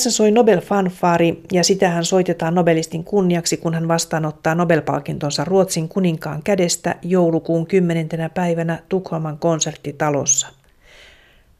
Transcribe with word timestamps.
Tässä 0.00 0.10
soi 0.10 0.30
Nobel-fanfaari 0.30 1.40
ja 1.52 1.64
sitähän 1.64 2.04
soitetaan 2.04 2.54
Nobelistin 2.54 3.04
kunniaksi, 3.04 3.56
kun 3.56 3.74
hän 3.74 3.88
vastaanottaa 3.88 4.54
Nobel-palkintonsa 4.54 5.44
Ruotsin 5.44 5.88
kuninkaan 5.88 6.42
kädestä 6.42 6.94
joulukuun 7.02 7.66
10. 7.66 8.08
päivänä 8.34 8.78
Tukholman 8.88 9.38
konserttitalossa. 9.38 10.48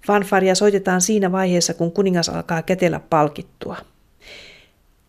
Fanfaria 0.06 0.54
soitetaan 0.54 1.00
siinä 1.00 1.32
vaiheessa, 1.32 1.74
kun 1.74 1.92
kuningas 1.92 2.28
alkaa 2.28 2.62
kätellä 2.62 3.00
palkittua. 3.10 3.76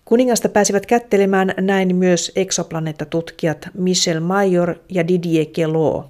Kuningasta 0.06 0.50
pääsivät 0.50 0.86
kättelemään 0.86 1.54
näin 1.60 1.96
myös 1.96 2.32
eksoplaneettatutkijat 2.36 3.70
Michel 3.74 4.20
Mayor 4.20 4.76
ja 4.90 5.08
Didier 5.08 5.46
Queloz. 5.60 6.06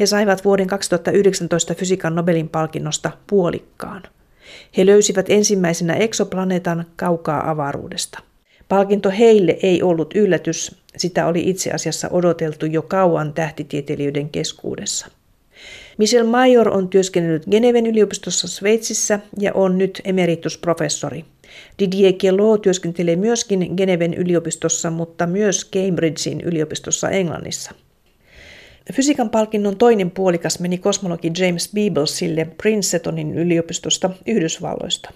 He 0.00 0.06
saivat 0.06 0.44
vuoden 0.44 0.66
2019 0.66 1.74
fysiikan 1.74 2.14
Nobelin 2.14 2.48
palkinnosta 2.48 3.10
puolikkaan. 3.26 4.02
He 4.76 4.86
löysivät 4.86 5.26
ensimmäisenä 5.28 5.94
eksoplaneetan 5.94 6.86
kaukaa 6.96 7.50
avaruudesta. 7.50 8.18
Palkinto 8.68 9.10
heille 9.10 9.58
ei 9.62 9.82
ollut 9.82 10.14
yllätys, 10.14 10.76
sitä 10.96 11.26
oli 11.26 11.50
itse 11.50 11.70
asiassa 11.70 12.08
odoteltu 12.10 12.66
jo 12.66 12.82
kauan 12.82 13.32
tähtitieteilijöiden 13.32 14.28
keskuudessa. 14.28 15.06
Michel 15.98 16.26
Major 16.26 16.68
on 16.68 16.88
työskennellyt 16.88 17.46
Geneven 17.50 17.86
yliopistossa 17.86 18.48
Sveitsissä 18.48 19.20
ja 19.38 19.52
on 19.54 19.78
nyt 19.78 20.00
emeritusprofessori. 20.04 21.24
Didier 21.78 22.14
Queloz 22.24 22.60
työskentelee 22.60 23.16
myöskin 23.16 23.74
Geneven 23.76 24.14
yliopistossa, 24.14 24.90
mutta 24.90 25.26
myös 25.26 25.70
Cambridgein 25.70 26.40
yliopistossa 26.40 27.10
Englannissa. 27.10 27.72
Fysiikan 28.92 29.30
palkinnon 29.30 29.76
toinen 29.76 30.10
puolikas 30.10 30.60
meni 30.60 30.78
kosmologi 30.78 31.32
James 31.38 31.70
Peeblesille 31.74 32.44
Princetonin 32.44 33.38
yliopistosta 33.38 34.10
Yhdysvalloista. 34.26 35.10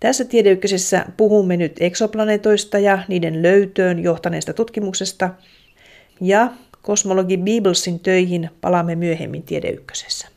Tässä 0.00 0.24
tiedeykkösessä 0.24 1.06
puhumme 1.16 1.56
nyt 1.56 1.72
eksoplaneetoista 1.80 2.78
ja 2.78 2.98
niiden 3.08 3.42
löytöön 3.42 3.98
johtaneesta 3.98 4.52
tutkimuksesta 4.52 5.30
ja 6.20 6.52
kosmologi 6.82 7.36
Beeblesin 7.36 8.00
töihin 8.00 8.50
palaamme 8.60 8.94
myöhemmin 8.94 9.42
tiedeykkösessä. 9.42 10.28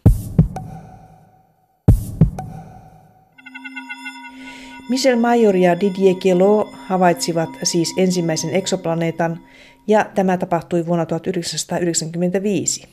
Michel 4.90 5.16
Major 5.16 5.56
ja 5.56 5.80
Didier 5.80 6.16
Queloz 6.26 6.68
havaitsivat 6.86 7.50
siis 7.64 7.94
ensimmäisen 7.98 8.56
eksoplaneetan 8.56 9.40
ja 9.88 10.06
tämä 10.16 10.38
tapahtui 10.38 10.86
vuonna 10.86 11.06
1995. 11.06 12.88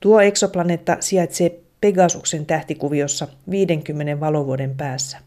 Tuo 0.00 0.20
eksoplaneetta 0.20 0.96
sijaitsee 1.00 1.60
Pegasuksen 1.80 2.46
tähtikuviossa 2.46 3.28
50 3.50 4.20
valovuoden 4.20 4.74
päässä. 4.76 5.18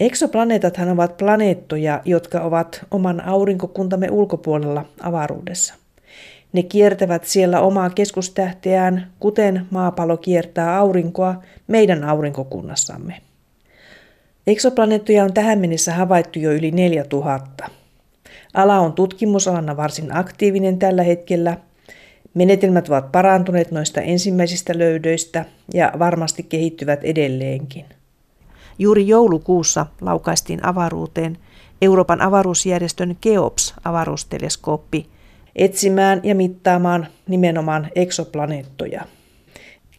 Eksoplaneetathan 0.00 0.88
ovat 0.88 1.16
planeettoja, 1.16 2.02
jotka 2.04 2.40
ovat 2.40 2.86
oman 2.90 3.20
aurinkokuntamme 3.20 4.10
ulkopuolella 4.10 4.84
avaruudessa. 5.00 5.74
Ne 6.52 6.62
kiertävät 6.62 7.24
siellä 7.24 7.60
omaa 7.60 7.90
keskustähteään, 7.90 9.12
kuten 9.20 9.66
maapallo 9.70 10.16
kiertää 10.16 10.76
aurinkoa 10.78 11.42
meidän 11.66 12.04
aurinkokunnassamme. 12.04 13.20
Eksoplaneettoja 14.46 15.24
on 15.24 15.32
tähän 15.34 15.58
mennessä 15.58 15.94
havaittu 15.94 16.38
jo 16.38 16.52
yli 16.52 16.70
4000. 16.70 17.81
Ala 18.54 18.78
on 18.78 18.92
tutkimusalana 18.92 19.76
varsin 19.76 20.16
aktiivinen 20.16 20.78
tällä 20.78 21.02
hetkellä. 21.02 21.56
Menetelmät 22.34 22.88
ovat 22.88 23.12
parantuneet 23.12 23.70
noista 23.70 24.00
ensimmäisistä 24.00 24.78
löydöistä 24.78 25.44
ja 25.74 25.92
varmasti 25.98 26.42
kehittyvät 26.42 27.04
edelleenkin. 27.04 27.84
Juuri 28.78 29.08
joulukuussa 29.08 29.86
laukaistiin 30.00 30.66
avaruuteen 30.66 31.38
Euroopan 31.82 32.20
avaruusjärjestön 32.20 33.16
Keops-avaruusteleskooppi 33.20 35.06
etsimään 35.56 36.20
ja 36.22 36.34
mittaamaan 36.34 37.06
nimenomaan 37.28 37.88
eksoplaneettoja. 37.94 39.02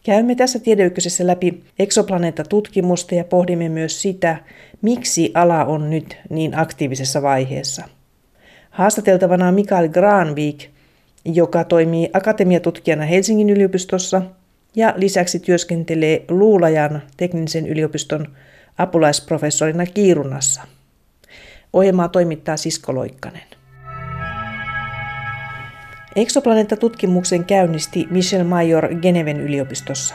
Käymme 0.02 0.34
tässä 0.34 0.58
tiedeykkösessä 0.58 1.26
läpi 1.26 1.64
eksoplaneettatutkimusta 1.78 3.14
ja 3.14 3.24
pohdimme 3.24 3.68
myös 3.68 4.02
sitä, 4.02 4.36
miksi 4.82 5.30
ala 5.34 5.64
on 5.64 5.90
nyt 5.90 6.16
niin 6.30 6.58
aktiivisessa 6.58 7.22
vaiheessa. 7.22 7.88
Haastateltavana 8.74 9.48
on 9.48 9.54
Mikael 9.54 9.88
Granvik, 9.88 10.68
joka 11.24 11.64
toimii 11.64 12.10
akatemiatutkijana 12.12 13.04
Helsingin 13.04 13.50
yliopistossa 13.50 14.22
ja 14.76 14.94
lisäksi 14.96 15.38
työskentelee 15.38 16.24
Luulajan 16.28 17.02
teknisen 17.16 17.66
yliopiston 17.66 18.26
apulaisprofessorina 18.78 19.86
Kiirunassa. 19.86 20.62
Ohjelmaa 21.72 22.08
toimittaa 22.08 22.56
Sisko 22.56 22.94
Loikkanen. 22.94 23.42
Eksoplaneetta-tutkimuksen 26.16 27.44
käynnisti 27.44 28.06
Michel 28.10 28.44
Major 28.44 28.94
Geneven 28.94 29.40
yliopistossa. 29.40 30.14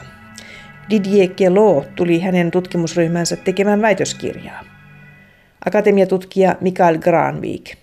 Didier 0.90 1.30
Queloz 1.42 1.86
tuli 1.96 2.20
hänen 2.20 2.52
tutkimusryhmänsä 2.52 3.36
tekemään 3.36 3.82
väitöskirjaa. 3.82 4.64
Akatemiatutkija 5.66 6.56
Mikael 6.62 6.98
Granvik. 6.98 7.79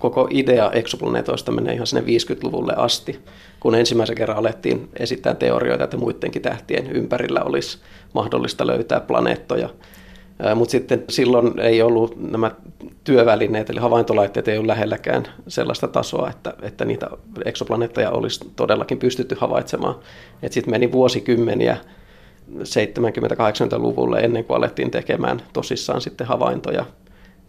Koko 0.00 0.28
idea 0.30 0.70
eksoplaneetoista 0.72 1.52
menee 1.52 1.74
ihan 1.74 1.86
sinne 1.86 2.02
50-luvulle 2.02 2.72
asti, 2.76 3.20
kun 3.60 3.74
ensimmäisen 3.74 4.16
kerran 4.16 4.38
alettiin 4.38 4.88
esittää 4.98 5.34
teorioita, 5.34 5.84
että 5.84 5.96
muidenkin 5.96 6.42
tähtien 6.42 6.90
ympärillä 6.90 7.42
olisi 7.42 7.78
mahdollista 8.14 8.66
löytää 8.66 9.00
planeettoja. 9.00 9.68
Mutta 10.54 10.72
sitten 10.72 11.04
silloin 11.08 11.58
ei 11.58 11.82
ollut 11.82 12.30
nämä 12.30 12.50
työvälineet, 13.04 13.70
eli 13.70 13.80
havaintolaitteet 13.80 14.48
ei 14.48 14.58
ole 14.58 14.66
lähelläkään 14.66 15.26
sellaista 15.48 15.88
tasoa, 15.88 16.30
että, 16.30 16.54
että 16.62 16.84
niitä 16.84 17.10
eksoplaneettoja 17.44 18.10
olisi 18.10 18.40
todellakin 18.56 18.98
pystytty 18.98 19.36
havaitsemaan. 19.40 19.94
Sitten 20.50 20.70
meni 20.70 20.92
vuosikymmeniä 20.92 21.76
70-80-luvulle 22.58 24.20
ennen 24.20 24.44
kuin 24.44 24.56
alettiin 24.56 24.90
tekemään 24.90 25.42
tosissaan 25.52 26.00
sitten 26.00 26.26
havaintoja. 26.26 26.84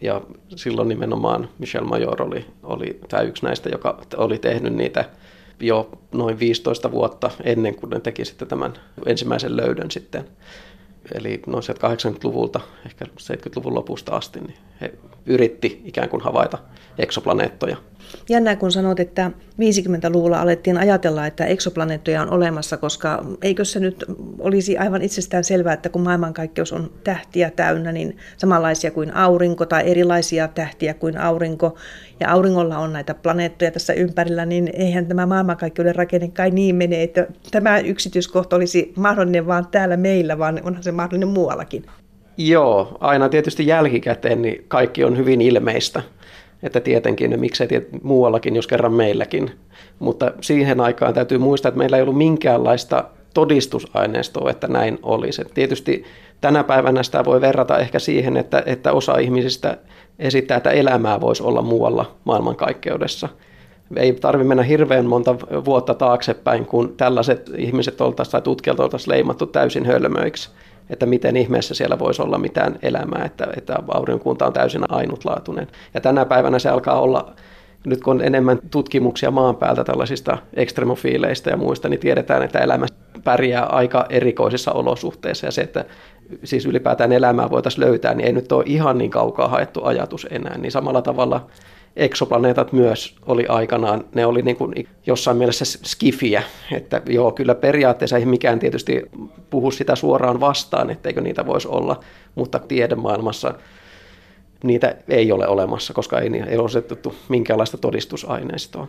Ja 0.02 0.22
silloin 0.56 0.88
nimenomaan 0.88 1.50
Michel 1.60 1.84
Major 1.84 2.22
oli, 2.22 2.46
oli 2.64 3.00
tämä 3.08 3.24
yksi 3.24 3.46
näistä, 3.46 3.70
joka 3.70 4.02
oli 4.18 4.40
tehnyt 4.40 4.74
niitä 4.74 5.10
jo 5.60 5.90
noin 6.12 6.40
15 6.40 6.92
vuotta 6.92 7.32
ennen 7.44 7.76
kuin 7.76 7.90
ne 7.90 8.00
teki 8.00 8.26
sitten 8.26 8.48
tämän 8.48 8.74
ensimmäisen 9.06 9.58
löydön 9.58 9.92
sitten 9.92 10.26
eli 11.14 11.42
noin 11.48 11.64
80-luvulta, 11.64 12.60
ehkä 12.86 13.06
70-luvun 13.06 13.76
lopusta 13.76 14.16
asti, 14.16 14.40
niin 14.40 14.58
he 14.82 14.94
yritti 15.26 15.82
ikään 15.86 16.10
kuin 16.10 16.22
havaita 16.22 16.58
eksoplaneettoja. 16.98 17.78
Jännää, 18.30 18.56
kun 18.56 18.72
sanot, 18.72 19.00
että 19.00 19.32
50-luvulla 19.52 20.42
alettiin 20.42 20.78
ajatella, 20.78 21.28
että 21.28 21.46
eksoplaneettoja 21.46 22.22
on 22.22 22.30
olemassa, 22.30 22.78
koska 22.78 23.26
eikö 23.42 23.66
se 23.66 23.80
nyt 23.80 24.06
olisi 24.40 24.78
aivan 24.78 25.02
itsestään 25.02 25.44
selvää, 25.44 25.74
että 25.74 25.90
kun 25.90 26.02
maailmankaikkeus 26.02 26.74
on 26.74 26.92
tähtiä 27.04 27.52
täynnä, 27.52 27.92
niin 27.92 28.18
samanlaisia 28.38 28.92
kuin 28.92 29.16
aurinko 29.16 29.66
tai 29.66 29.92
erilaisia 29.92 30.48
tähtiä 30.48 30.94
kuin 30.94 31.18
aurinko, 31.18 31.78
ja 32.20 32.32
auringolla 32.32 32.78
on 32.78 32.94
näitä 32.94 33.14
planeettoja 33.14 33.72
tässä 33.72 33.94
ympärillä, 33.94 34.46
niin 34.46 34.70
eihän 34.74 35.06
tämä 35.06 35.26
maailmankaikkeuden 35.26 35.96
rakenne 35.96 36.28
kai 36.28 36.52
niin 36.52 36.76
mene, 36.76 37.04
että 37.04 37.28
tämä 37.52 37.80
yksityiskohta 37.80 38.56
olisi 38.56 38.94
mahdollinen 38.96 39.48
vaan 39.48 39.68
täällä 39.68 39.98
meillä, 39.98 40.38
vaan 40.38 40.60
onhan 40.64 40.84
se 40.84 40.92
mahdollinen 40.92 41.28
muuallakin. 41.28 41.86
Joo, 42.38 42.98
aina 43.00 43.30
tietysti 43.30 43.68
jälkikäteen 43.68 44.42
niin 44.42 44.66
kaikki 44.68 45.04
on 45.04 45.18
hyvin 45.18 45.42
ilmeistä. 45.42 46.02
Että 46.64 46.80
tietenkin, 46.80 47.40
miksei 47.40 47.68
tiet, 47.68 48.04
muuallakin, 48.04 48.56
jos 48.56 48.68
kerran 48.68 48.94
meilläkin. 48.94 49.52
Mutta 50.00 50.32
siihen 50.42 50.82
aikaan 50.82 51.14
täytyy 51.14 51.38
muistaa, 51.38 51.70
että 51.70 51.78
meillä 51.78 51.98
ei 51.98 52.04
ollut 52.04 52.18
minkäänlaista 52.18 53.04
todistusaineistoa, 53.34 54.52
että 54.52 54.68
näin 54.68 55.00
olisi. 55.04 55.42
Et 55.42 55.52
tietysti 55.54 56.04
tänä 56.42 56.64
päivänä 56.64 57.04
sitä 57.04 57.26
voi 57.26 57.42
verrata 57.42 57.80
ehkä 57.80 58.00
siihen, 58.00 58.38
että, 58.38 58.64
että 58.66 58.92
osa 58.92 59.18
ihmisistä 59.18 59.78
esittää, 60.20 60.58
että 60.58 60.72
elämää 60.72 61.22
voisi 61.22 61.44
olla 61.44 61.62
muualla 61.62 62.16
maailmankaikkeudessa. 62.24 63.30
Ei 63.96 64.14
tarvitse 64.14 64.48
mennä 64.48 64.64
hirveän 64.64 65.06
monta 65.06 65.36
vuotta 65.66 65.94
taaksepäin, 65.94 66.66
kun 66.66 66.94
tällaiset 66.98 67.52
ihmiset 67.58 68.02
oltaisiin 68.02 68.32
tai 68.32 68.42
tutkijat 68.42 68.80
oltaisiin 68.80 69.12
leimattu 69.12 69.46
täysin 69.46 69.86
hölmöiksi 69.86 70.50
että 70.92 71.06
miten 71.06 71.38
ihmeessä 71.38 71.74
siellä 71.74 72.00
voisi 72.00 72.22
olla 72.22 72.38
mitään 72.38 72.80
elämää, 72.82 73.26
että, 73.26 73.48
että 73.58 73.80
aurinkunta 73.88 74.46
on 74.46 74.54
täysin 74.54 74.84
ainutlaatuinen. 74.90 75.68
Ja 75.94 76.02
tänä 76.02 76.26
päivänä 76.26 76.60
se 76.60 76.70
alkaa 76.70 77.02
olla, 77.02 77.34
nyt 77.86 78.02
kun 78.02 78.16
on 78.16 78.26
enemmän 78.26 78.60
tutkimuksia 78.72 79.32
maan 79.32 79.56
päältä 79.56 79.84
tällaisista 79.84 80.38
ekstremofiileista 80.54 81.50
ja 81.50 81.58
muista, 81.58 81.90
niin 81.90 82.00
tiedetään, 82.00 82.44
että 82.44 82.60
elämä 82.60 82.86
pärjää 83.24 83.66
aika 83.66 84.06
erikoisissa 84.10 84.72
olosuhteissa 84.72 85.48
ja 85.48 85.52
se, 85.52 85.62
että 85.62 85.86
siis 86.44 86.66
ylipäätään 86.66 87.12
elämää 87.12 87.50
voitaisiin 87.50 87.86
löytää, 87.86 88.14
niin 88.14 88.28
ei 88.28 88.34
nyt 88.34 88.52
ole 88.52 88.64
ihan 88.68 88.98
niin 88.98 89.12
kaukaa 89.12 89.48
haettu 89.48 89.84
ajatus 89.84 90.28
enää. 90.30 90.58
Niin 90.58 90.72
samalla 90.72 91.02
tavalla 91.02 91.48
eksoplaneetat 91.96 92.74
myös 92.74 93.16
oli 93.26 93.46
aikanaan, 93.48 94.06
ne 94.16 94.26
oli 94.26 94.42
niin 94.42 94.56
kuin 94.56 94.88
jossain 95.06 95.38
mielessä 95.38 95.66
skifiä, 95.66 96.44
että 96.72 97.02
joo, 97.06 97.32
kyllä 97.32 97.56
periaatteessa 97.56 98.18
ei 98.18 98.26
mikään 98.26 98.60
tietysti 98.60 99.02
puhu 99.50 99.72
sitä 99.72 99.96
suoraan 99.96 100.40
vastaan, 100.40 100.90
etteikö 100.90 101.22
niitä 101.22 101.46
voisi 101.46 101.68
olla, 101.68 102.00
mutta 102.36 102.60
tiedemaailmassa 102.60 103.54
niitä 104.64 104.96
ei 105.08 105.32
ole 105.32 105.48
olemassa, 105.48 105.94
koska 105.94 106.20
ei, 106.20 106.30
ei 106.48 106.58
ole 106.58 106.66
osettu 106.66 107.16
minkäänlaista 107.30 107.78
todistusaineistoa. 107.78 108.88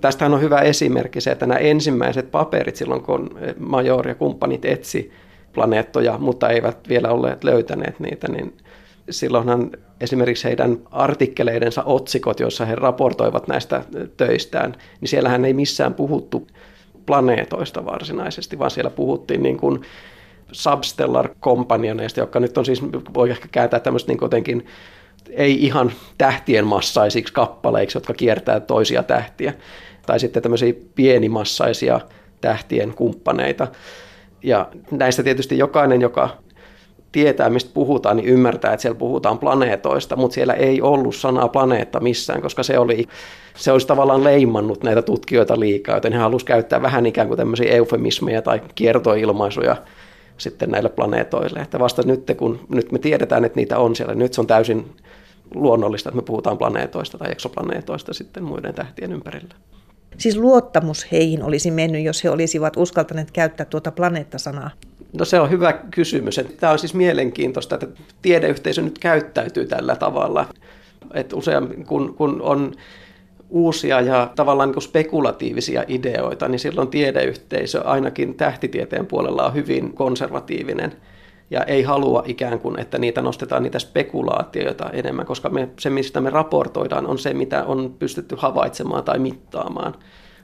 Tästähän 0.00 0.34
on 0.34 0.40
hyvä 0.40 0.60
esimerkki 0.60 1.20
se, 1.20 1.30
että 1.30 1.46
nämä 1.46 1.58
ensimmäiset 1.58 2.30
paperit 2.30 2.76
silloin, 2.76 3.02
kun 3.02 3.38
Major 3.58 4.08
ja 4.08 4.14
kumppanit 4.14 4.64
etsi 4.64 5.12
planeettoja, 5.52 6.18
mutta 6.18 6.48
eivät 6.48 6.88
vielä 6.88 7.10
olleet 7.10 7.44
löytäneet 7.44 8.00
niitä, 8.00 8.28
niin 8.28 8.56
silloinhan 9.10 9.70
esimerkiksi 10.00 10.44
heidän 10.44 10.78
artikkeleidensa 10.90 11.82
otsikot, 11.82 12.40
joissa 12.40 12.64
he 12.64 12.74
raportoivat 12.74 13.48
näistä 13.48 13.84
töistään, 14.16 14.74
niin 15.00 15.08
siellähän 15.08 15.44
ei 15.44 15.54
missään 15.54 15.94
puhuttu 15.94 16.46
planeetoista 17.06 17.84
varsinaisesti, 17.84 18.58
vaan 18.58 18.70
siellä 18.70 18.90
puhuttiin 18.90 19.42
niin 19.42 19.56
kuin 19.56 19.82
substellar 20.52 21.28
companioneista, 21.42 22.20
jotka 22.20 22.40
nyt 22.40 22.58
on 22.58 22.64
siis, 22.64 22.82
voi 23.14 23.30
ehkä 23.30 23.48
kääntää 23.52 23.80
tämmöistä 23.80 24.12
niin 24.12 24.18
jotenkin 24.22 24.66
ei 25.30 25.64
ihan 25.64 25.92
tähtien 26.18 26.66
massaisiksi 26.66 27.32
kappaleiksi, 27.32 27.96
jotka 27.96 28.14
kiertää 28.14 28.60
toisia 28.60 29.02
tähtiä, 29.02 29.54
tai 30.06 30.20
sitten 30.20 30.42
tämmöisiä 30.42 30.72
pienimassaisia 30.94 32.00
tähtien 32.40 32.94
kumppaneita. 32.94 33.68
Ja 34.42 34.68
näistä 34.90 35.22
tietysti 35.22 35.58
jokainen, 35.58 36.00
joka 36.00 36.36
tietää, 37.12 37.50
mistä 37.50 37.70
puhutaan, 37.74 38.16
niin 38.16 38.28
ymmärtää, 38.28 38.72
että 38.72 38.82
siellä 38.82 38.98
puhutaan 38.98 39.38
planeetoista, 39.38 40.16
mutta 40.16 40.34
siellä 40.34 40.54
ei 40.54 40.82
ollut 40.82 41.16
sanaa 41.16 41.48
planeetta 41.48 42.00
missään, 42.00 42.42
koska 42.42 42.62
se, 42.62 42.78
oli, 42.78 43.08
se 43.56 43.72
olisi 43.72 43.86
tavallaan 43.86 44.24
leimannut 44.24 44.82
näitä 44.82 45.02
tutkijoita 45.02 45.60
liikaa, 45.60 45.96
joten 45.96 46.12
he 46.12 46.18
halusivat 46.18 46.48
käyttää 46.48 46.82
vähän 46.82 47.06
ikään 47.06 47.28
kuin 47.28 47.38
tämmöisiä 47.38 47.72
eufemismeja 47.72 48.42
tai 48.42 48.60
kiertoilmaisuja 48.74 49.76
sitten 50.38 50.70
näille 50.70 50.88
planeetoille. 50.88 51.60
Että 51.60 51.78
vasta 51.78 52.02
nyt, 52.02 52.32
kun 52.36 52.60
nyt 52.68 52.92
me 52.92 52.98
tiedetään, 52.98 53.44
että 53.44 53.56
niitä 53.56 53.78
on 53.78 53.96
siellä, 53.96 54.14
nyt 54.14 54.32
se 54.32 54.40
on 54.40 54.46
täysin 54.46 54.84
luonnollista, 55.54 56.08
että 56.08 56.16
me 56.16 56.22
puhutaan 56.22 56.58
planeetoista 56.58 57.18
tai 57.18 57.32
eksoplaneetoista 57.32 58.14
sitten 58.14 58.44
muiden 58.44 58.74
tähtien 58.74 59.12
ympärillä. 59.12 59.54
Siis 60.18 60.36
luottamus 60.36 61.12
heihin 61.12 61.42
olisi 61.42 61.70
mennyt, 61.70 62.02
jos 62.02 62.24
he 62.24 62.30
olisivat 62.30 62.76
uskaltaneet 62.76 63.30
käyttää 63.30 63.66
tuota 63.66 63.92
planeettasanaa? 63.92 64.70
No 65.12 65.24
se 65.24 65.40
on 65.40 65.50
hyvä 65.50 65.72
kysymys. 65.72 66.40
Tämä 66.60 66.72
on 66.72 66.78
siis 66.78 66.94
mielenkiintoista, 66.94 67.74
että 67.74 67.86
tiedeyhteisö 68.22 68.82
nyt 68.82 68.98
käyttäytyy 68.98 69.66
tällä 69.66 69.96
tavalla. 69.96 70.46
Että 71.14 71.36
usein 71.36 71.86
kun, 71.86 72.14
kun 72.14 72.42
on 72.42 72.72
uusia 73.50 74.00
ja 74.00 74.30
tavallaan 74.36 74.70
niin 74.70 74.82
spekulatiivisia 74.82 75.84
ideoita, 75.88 76.48
niin 76.48 76.58
silloin 76.58 76.88
tiedeyhteisö 76.88 77.80
ainakin 77.84 78.34
tähtitieteen 78.34 79.06
puolella 79.06 79.46
on 79.46 79.54
hyvin 79.54 79.92
konservatiivinen 79.92 80.92
ja 81.50 81.64
ei 81.64 81.82
halua 81.82 82.22
ikään 82.26 82.58
kuin, 82.58 82.78
että 82.78 82.98
niitä 82.98 83.22
nostetaan 83.22 83.62
niitä 83.62 83.78
spekulaatioita 83.78 84.90
enemmän, 84.90 85.26
koska 85.26 85.48
me, 85.48 85.68
se, 85.78 85.90
mistä 85.90 86.20
me 86.20 86.30
raportoidaan, 86.30 87.06
on 87.06 87.18
se, 87.18 87.34
mitä 87.34 87.64
on 87.64 87.94
pystytty 87.98 88.36
havaitsemaan 88.38 89.04
tai 89.04 89.18
mittaamaan. 89.18 89.94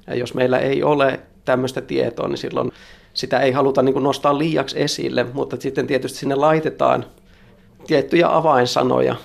Ja 0.06 0.14
jos 0.14 0.34
meillä 0.34 0.58
ei 0.58 0.82
ole 0.82 1.20
tämmöistä 1.44 1.80
tietoa, 1.80 2.28
niin 2.28 2.38
silloin 2.38 2.72
sitä 3.14 3.40
ei 3.40 3.52
haluta 3.52 3.82
niin 3.82 3.92
kuin 3.92 4.02
nostaa 4.02 4.38
liiaksi 4.38 4.82
esille, 4.82 5.24
mutta 5.32 5.56
sitten 5.60 5.86
tietysti 5.86 6.18
sinne 6.18 6.34
laitetaan 6.34 7.04
tiettyjä 7.86 8.36
avainsanoja, 8.36 9.16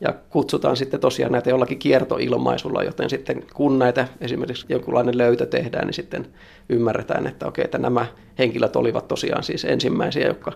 ja 0.00 0.14
kutsutaan 0.30 0.76
sitten 0.76 1.00
tosiaan 1.00 1.32
näitä 1.32 1.50
jollakin 1.50 1.78
kiertoilmaisulla, 1.78 2.82
joten 2.82 3.10
sitten 3.10 3.44
kun 3.54 3.78
näitä 3.78 4.08
esimerkiksi 4.20 4.66
jonkunlainen 4.68 5.18
löytö 5.18 5.46
tehdään, 5.46 5.86
niin 5.86 5.94
sitten 5.94 6.26
ymmärretään, 6.68 7.26
että 7.26 7.46
okei, 7.46 7.64
että 7.64 7.78
nämä 7.78 8.06
henkilöt 8.38 8.76
olivat 8.76 9.08
tosiaan 9.08 9.42
siis 9.42 9.64
ensimmäisiä, 9.64 10.26
jotka 10.26 10.52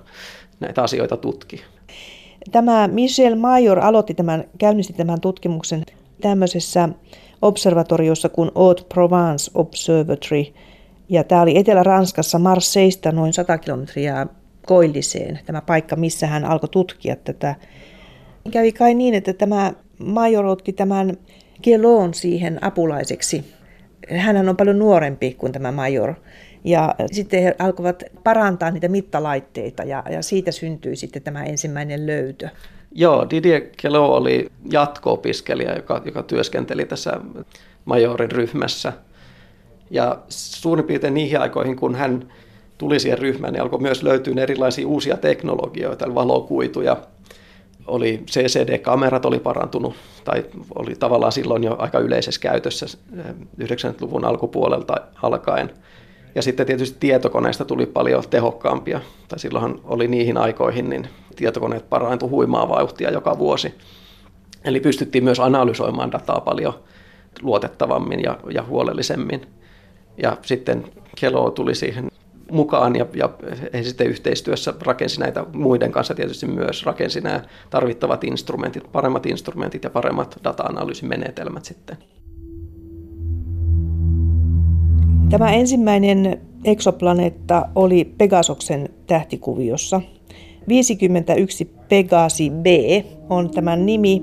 näitä 0.60 0.82
asioita 0.82 1.16
tutki. 1.16 1.62
Tämä 2.52 2.88
Michel 2.88 3.36
Major 3.36 3.78
aloitti 3.78 4.14
tämän, 4.14 4.44
käynnisti 4.58 4.92
tämän 4.92 5.20
tutkimuksen 5.20 5.84
tämmöisessä 6.20 6.88
observatoriossa 7.42 8.28
kuin 8.28 8.50
Haute-Provence 8.54 9.50
Observatory, 9.54 10.44
ja 11.08 11.24
tämä 11.24 11.42
oli 11.42 11.58
Etelä-Ranskassa 11.58 12.38
Marseista 12.38 13.12
noin 13.12 13.32
100 13.32 13.58
kilometriä 13.58 14.26
koilliseen, 14.66 15.40
tämä 15.46 15.60
paikka, 15.60 15.96
missä 15.96 16.26
hän 16.26 16.44
alkoi 16.44 16.68
tutkia 16.68 17.16
tätä 17.16 17.54
Kävi 18.50 18.72
kai 18.72 18.94
niin, 18.94 19.14
että 19.14 19.32
tämä 19.32 19.72
Major 19.98 20.44
otti 20.44 20.72
tämän 20.72 21.16
Kelon 21.62 22.14
siihen 22.14 22.64
apulaiseksi. 22.64 23.44
Hän 24.16 24.48
on 24.48 24.56
paljon 24.56 24.78
nuorempi 24.78 25.34
kuin 25.34 25.52
tämä 25.52 25.72
Major. 25.72 26.14
Ja 26.64 26.94
sitten 27.12 27.42
he 27.42 27.54
alkoivat 27.58 28.02
parantaa 28.24 28.70
niitä 28.70 28.88
mittalaitteita 28.88 29.82
ja, 29.82 30.02
ja 30.10 30.22
siitä 30.22 30.52
syntyi 30.52 30.96
sitten 30.96 31.22
tämä 31.22 31.44
ensimmäinen 31.44 32.06
löytö. 32.06 32.48
Joo, 32.92 33.26
Didier 33.30 33.62
Kelo 33.76 34.16
oli 34.16 34.48
jatko-opiskelija, 34.72 35.76
joka, 35.76 36.02
joka 36.04 36.22
työskenteli 36.22 36.84
tässä 36.84 37.20
majorin 37.84 38.30
ryhmässä. 38.30 38.92
Ja 39.92 40.18
suurin 40.28 40.84
piirtein 40.84 41.14
niihin 41.14 41.40
aikoihin, 41.40 41.76
kun 41.76 41.94
hän 41.94 42.32
tuli 42.78 43.00
siihen 43.00 43.18
ryhmään, 43.18 43.52
niin 43.52 43.62
alkoi 43.62 43.80
myös 43.80 44.02
löytyä 44.02 44.34
erilaisia 44.42 44.88
uusia 44.88 45.16
teknologioita, 45.16 46.14
valokuituja, 46.14 46.96
oli 47.86 48.22
CCD-kamerat 48.30 49.24
oli 49.24 49.38
parantunut, 49.38 49.94
tai 50.24 50.44
oli 50.74 50.94
tavallaan 50.94 51.32
silloin 51.32 51.64
jo 51.64 51.76
aika 51.78 51.98
yleisessä 51.98 52.40
käytössä 52.40 52.86
90-luvun 53.62 54.24
eh, 54.24 54.28
alkupuolelta 54.28 54.94
alkaen. 55.22 55.70
Ja 56.34 56.42
sitten 56.42 56.66
tietysti 56.66 56.96
tietokoneista 57.00 57.64
tuli 57.64 57.86
paljon 57.86 58.22
tehokkaampia, 58.30 59.00
tai 59.28 59.38
silloinhan 59.38 59.80
oli 59.84 60.08
niihin 60.08 60.36
aikoihin, 60.36 60.90
niin 60.90 61.08
tietokoneet 61.36 61.88
parantu 61.90 62.28
huimaa 62.28 62.68
vauhtia 62.68 63.10
joka 63.10 63.38
vuosi. 63.38 63.74
Eli 64.64 64.80
pystyttiin 64.80 65.24
myös 65.24 65.40
analysoimaan 65.40 66.12
dataa 66.12 66.40
paljon 66.40 66.74
luotettavammin 67.42 68.22
ja, 68.22 68.38
ja 68.54 68.62
huolellisemmin. 68.62 69.46
Ja 70.16 70.36
sitten 70.42 70.84
Kelo 71.20 71.50
tuli 71.50 71.74
siihen 71.74 72.08
mukaan 72.52 72.96
ja, 72.96 73.06
ja 73.14 73.30
he 73.72 73.82
sitten 73.82 74.06
yhteistyössä 74.06 74.74
rakensi 74.82 75.20
näitä 75.20 75.44
muiden 75.52 75.92
kanssa 75.92 76.14
tietysti 76.14 76.46
myös, 76.46 76.86
rakensi 76.86 77.20
nämä 77.20 77.40
tarvittavat 77.70 78.24
instrumentit, 78.24 78.92
paremmat 78.92 79.26
instrumentit 79.26 79.84
ja 79.84 79.90
paremmat 79.90 80.40
data-analyysimenetelmät 80.44 81.64
sitten. 81.64 81.96
Tämä 85.30 85.52
ensimmäinen 85.52 86.40
eksoplaneetta 86.64 87.68
oli 87.74 88.04
Pegasoksen 88.18 88.88
tähtikuviossa. 89.06 90.00
51 90.68 91.70
Pegasi 91.88 92.50
B 92.50 92.66
on 93.30 93.50
tämän 93.50 93.86
nimi 93.86 94.22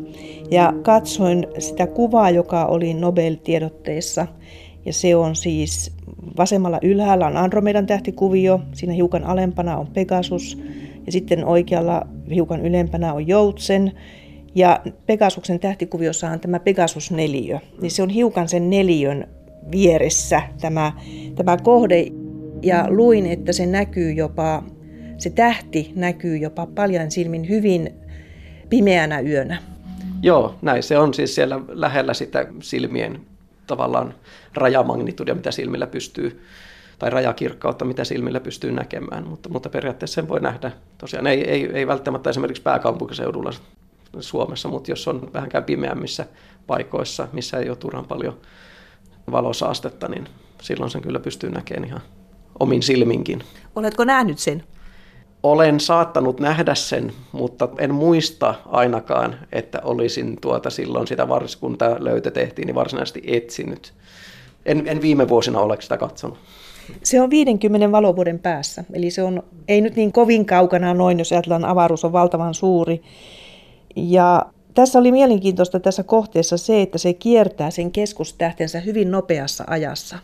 ja 0.51 0.73
katsoin 0.81 1.47
sitä 1.59 1.87
kuvaa, 1.87 2.29
joka 2.29 2.65
oli 2.65 2.93
Nobel-tiedotteessa– 2.93 4.27
ja 4.85 4.93
se 4.93 5.15
on 5.15 5.35
siis 5.35 5.91
vasemmalla 6.37 6.79
ylhäällä 6.81 7.27
on 7.27 7.37
Andromedan 7.37 7.85
tähtikuvio, 7.85 8.61
siinä 8.73 8.93
hiukan 8.93 9.23
alempana 9.23 9.77
on 9.77 9.87
Pegasus 9.87 10.57
ja 11.05 11.11
sitten 11.11 11.45
oikealla 11.45 12.07
hiukan 12.33 12.65
ylempänä 12.65 13.13
on 13.13 13.27
Joutsen. 13.27 13.91
Ja 14.55 14.81
Pegasuksen 15.05 15.59
tähtikuviossa 15.59 16.29
on 16.29 16.39
tämä 16.39 16.59
Pegasus-neliö, 16.59 17.59
niin 17.81 17.91
se 17.91 18.03
on 18.03 18.09
hiukan 18.09 18.49
sen 18.49 18.69
neliön 18.69 19.27
vieressä 19.71 20.41
tämä, 20.61 20.91
tämä 21.35 21.57
kohde. 21.57 22.05
Ja 22.61 22.85
luin, 22.89 23.25
että 23.25 23.53
se 23.53 23.65
näkyy 23.65 24.11
jopa, 24.11 24.63
se 25.17 25.29
tähti 25.29 25.91
näkyy 25.95 26.37
jopa 26.37 26.65
paljon 26.65 27.11
silmin 27.11 27.49
hyvin 27.49 27.93
pimeänä 28.69 29.19
yönä. 29.19 29.57
Joo, 30.21 30.55
näin 30.61 30.83
se 30.83 30.97
on 30.97 31.13
siis 31.13 31.35
siellä 31.35 31.59
lähellä 31.67 32.13
sitä 32.13 32.47
silmien 32.61 33.19
tavallaan 33.67 34.13
rajamagnitudia, 34.53 35.35
mitä 35.35 35.51
silmillä 35.51 35.87
pystyy, 35.87 36.41
tai 36.99 37.09
rajakirkkautta, 37.09 37.85
mitä 37.85 38.03
silmillä 38.03 38.39
pystyy 38.39 38.71
näkemään, 38.71 39.27
mutta, 39.27 39.49
mutta 39.49 39.69
periaatteessa 39.69 40.15
sen 40.15 40.27
voi 40.27 40.39
nähdä. 40.39 40.71
Tosiaan 40.97 41.27
ei, 41.27 41.49
ei, 41.49 41.69
ei 41.73 41.87
välttämättä 41.87 42.29
esimerkiksi 42.29 42.61
pääkaupunkiseudulla 42.61 43.53
Suomessa, 44.19 44.69
mutta 44.69 44.91
jos 44.91 45.07
on 45.07 45.33
vähänkään 45.33 45.63
pimeämmissä 45.63 46.25
paikoissa, 46.67 47.27
missä 47.33 47.57
ei 47.57 47.69
ole 47.69 47.77
turhan 47.77 48.05
paljon 48.05 48.37
valosaastetta, 49.31 50.07
niin 50.07 50.27
silloin 50.61 50.91
sen 50.91 51.01
kyllä 51.01 51.19
pystyy 51.19 51.49
näkemään 51.49 51.87
ihan 51.87 52.01
omin 52.59 52.83
silminkin. 52.83 53.43
Oletko 53.75 54.03
nähnyt 54.03 54.39
sen? 54.39 54.63
Olen 55.43 55.79
saattanut 55.79 56.39
nähdä 56.39 56.75
sen, 56.75 57.13
mutta 57.31 57.69
en 57.77 57.93
muista 57.93 58.55
ainakaan, 58.65 59.35
että 59.51 59.81
olisin 59.83 60.37
tuota 60.41 60.69
silloin 60.69 61.07
sitä, 61.07 61.27
vars, 61.27 61.55
kun 61.55 61.77
tämä 61.77 61.95
löytö 61.99 62.31
tehtiin, 62.31 62.65
niin 62.65 62.75
varsinaisesti 62.75 63.21
etsinyt. 63.27 63.93
En, 64.69 64.87
en 64.87 65.01
viime 65.01 65.29
vuosina 65.29 65.59
ole 65.59 65.77
sitä 65.81 65.97
katsonut. 65.97 66.37
Se 67.03 67.21
on 67.21 67.29
50 67.29 67.91
valovuoden 67.91 68.39
päässä, 68.39 68.83
eli 68.93 69.11
se 69.11 69.23
on 69.23 69.43
ei 69.67 69.81
nyt 69.81 69.95
niin 69.95 70.11
kovin 70.11 70.45
kaukana 70.45 70.93
noin, 70.93 71.19
jos 71.19 71.31
ajatellaan 71.31 71.65
avaruus 71.65 72.05
on 72.05 72.11
valtavan 72.11 72.53
suuri. 72.53 73.01
Ja 73.95 74.45
Tässä 74.73 74.99
oli 74.99 75.11
mielenkiintoista 75.11 75.79
tässä 75.79 76.03
kohteessa 76.03 76.57
se, 76.57 76.81
että 76.81 76.97
se 76.97 77.13
kiertää 77.13 77.71
sen 77.71 77.91
keskustähtensä 77.91 78.79
hyvin 78.79 79.11
nopeassa 79.11 79.63
ajassa. 79.67 80.19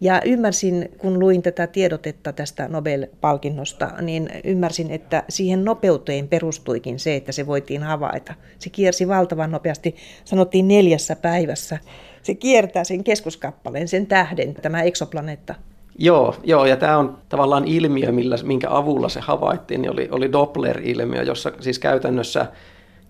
Ja 0.00 0.22
ymmärsin, 0.24 0.88
kun 0.98 1.18
luin 1.18 1.42
tätä 1.42 1.66
tiedotetta 1.66 2.32
tästä 2.32 2.68
Nobel-palkinnosta, 2.68 4.02
niin 4.02 4.30
ymmärsin, 4.44 4.90
että 4.90 5.22
siihen 5.28 5.64
nopeuteen 5.64 6.28
perustuikin 6.28 6.98
se, 6.98 7.16
että 7.16 7.32
se 7.32 7.46
voitiin 7.46 7.82
havaita. 7.82 8.34
Se 8.58 8.70
kiersi 8.70 9.08
valtavan 9.08 9.50
nopeasti, 9.50 9.96
sanottiin 10.24 10.68
neljässä 10.68 11.16
päivässä. 11.16 11.78
Se 12.26 12.34
kiertää 12.34 12.84
sen 12.84 13.04
keskuskappaleen, 13.04 13.88
sen 13.88 14.06
tähden, 14.06 14.54
tämä 14.54 14.82
eksoplaneetta. 14.82 15.54
Joo, 15.98 16.34
joo, 16.44 16.66
ja 16.66 16.76
tämä 16.76 16.98
on 16.98 17.18
tavallaan 17.28 17.64
ilmiö, 17.64 18.12
millä, 18.12 18.36
minkä 18.42 18.66
avulla 18.70 19.08
se 19.08 19.20
havaittiin, 19.20 19.82
niin 19.82 19.92
oli, 19.92 20.08
oli 20.10 20.32
Doppler-ilmiö, 20.32 21.22
jossa 21.22 21.52
siis 21.60 21.78
käytännössä 21.78 22.46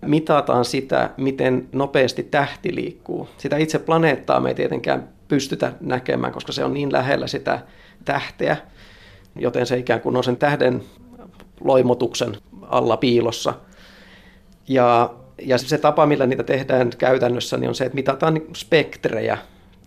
mitataan 0.07 0.65
sitä, 0.65 1.11
miten 1.17 1.69
nopeasti 1.73 2.23
tähti 2.23 2.75
liikkuu. 2.75 3.29
Sitä 3.39 3.57
itse 3.57 3.79
planeettaa 3.79 4.41
me 4.41 4.49
ei 4.49 4.55
tietenkään 4.55 5.09
pystytä 5.29 5.73
näkemään, 5.81 6.33
koska 6.33 6.53
se 6.53 6.65
on 6.65 6.75
niin 6.75 6.93
lähellä 6.93 7.27
sitä 7.27 7.59
tähteä, 8.05 8.57
joten 9.37 9.67
se 9.67 9.77
ikään 9.77 10.01
kuin 10.01 10.17
on 10.17 10.25
sen 10.25 10.37
tähden 10.37 10.83
loimotuksen 11.61 12.37
alla 12.63 12.97
piilossa. 12.97 13.55
Ja, 14.69 15.15
ja 15.43 15.59
se 15.59 15.79
tapa, 15.79 16.07
millä 16.07 16.27
niitä 16.27 16.43
tehdään 16.43 16.91
käytännössä, 16.99 17.57
niin 17.57 17.69
on 17.69 17.75
se, 17.75 17.85
että 17.85 17.95
mitataan 17.95 18.41
spektrejä 18.57 19.39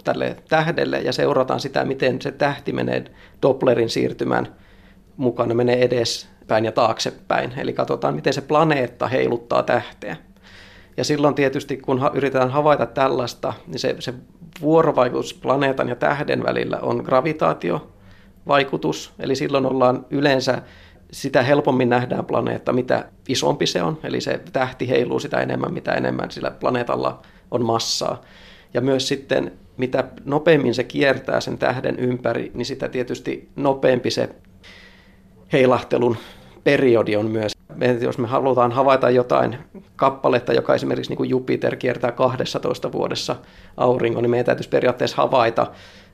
tälle 0.03 0.35
tähdelle 0.49 0.99
ja 0.99 1.13
seurataan 1.13 1.59
sitä, 1.59 1.85
miten 1.85 2.21
se 2.21 2.31
tähti 2.31 2.73
menee 2.73 3.05
Dopplerin 3.41 3.89
siirtymän 3.89 4.55
mukana, 5.17 5.53
menee 5.53 5.83
edespäin 5.83 6.65
ja 6.65 6.71
taaksepäin. 6.71 7.53
Eli 7.57 7.73
katsotaan, 7.73 8.15
miten 8.15 8.33
se 8.33 8.41
planeetta 8.41 9.07
heiluttaa 9.07 9.63
tähteä. 9.63 10.17
Ja 10.97 11.03
silloin 11.03 11.35
tietysti, 11.35 11.77
kun 11.77 12.09
yritetään 12.13 12.51
havaita 12.51 12.85
tällaista, 12.85 13.53
niin 13.67 13.79
se, 13.79 13.95
se 13.99 14.13
vuorovaikutus 14.61 15.33
planeetan 15.33 15.89
ja 15.89 15.95
tähden 15.95 16.43
välillä 16.43 16.79
on 16.81 17.01
gravitaatiovaikutus. 17.05 19.13
Eli 19.19 19.35
silloin 19.35 19.65
ollaan 19.65 20.05
yleensä, 20.09 20.61
sitä 21.11 21.43
helpommin 21.43 21.89
nähdään 21.89 22.25
planeetta, 22.25 22.73
mitä 22.73 23.05
isompi 23.27 23.67
se 23.67 23.83
on. 23.83 23.97
Eli 24.03 24.21
se 24.21 24.41
tähti 24.53 24.89
heiluu 24.89 25.19
sitä 25.19 25.41
enemmän, 25.41 25.73
mitä 25.73 25.93
enemmän 25.93 26.31
sillä 26.31 26.51
planeetalla 26.51 27.21
on 27.51 27.65
massaa. 27.65 28.21
Ja 28.73 28.81
myös 28.81 29.07
sitten, 29.07 29.51
mitä 29.77 30.03
nopeammin 30.25 30.73
se 30.73 30.83
kiertää 30.83 31.41
sen 31.41 31.57
tähden 31.57 31.99
ympäri, 31.99 32.51
niin 32.53 32.65
sitä 32.65 32.89
tietysti 32.89 33.49
nopeampi 33.55 34.11
se 34.11 34.29
heilahtelun 35.53 36.17
periodi 36.63 37.15
on 37.15 37.31
myös. 37.31 37.51
Jos 38.01 38.17
me 38.17 38.27
halutaan 38.27 38.71
havaita 38.71 39.09
jotain 39.09 39.57
kappaletta, 39.95 40.53
joka 40.53 40.75
esimerkiksi 40.75 41.11
niin 41.11 41.17
kuin 41.17 41.29
Jupiter 41.29 41.75
kiertää 41.75 42.11
12 42.11 42.91
vuodessa 42.91 43.35
auringon, 43.77 44.23
niin 44.23 44.31
meidän 44.31 44.45
täytyisi 44.45 44.69
periaatteessa 44.69 45.17
havaita 45.17 45.67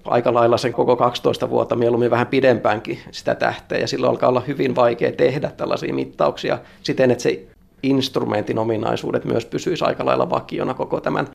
aika 0.06 0.34
lailla 0.34 0.58
sen 0.58 0.74
koko 0.74 0.96
12 0.96 1.50
vuotta, 1.50 1.76
mieluummin 1.76 2.12
vähän 2.12 2.28
pidempäänkin 2.28 3.00
sitä 3.12 3.36
tähteä, 3.36 3.78
ja 3.78 3.88
silloin 3.88 4.10
alkaa 4.10 4.30
olla 4.30 4.44
hyvin 4.48 4.76
vaikea 4.76 5.12
tehdä 5.12 5.52
tällaisia 5.58 5.94
mittauksia 5.94 6.60
siten, 6.84 7.12
että 7.12 7.22
se 7.22 7.48
instrumentin 7.84 8.60
ominaisuudet 8.60 9.26
myös 9.26 9.46
pysyisi 9.46 9.86
aika 9.86 10.06
lailla 10.06 10.30
vakiona 10.30 10.74
koko 10.74 11.02
tämän 11.02 11.28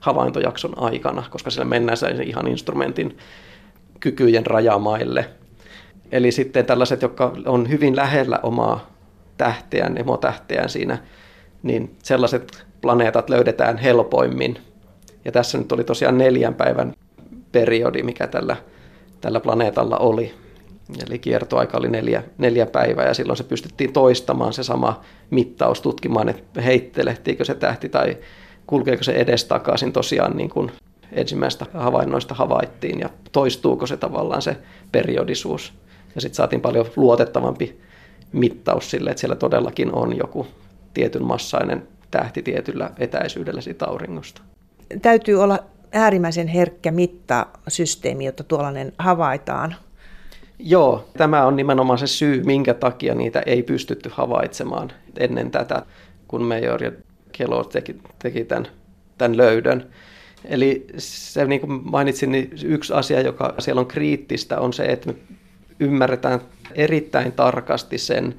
havaintojakson 0.00 0.78
aikana, 0.78 1.24
koska 1.30 1.50
siellä 1.50 1.68
mennään 1.68 1.96
sen 1.96 2.22
ihan 2.22 2.48
instrumentin 2.48 3.16
kykyjen 4.00 4.46
rajamaille. 4.46 5.28
Eli 6.12 6.32
sitten 6.32 6.66
tällaiset, 6.66 7.02
jotka 7.02 7.32
on 7.46 7.68
hyvin 7.68 7.96
lähellä 7.96 8.40
omaa 8.42 8.90
tähteään, 9.38 9.98
emotähteään 9.98 10.68
siinä, 10.68 10.98
niin 11.62 11.96
sellaiset 12.02 12.64
planeetat 12.80 13.30
löydetään 13.30 13.76
helpoimmin. 13.76 14.58
Ja 15.24 15.32
tässä 15.32 15.58
nyt 15.58 15.72
oli 15.72 15.84
tosiaan 15.84 16.18
neljän 16.18 16.54
päivän 16.54 16.92
periodi, 17.60 18.02
mikä 18.02 18.26
tällä, 18.26 18.56
tällä 19.20 19.40
planeetalla 19.40 19.96
oli. 19.96 20.34
Eli 21.06 21.18
kiertoaika 21.18 21.78
oli 21.78 21.88
neljä, 21.88 22.22
neljä 22.38 22.66
päivää 22.66 23.06
ja 23.06 23.14
silloin 23.14 23.36
se 23.36 23.44
pystyttiin 23.44 23.92
toistamaan 23.92 24.52
se 24.52 24.62
sama 24.62 25.00
mittaus, 25.30 25.80
tutkimaan, 25.80 26.28
että 26.28 26.60
heittelehtiikö 26.60 27.44
se 27.44 27.54
tähti 27.54 27.88
tai 27.88 28.16
kulkeeko 28.66 29.02
se 29.02 29.12
edestakaisin 29.12 29.92
tosiaan 29.92 30.36
niin 30.36 30.50
kuin 30.50 30.72
ensimmäistä 31.12 31.66
havainnoista 31.74 32.34
havaittiin 32.34 33.00
ja 33.00 33.10
toistuuko 33.32 33.86
se 33.86 33.96
tavallaan 33.96 34.42
se 34.42 34.56
periodisuus. 34.92 35.72
Ja 36.14 36.20
sitten 36.20 36.36
saatiin 36.36 36.60
paljon 36.60 36.86
luotettavampi 36.96 37.80
mittaus 38.32 38.90
sille, 38.90 39.10
että 39.10 39.20
siellä 39.20 39.36
todellakin 39.36 39.94
on 39.94 40.16
joku 40.16 40.46
tietyn 40.94 41.24
massainen 41.24 41.88
tähti 42.10 42.42
tietyllä 42.42 42.90
etäisyydellä 42.98 43.60
siitä 43.60 43.86
auringosta. 43.86 44.42
Täytyy 45.02 45.42
olla 45.42 45.58
äärimmäisen 45.92 46.48
herkkä 46.48 46.90
mittasysteemi, 46.90 48.24
jotta 48.24 48.44
tuollainen 48.44 48.92
havaitaan. 48.98 49.74
Joo, 50.58 51.08
tämä 51.18 51.46
on 51.46 51.56
nimenomaan 51.56 51.98
se 51.98 52.06
syy, 52.06 52.42
minkä 52.42 52.74
takia 52.74 53.14
niitä 53.14 53.42
ei 53.46 53.62
pystytty 53.62 54.10
havaitsemaan 54.12 54.92
ennen 55.18 55.50
tätä, 55.50 55.82
kun 56.28 56.42
Major 56.42 56.84
ja 56.84 56.92
Kelo 57.32 57.64
teki, 57.64 57.96
teki 58.18 58.44
tämän, 58.44 58.66
tämän 59.18 59.36
löydön. 59.36 59.86
Eli 60.44 60.86
se, 60.98 61.44
niin 61.44 61.60
kuin 61.60 61.80
mainitsin, 61.84 62.32
niin 62.32 62.50
yksi 62.64 62.92
asia, 62.92 63.20
joka 63.20 63.54
siellä 63.58 63.80
on 63.80 63.86
kriittistä, 63.86 64.60
on 64.60 64.72
se, 64.72 64.84
että 64.84 65.12
me 65.12 65.18
ymmärretään 65.80 66.40
erittäin 66.74 67.32
tarkasti 67.32 67.98
sen, 67.98 68.34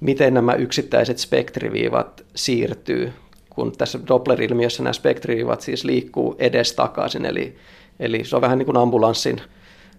miten 0.00 0.34
nämä 0.34 0.54
yksittäiset 0.54 1.18
spektriviivat 1.18 2.24
siirtyy, 2.34 3.12
kun 3.54 3.72
tässä 3.72 3.98
Doppler-ilmiössä 4.08 4.82
nämä 4.82 4.92
spektriviivat 4.92 5.60
siis 5.60 5.84
liikkuu 5.84 6.36
edestakaisin, 6.38 7.24
eli, 7.24 7.56
eli 8.00 8.24
se 8.24 8.36
on 8.36 8.42
vähän 8.42 8.58
niin 8.58 8.66
kuin 8.66 8.76
ambulanssin, 8.76 9.40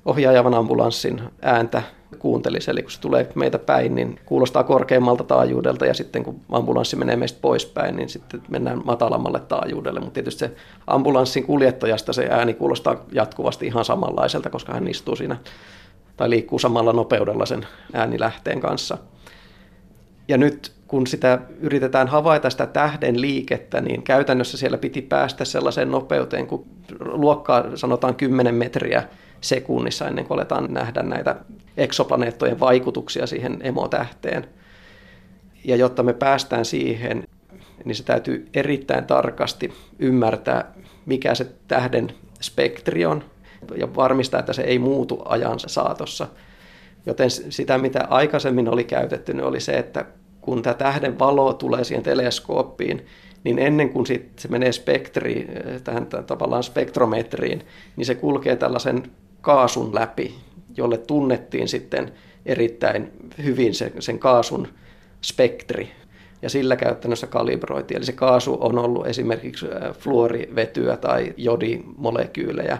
ohjaajavan 0.05 0.53
ambulanssin 0.53 1.21
ääntä 1.41 1.83
kuuntelisi, 2.19 2.71
eli 2.71 2.81
kun 2.81 2.91
se 2.91 3.01
tulee 3.01 3.29
meitä 3.35 3.59
päin, 3.59 3.95
niin 3.95 4.19
kuulostaa 4.25 4.63
korkeammalta 4.63 5.23
taajuudelta, 5.23 5.85
ja 5.85 5.93
sitten 5.93 6.23
kun 6.23 6.41
ambulanssi 6.51 6.95
menee 6.95 7.15
meistä 7.15 7.39
poispäin, 7.41 7.95
niin 7.95 8.09
sitten 8.09 8.41
mennään 8.49 8.81
matalammalle 8.85 9.39
taajuudelle, 9.39 9.99
mutta 9.99 10.13
tietysti 10.13 10.39
se 10.39 10.51
ambulanssin 10.87 11.43
kuljettajasta 11.43 12.13
se 12.13 12.27
ääni 12.31 12.53
kuulostaa 12.53 13.05
jatkuvasti 13.11 13.65
ihan 13.65 13.85
samanlaiselta, 13.85 14.49
koska 14.49 14.73
hän 14.73 14.87
istuu 14.87 15.15
siinä 15.15 15.37
tai 16.17 16.29
liikkuu 16.29 16.59
samalla 16.59 16.93
nopeudella 16.93 17.45
sen 17.45 17.67
äänilähteen 17.93 18.59
kanssa. 18.59 18.97
Ja 20.27 20.37
nyt 20.37 20.71
kun 20.93 21.07
sitä 21.07 21.39
yritetään 21.59 22.07
havaita 22.07 22.49
sitä 22.49 22.65
tähden 22.65 23.21
liikettä, 23.21 23.81
niin 23.81 24.03
käytännössä 24.03 24.57
siellä 24.57 24.77
piti 24.77 25.01
päästä 25.01 25.45
sellaiseen 25.45 25.91
nopeuteen, 25.91 26.47
kun 26.47 26.65
luokkaa 26.99 27.77
sanotaan 27.77 28.15
10 28.15 28.55
metriä 28.55 29.03
sekunnissa 29.41 30.07
ennen 30.07 30.25
kuin 30.25 30.39
aletaan 30.39 30.73
nähdä 30.73 31.03
näitä 31.03 31.35
eksoplaneettojen 31.77 32.59
vaikutuksia 32.59 33.27
siihen 33.27 33.57
emotähteen. 33.61 34.47
Ja 35.63 35.75
jotta 35.75 36.03
me 36.03 36.13
päästään 36.13 36.65
siihen, 36.65 37.23
niin 37.85 37.95
se 37.95 38.03
täytyy 38.03 38.49
erittäin 38.53 39.05
tarkasti 39.05 39.73
ymmärtää, 39.99 40.73
mikä 41.05 41.35
se 41.35 41.47
tähden 41.67 42.13
spektri 42.41 43.05
on, 43.05 43.23
ja 43.77 43.95
varmistaa, 43.95 44.39
että 44.39 44.53
se 44.53 44.61
ei 44.61 44.79
muutu 44.79 45.21
ajansa 45.25 45.69
saatossa. 45.69 46.27
Joten 47.05 47.29
sitä, 47.29 47.77
mitä 47.77 48.07
aikaisemmin 48.09 48.69
oli 48.69 48.83
käytetty, 48.83 49.33
niin 49.33 49.45
oli 49.45 49.59
se, 49.59 49.71
että 49.71 50.05
kun 50.43 50.61
tämä 50.61 50.73
tähden 50.73 51.19
valo 51.19 51.53
tulee 51.53 51.83
siihen 51.83 52.03
teleskooppiin, 52.03 53.05
niin 53.43 53.59
ennen 53.59 53.89
kuin 53.89 54.05
sit 54.05 54.39
se 54.39 54.47
menee 54.47 54.71
spektri, 54.71 55.47
tähän 55.83 56.07
tavallaan 56.27 56.63
spektrometriin, 56.63 57.63
niin 57.95 58.05
se 58.05 58.15
kulkee 58.15 58.55
tällaisen 58.55 59.03
kaasun 59.41 59.95
läpi, 59.95 60.35
jolle 60.77 60.97
tunnettiin 60.97 61.67
sitten 61.67 62.11
erittäin 62.45 63.11
hyvin 63.43 63.73
se, 63.73 63.91
sen 63.99 64.19
kaasun 64.19 64.67
spektri. 65.21 65.91
Ja 66.41 66.49
sillä 66.49 66.75
käytännössä 66.75 67.27
kalibroitiin. 67.27 67.97
Eli 67.97 68.05
se 68.05 68.11
kaasu 68.11 68.57
on 68.59 68.77
ollut 68.77 69.07
esimerkiksi 69.07 69.65
fluorivetyä 69.99 70.97
tai 70.97 71.33
jodimolekyylejä, 71.37 72.77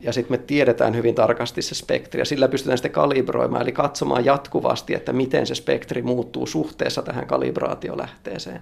ja 0.00 0.12
sitten 0.12 0.32
me 0.32 0.44
tiedetään 0.46 0.96
hyvin 0.96 1.14
tarkasti 1.14 1.62
se 1.62 1.74
spektri 1.74 2.20
ja 2.20 2.24
sillä 2.24 2.48
pystytään 2.48 2.78
sitten 2.78 2.92
kalibroimaan, 2.92 3.62
eli 3.62 3.72
katsomaan 3.72 4.24
jatkuvasti, 4.24 4.94
että 4.94 5.12
miten 5.12 5.46
se 5.46 5.54
spektri 5.54 6.02
muuttuu 6.02 6.46
suhteessa 6.46 7.02
tähän 7.02 7.26
kalibraatiolähteeseen. 7.26 8.60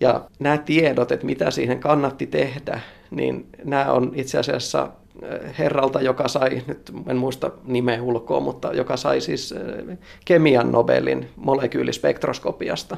Ja 0.00 0.24
nämä 0.38 0.58
tiedot, 0.58 1.12
että 1.12 1.26
mitä 1.26 1.50
siihen 1.50 1.80
kannatti 1.80 2.26
tehdä, 2.26 2.80
niin 3.10 3.46
nämä 3.64 3.92
on 3.92 4.12
itse 4.14 4.38
asiassa 4.38 4.88
eh, 5.22 5.58
herralta, 5.58 6.00
joka 6.00 6.28
sai, 6.28 6.62
nyt 6.66 6.92
en 7.06 7.16
muista 7.16 7.50
nimeä 7.64 8.02
ulkoa, 8.02 8.40
mutta 8.40 8.72
joka 8.72 8.96
sai 8.96 9.20
siis 9.20 9.52
eh, 9.52 9.98
kemian 10.24 10.72
Nobelin 10.72 11.28
molekyylispektroskopiasta. 11.36 12.96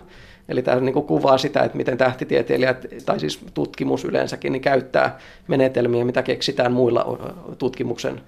Eli 0.48 0.62
tämä 0.62 0.80
niin 0.80 0.94
kuvaa 0.94 1.38
sitä, 1.38 1.60
että 1.60 1.76
miten 1.76 1.98
tähtitieteilijät, 1.98 2.86
tai 3.06 3.20
siis 3.20 3.40
tutkimus 3.54 4.04
yleensäkin, 4.04 4.52
niin 4.52 4.62
käyttää 4.62 5.18
menetelmiä, 5.48 6.04
mitä 6.04 6.22
keksitään 6.22 6.72
muilla 6.72 7.18
tutkimuksen 7.58 8.20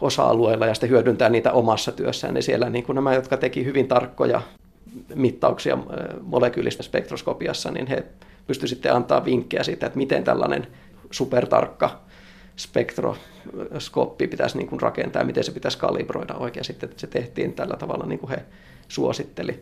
osa-alueilla 0.00 0.66
ja 0.66 0.74
sitten 0.74 0.90
hyödyntää 0.90 1.28
niitä 1.28 1.52
omassa 1.52 1.92
työssään. 1.92 2.36
Ja 2.36 2.42
siellä 2.42 2.70
niin 2.70 2.84
kuin 2.84 2.94
nämä, 2.94 3.14
jotka 3.14 3.36
teki 3.36 3.64
hyvin 3.64 3.88
tarkkoja 3.88 4.42
mittauksia 5.14 5.78
molekyylistä 6.22 6.82
spektroskopiassa, 6.82 7.70
niin 7.70 7.86
he 7.86 8.04
pystyi 8.46 8.68
sitten 8.68 8.94
antaa 8.94 9.24
vinkkejä 9.24 9.62
siitä, 9.62 9.86
että 9.86 9.98
miten 9.98 10.24
tällainen 10.24 10.66
supertarkka 11.10 12.00
spektroskooppi 12.56 14.28
pitäisi 14.28 14.58
niin 14.58 14.68
kuin 14.68 14.80
rakentaa 14.80 15.24
miten 15.24 15.44
se 15.44 15.52
pitäisi 15.52 15.78
kalibroida 15.78 16.34
oikein. 16.34 16.64
Sitten 16.64 16.90
se 16.96 17.06
tehtiin 17.06 17.52
tällä 17.52 17.76
tavalla, 17.76 18.06
niin 18.06 18.18
kuin 18.18 18.30
he 18.30 18.38
suositteli. 18.88 19.60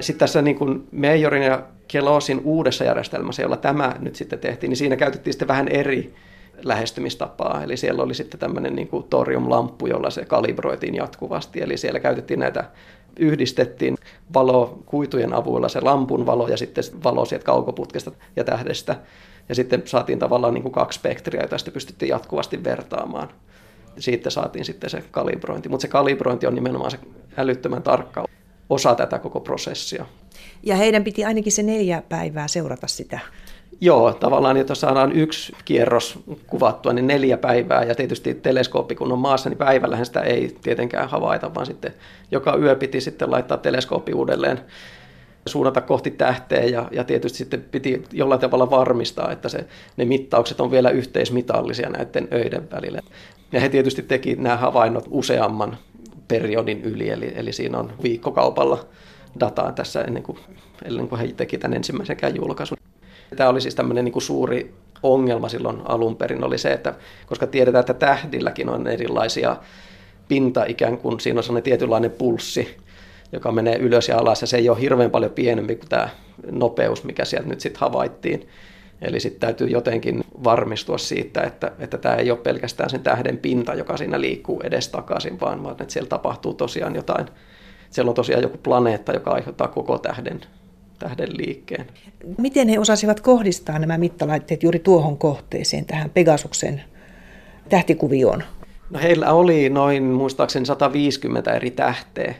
Sitten 0.00 0.18
tässä 0.18 0.42
niin 0.42 0.58
kuin 0.58 0.88
Meijorin 0.92 1.42
ja 1.42 1.62
Kelosin 1.88 2.40
uudessa 2.44 2.84
järjestelmässä, 2.84 3.42
jolla 3.42 3.56
tämä 3.56 3.94
nyt 3.98 4.16
sitten 4.16 4.38
tehtiin, 4.38 4.68
niin 4.68 4.76
siinä 4.76 4.96
käytettiin 4.96 5.32
sitten 5.34 5.48
vähän 5.48 5.68
eri 5.68 6.14
lähestymistapaa. 6.62 7.62
Eli 7.62 7.76
siellä 7.76 8.02
oli 8.02 8.14
sitten 8.14 8.40
tämmöinen 8.40 8.76
niin 8.76 8.88
kuin 8.88 9.04
toriumlamppu, 9.04 9.86
jolla 9.86 10.10
se 10.10 10.24
kalibroitiin 10.24 10.94
jatkuvasti. 10.94 11.62
Eli 11.62 11.76
siellä 11.76 12.00
käytettiin 12.00 12.40
näitä, 12.40 12.64
yhdistettiin 13.18 13.96
valo 14.34 14.82
kuitujen 14.86 15.32
avulla 15.32 15.68
se 15.68 15.80
lampun 15.80 16.26
valo 16.26 16.48
ja 16.48 16.56
sitten 16.56 16.84
valo 17.04 17.24
sieltä 17.24 17.44
kaukoputkesta 17.44 18.12
ja 18.36 18.44
tähdestä. 18.44 18.96
Ja 19.48 19.54
sitten 19.54 19.82
saatiin 19.84 20.18
tavallaan 20.18 20.54
niin 20.54 20.62
kuin 20.62 20.72
kaksi 20.72 20.98
spektriä, 20.98 21.40
joita 21.40 21.58
sitten 21.58 21.74
pystyttiin 21.74 22.08
jatkuvasti 22.08 22.64
vertaamaan. 22.64 23.28
Siitä 23.98 24.30
saatiin 24.30 24.64
sitten 24.64 24.90
se 24.90 25.04
kalibrointi. 25.10 25.68
Mutta 25.68 25.82
se 25.82 25.88
kalibrointi 25.88 26.46
on 26.46 26.54
nimenomaan 26.54 26.90
se 26.90 26.98
älyttömän 27.36 27.82
tarkka 27.82 28.26
osa 28.70 28.94
tätä 28.94 29.18
koko 29.18 29.40
prosessia. 29.40 30.06
Ja 30.62 30.76
heidän 30.76 31.04
piti 31.04 31.24
ainakin 31.24 31.52
se 31.52 31.62
neljä 31.62 32.02
päivää 32.08 32.48
seurata 32.48 32.86
sitä. 32.86 33.18
Joo, 33.80 34.12
tavallaan, 34.12 34.56
että 34.56 34.74
saadaan 34.74 35.12
yksi 35.12 35.52
kierros 35.64 36.18
kuvattua, 36.46 36.92
niin 36.92 37.06
neljä 37.06 37.36
päivää. 37.36 37.84
Ja 37.84 37.94
tietysti 37.94 38.34
teleskooppi, 38.34 38.94
kun 38.94 39.12
on 39.12 39.18
maassa, 39.18 39.48
niin 39.48 39.58
päivällähän 39.58 40.06
sitä 40.06 40.20
ei 40.20 40.56
tietenkään 40.62 41.08
havaita, 41.08 41.54
vaan 41.54 41.66
sitten 41.66 41.94
joka 42.30 42.56
yö 42.56 42.76
piti 42.76 43.00
sitten 43.00 43.30
laittaa 43.30 43.58
teleskooppi 43.58 44.12
uudelleen 44.12 44.60
suunnata 45.46 45.80
kohti 45.80 46.10
tähteä 46.10 46.64
ja, 46.64 46.88
ja 46.90 47.04
tietysti 47.04 47.38
sitten 47.38 47.64
piti 47.70 48.04
jollain 48.12 48.40
tavalla 48.40 48.70
varmistaa, 48.70 49.32
että 49.32 49.48
se, 49.48 49.66
ne 49.96 50.04
mittaukset 50.04 50.60
on 50.60 50.70
vielä 50.70 50.90
yhteismitallisia 50.90 51.88
näiden 51.88 52.28
öiden 52.32 52.70
välillä. 52.70 53.00
Ja 53.52 53.60
he 53.60 53.68
tietysti 53.68 54.02
teki 54.02 54.36
nämä 54.36 54.56
havainnot 54.56 55.04
useamman 55.10 55.78
periodin 56.28 56.82
yli, 56.82 57.10
eli, 57.10 57.32
eli 57.34 57.52
siinä 57.52 57.78
on 57.78 57.92
viikkokaupalla 58.02 58.86
dataa 59.40 59.72
tässä 59.72 60.02
ennen 60.02 60.22
kuin, 60.22 60.38
ennen 60.84 61.08
kuin 61.08 61.20
he 61.20 61.28
teki 61.36 61.58
tämän 61.58 61.76
ensimmäisenkään 61.76 62.36
julkaisun. 62.36 62.78
Tämä 63.36 63.50
oli 63.50 63.60
siis 63.60 63.74
tämmöinen 63.74 64.04
niin 64.04 64.12
kuin 64.12 64.22
suuri 64.22 64.74
ongelma 65.02 65.48
silloin 65.48 65.80
alun 65.84 66.16
perin, 66.16 66.44
oli 66.44 66.58
se, 66.58 66.72
että 66.72 66.94
koska 67.26 67.46
tiedetään, 67.46 67.80
että 67.80 67.94
tähdilläkin 67.94 68.68
on 68.68 68.86
erilaisia 68.86 69.56
pinta 70.28 70.64
ikään 70.64 70.98
kuin, 70.98 71.20
siinä 71.20 71.38
on 71.38 71.44
sellainen 71.44 71.62
tietynlainen 71.62 72.10
pulssi, 72.10 72.76
joka 73.32 73.52
menee 73.52 73.76
ylös 73.76 74.08
ja 74.08 74.18
alas, 74.18 74.40
ja 74.40 74.46
se 74.46 74.56
ei 74.56 74.68
ole 74.68 74.80
hirveän 74.80 75.10
paljon 75.10 75.32
pienempi 75.32 75.76
kuin 75.76 75.88
tämä 75.88 76.08
nopeus, 76.50 77.04
mikä 77.04 77.24
sieltä 77.24 77.48
nyt 77.48 77.60
sitten 77.60 77.80
havaittiin. 77.80 78.48
Eli 79.02 79.20
sitten 79.20 79.40
täytyy 79.40 79.66
jotenkin 79.66 80.24
varmistua 80.44 80.98
siitä, 80.98 81.42
että, 81.42 81.72
että 81.78 81.98
tämä 81.98 82.14
ei 82.14 82.30
ole 82.30 82.38
pelkästään 82.38 82.90
sen 82.90 83.00
tähden 83.00 83.38
pinta, 83.38 83.74
joka 83.74 83.96
siinä 83.96 84.20
liikkuu 84.20 84.60
edestakaisin, 84.60 85.40
vaan, 85.40 85.62
vaan 85.62 85.72
että 85.72 85.92
siellä 85.92 86.08
tapahtuu 86.08 86.54
tosiaan 86.54 86.94
jotain. 86.94 87.26
Siellä 87.90 88.08
on 88.08 88.14
tosiaan 88.14 88.42
joku 88.42 88.58
planeetta, 88.62 89.12
joka 89.12 89.30
aiheuttaa 89.30 89.68
koko 89.68 89.98
tähden, 89.98 90.40
tähden 90.98 91.36
liikkeen. 91.36 91.86
Miten 92.38 92.68
he 92.68 92.78
osasivat 92.78 93.20
kohdistaa 93.20 93.78
nämä 93.78 93.98
mittalaitteet 93.98 94.62
juuri 94.62 94.78
tuohon 94.78 95.18
kohteeseen, 95.18 95.84
tähän 95.84 96.10
Pegasuksen 96.10 96.82
tähtikuvioon? 97.68 98.42
No 98.90 98.98
heillä 99.02 99.32
oli 99.32 99.68
noin 99.68 100.02
muistaakseni 100.02 100.66
150 100.66 101.54
eri 101.54 101.70
tähteä, 101.70 102.34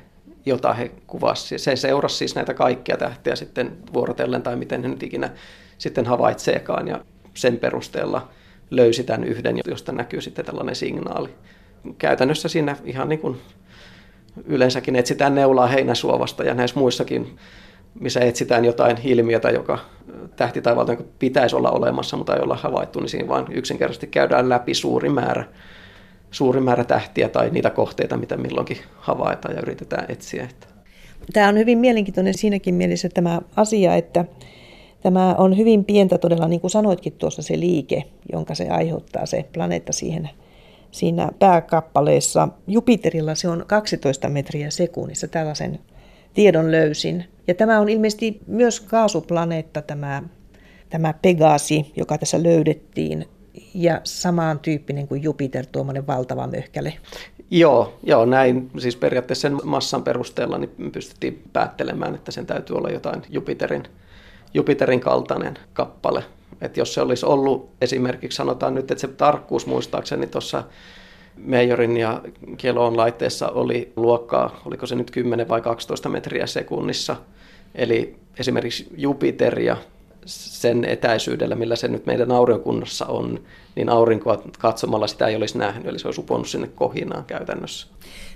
jota 0.46 0.72
he 0.72 0.90
kuvasivat. 1.06 1.62
Se 1.62 1.76
seurasi 1.76 2.16
siis 2.16 2.34
näitä 2.34 2.54
kaikkia 2.54 2.96
tähtiä 2.96 3.36
sitten 3.36 3.76
vuorotellen 3.94 4.42
tai 4.42 4.56
miten 4.56 4.82
he 4.82 4.88
nyt 4.88 5.02
ikinä 5.02 5.30
sitten 5.78 6.06
havaitseekaan 6.06 6.88
ja 6.88 7.04
sen 7.34 7.58
perusteella 7.58 8.28
löysi 8.70 9.04
tämän 9.04 9.24
yhden, 9.24 9.58
josta 9.66 9.92
näkyy 9.92 10.20
sitten 10.20 10.44
tällainen 10.44 10.76
signaali. 10.76 11.28
Käytännössä 11.98 12.48
siinä 12.48 12.76
ihan 12.84 13.08
niin 13.08 13.18
kuin 13.18 13.36
yleensäkin 14.44 14.96
etsitään 14.96 15.34
neulaa 15.34 15.66
heinäsuovasta 15.66 16.44
ja 16.44 16.54
näissä 16.54 16.80
muissakin, 16.80 17.38
missä 18.00 18.20
etsitään 18.20 18.64
jotain 18.64 18.96
ilmiötä, 19.04 19.50
joka 19.50 19.78
tähtitaivaalta 20.36 20.96
pitäisi 21.18 21.56
olla 21.56 21.70
olemassa, 21.70 22.16
mutta 22.16 22.36
ei 22.36 22.42
olla 22.42 22.56
havaittu, 22.56 23.00
niin 23.00 23.08
siinä 23.08 23.28
vain 23.28 23.46
yksinkertaisesti 23.50 24.06
käydään 24.06 24.48
läpi 24.48 24.74
suuri 24.74 25.08
määrä, 25.08 25.44
suuri 26.30 26.60
määrä 26.60 26.84
tähtiä 26.84 27.28
tai 27.28 27.50
niitä 27.50 27.70
kohteita, 27.70 28.16
mitä 28.16 28.36
milloinkin 28.36 28.78
havaitaan 28.96 29.54
ja 29.54 29.62
yritetään 29.62 30.06
etsiä. 30.08 30.48
Tämä 31.32 31.48
on 31.48 31.58
hyvin 31.58 31.78
mielenkiintoinen 31.78 32.38
siinäkin 32.38 32.74
mielessä 32.74 33.08
tämä 33.14 33.40
asia, 33.56 33.94
että 33.94 34.24
Tämä 35.06 35.34
on 35.34 35.56
hyvin 35.56 35.84
pientä 35.84 36.18
todella, 36.18 36.48
niin 36.48 36.60
kuin 36.60 36.70
sanoitkin 36.70 37.12
tuossa, 37.12 37.42
se 37.42 37.60
liike, 37.60 38.02
jonka 38.32 38.54
se 38.54 38.68
aiheuttaa 38.68 39.26
se 39.26 39.44
planeetta 39.52 39.92
siihen 39.92 40.30
siinä 40.90 41.28
pääkappaleessa. 41.38 42.48
Jupiterilla 42.66 43.34
se 43.34 43.48
on 43.48 43.64
12 43.66 44.28
metriä 44.28 44.70
sekunnissa, 44.70 45.28
tällaisen 45.28 45.78
tiedon 46.34 46.72
löysin. 46.72 47.24
Ja 47.46 47.54
tämä 47.54 47.80
on 47.80 47.88
ilmeisesti 47.88 48.40
myös 48.46 48.80
kaasuplaneetta 48.80 49.82
tämä, 49.82 50.22
tämä 50.90 51.14
Pegasi, 51.22 51.92
joka 51.96 52.18
tässä 52.18 52.42
löydettiin, 52.42 53.26
ja 53.74 54.00
samantyyppinen 54.04 55.08
kuin 55.08 55.22
Jupiter, 55.22 55.66
tuommoinen 55.66 56.06
valtava 56.06 56.46
möhkäle. 56.46 56.94
Joo, 57.50 57.98
joo, 58.02 58.24
näin. 58.24 58.70
Siis 58.78 58.96
periaatteessa 58.96 59.48
sen 59.48 59.58
massan 59.64 60.02
perusteella 60.02 60.58
niin 60.58 60.92
pystyttiin 60.92 61.42
päättelemään, 61.52 62.14
että 62.14 62.32
sen 62.32 62.46
täytyy 62.46 62.76
olla 62.76 62.90
jotain 62.90 63.22
Jupiterin 63.28 63.82
Jupiterin 64.56 65.00
kaltainen 65.00 65.58
kappale. 65.72 66.24
Et 66.60 66.76
jos 66.76 66.94
se 66.94 67.00
olisi 67.00 67.26
ollut 67.26 67.70
esimerkiksi, 67.80 68.36
sanotaan 68.36 68.74
nyt, 68.74 68.90
että 68.90 69.00
se 69.00 69.08
tarkkuus 69.08 69.66
muistaakseni 69.66 70.26
tuossa 70.26 70.64
Meijorin 71.36 71.96
ja 71.96 72.22
Keloon 72.56 72.96
laitteessa 72.96 73.48
oli 73.48 73.92
luokkaa, 73.96 74.60
oliko 74.64 74.86
se 74.86 74.94
nyt 74.94 75.10
10 75.10 75.48
vai 75.48 75.60
12 75.60 76.08
metriä 76.08 76.46
sekunnissa. 76.46 77.16
Eli 77.74 78.16
esimerkiksi 78.38 78.86
Jupiteria 78.96 79.76
sen 80.26 80.84
etäisyydellä, 80.84 81.54
millä 81.54 81.76
se 81.76 81.88
nyt 81.88 82.06
meidän 82.06 82.32
aurinkokunnassa 82.32 83.06
on, 83.06 83.40
niin 83.74 83.88
aurinkoa 83.88 84.42
katsomalla 84.58 85.06
sitä 85.06 85.26
ei 85.26 85.36
olisi 85.36 85.58
nähnyt, 85.58 85.86
eli 85.86 85.98
se 85.98 86.08
olisi 86.08 86.20
uponnut 86.20 86.48
sinne 86.48 86.70
kohinaan 86.74 87.24
käytännössä. 87.24 87.86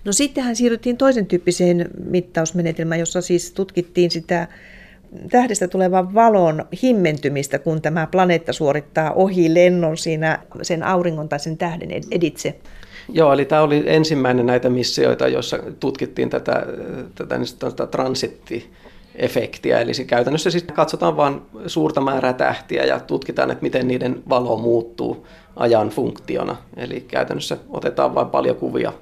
No 0.04 0.12
sittenhän 0.12 0.56
siirryttiin 0.56 0.96
toisen 0.96 1.26
tyyppiseen 1.26 1.90
mittausmenetelmään, 2.04 3.00
jossa 3.00 3.20
siis 3.20 3.52
tutkittiin 3.52 4.10
sitä 4.10 4.48
tähdestä 5.30 5.68
tulevan 5.68 6.14
valon 6.14 6.64
himmentymistä, 6.82 7.58
kun 7.58 7.82
tämä 7.82 8.06
planeetta 8.06 8.52
suorittaa 8.52 9.12
ohi 9.12 9.54
lennon 9.54 9.96
siinä 9.96 10.38
sen 10.62 10.82
auringon 10.82 11.28
tai 11.28 11.38
sen 11.40 11.58
tähden 11.58 11.90
editse. 12.10 12.54
Joo, 13.12 13.32
eli 13.32 13.44
tämä 13.44 13.62
oli 13.62 13.82
ensimmäinen 13.86 14.46
näitä 14.46 14.70
missioita, 14.70 15.28
joissa 15.28 15.58
tutkittiin 15.80 16.30
tätä, 16.30 16.66
tätä, 17.14 17.36
tätä 17.58 17.86
transitti 17.86 18.70
efektiä. 19.14 19.80
Eli 19.80 19.92
käytännössä 20.06 20.50
siis 20.50 20.64
katsotaan 20.64 21.16
vain 21.16 21.42
suurta 21.66 22.00
määrää 22.00 22.32
tähtiä 22.32 22.84
ja 22.84 23.00
tutkitaan, 23.00 23.50
että 23.50 23.62
miten 23.62 23.88
niiden 23.88 24.22
valo 24.28 24.56
muuttuu 24.56 25.26
ajan 25.56 25.88
funktiona. 25.88 26.56
Eli 26.76 27.00
käytännössä 27.00 27.56
otetaan 27.70 28.14
vain 28.14 28.28
paljon 28.28 28.56
kuvia 28.56 28.92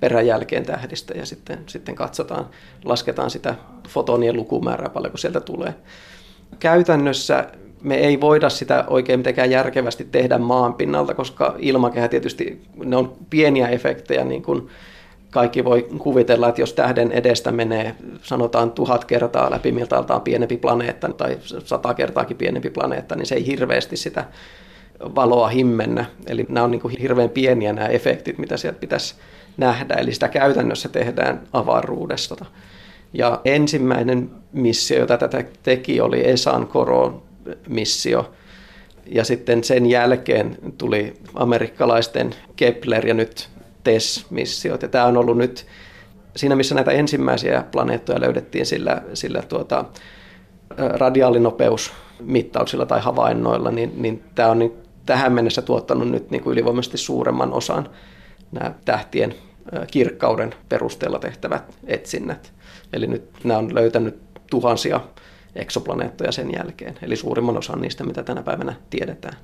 peräjälkeen 0.00 0.66
tähdistä 0.66 1.14
ja 1.14 1.26
sitten, 1.26 1.58
sitten 1.66 1.94
katsotaan, 1.94 2.46
lasketaan 2.84 3.30
sitä 3.30 3.54
fotonien 3.88 4.36
lukumäärää 4.36 4.88
paljonko 4.88 5.18
sieltä 5.18 5.40
tulee. 5.40 5.74
Käytännössä 6.58 7.46
me 7.82 7.94
ei 7.94 8.20
voida 8.20 8.48
sitä 8.48 8.84
oikein 8.88 9.20
mitenkään 9.20 9.50
järkevästi 9.50 10.04
tehdä 10.04 10.38
maan 10.38 10.74
pinnalta, 10.74 11.14
koska 11.14 11.54
ilmakehä 11.58 12.08
tietysti, 12.08 12.62
ne 12.84 12.96
on 12.96 13.16
pieniä 13.30 13.68
efektejä, 13.68 14.24
niin 14.24 14.42
kuin 14.42 14.68
kaikki 15.30 15.64
voi 15.64 15.88
kuvitella, 15.98 16.48
että 16.48 16.60
jos 16.60 16.72
tähden 16.72 17.12
edestä 17.12 17.52
menee, 17.52 17.94
sanotaan 18.22 18.70
tuhat 18.70 19.04
kertaa 19.04 19.50
läpi 19.50 19.72
miltaaltaan 19.72 20.20
pienempi 20.20 20.56
planeetta 20.56 21.08
tai 21.08 21.38
sata 21.64 21.94
kertaakin 21.94 22.36
pienempi 22.36 22.70
planeetta, 22.70 23.16
niin 23.16 23.26
se 23.26 23.34
ei 23.34 23.46
hirveästi 23.46 23.96
sitä 23.96 24.24
valoa 25.00 25.48
himmennä. 25.48 26.04
Eli 26.26 26.46
nämä 26.48 26.64
on 26.64 26.70
niin 26.70 26.80
kuin 26.80 26.98
hirveän 26.98 27.30
pieniä 27.30 27.72
nämä 27.72 27.88
efektit, 27.88 28.38
mitä 28.38 28.56
sieltä 28.56 28.80
pitäisi 28.80 29.14
nähdä, 29.56 29.94
eli 29.94 30.12
sitä 30.12 30.28
käytännössä 30.28 30.88
tehdään 30.88 31.42
avaruudesta. 31.52 32.44
Ja 33.12 33.40
ensimmäinen 33.44 34.30
missio, 34.52 34.98
jota 34.98 35.18
tätä 35.18 35.44
teki, 35.62 36.00
oli 36.00 36.28
Esan 36.28 36.66
Koron 36.66 37.22
missio. 37.68 38.32
Ja 39.06 39.24
sitten 39.24 39.64
sen 39.64 39.86
jälkeen 39.86 40.58
tuli 40.78 41.14
amerikkalaisten 41.34 42.34
Kepler 42.56 43.06
ja 43.06 43.14
nyt 43.14 43.48
TESS-missiot. 43.84 44.82
Ja 44.82 44.88
tämä 44.88 45.04
on 45.04 45.16
ollut 45.16 45.36
nyt 45.36 45.66
siinä, 46.36 46.56
missä 46.56 46.74
näitä 46.74 46.90
ensimmäisiä 46.90 47.64
planeettoja 47.72 48.20
löydettiin 48.20 48.66
sillä, 48.66 49.02
sillä 49.14 49.42
tuota, 49.42 49.84
radiaalinopeusmittauksilla 50.76 52.86
tai 52.86 53.00
havainnoilla, 53.00 53.70
niin, 53.70 54.02
niin 54.02 54.22
tämä 54.34 54.48
on 54.48 54.58
niin 54.58 54.72
tähän 55.06 55.32
mennessä 55.32 55.62
tuottanut 55.62 56.08
nyt 56.10 56.30
niin 56.30 56.42
kuin 56.42 56.52
ylivoimaisesti 56.52 56.98
suuremman 56.98 57.52
osan 57.52 57.90
nämä 58.52 58.74
tähtien 58.84 59.34
kirkkauden 59.90 60.54
perusteella 60.68 61.18
tehtävät 61.18 61.62
etsinnät. 61.86 62.52
Eli 62.92 63.06
nyt 63.06 63.30
nämä 63.44 63.58
on 63.58 63.74
löytänyt 63.74 64.18
tuhansia 64.50 65.00
eksoplaneettoja 65.56 66.32
sen 66.32 66.50
jälkeen, 66.56 66.94
eli 67.02 67.16
suurimman 67.16 67.58
osan 67.58 67.80
niistä, 67.80 68.04
mitä 68.04 68.22
tänä 68.22 68.42
päivänä 68.42 68.74
tiedetään. 68.90 69.36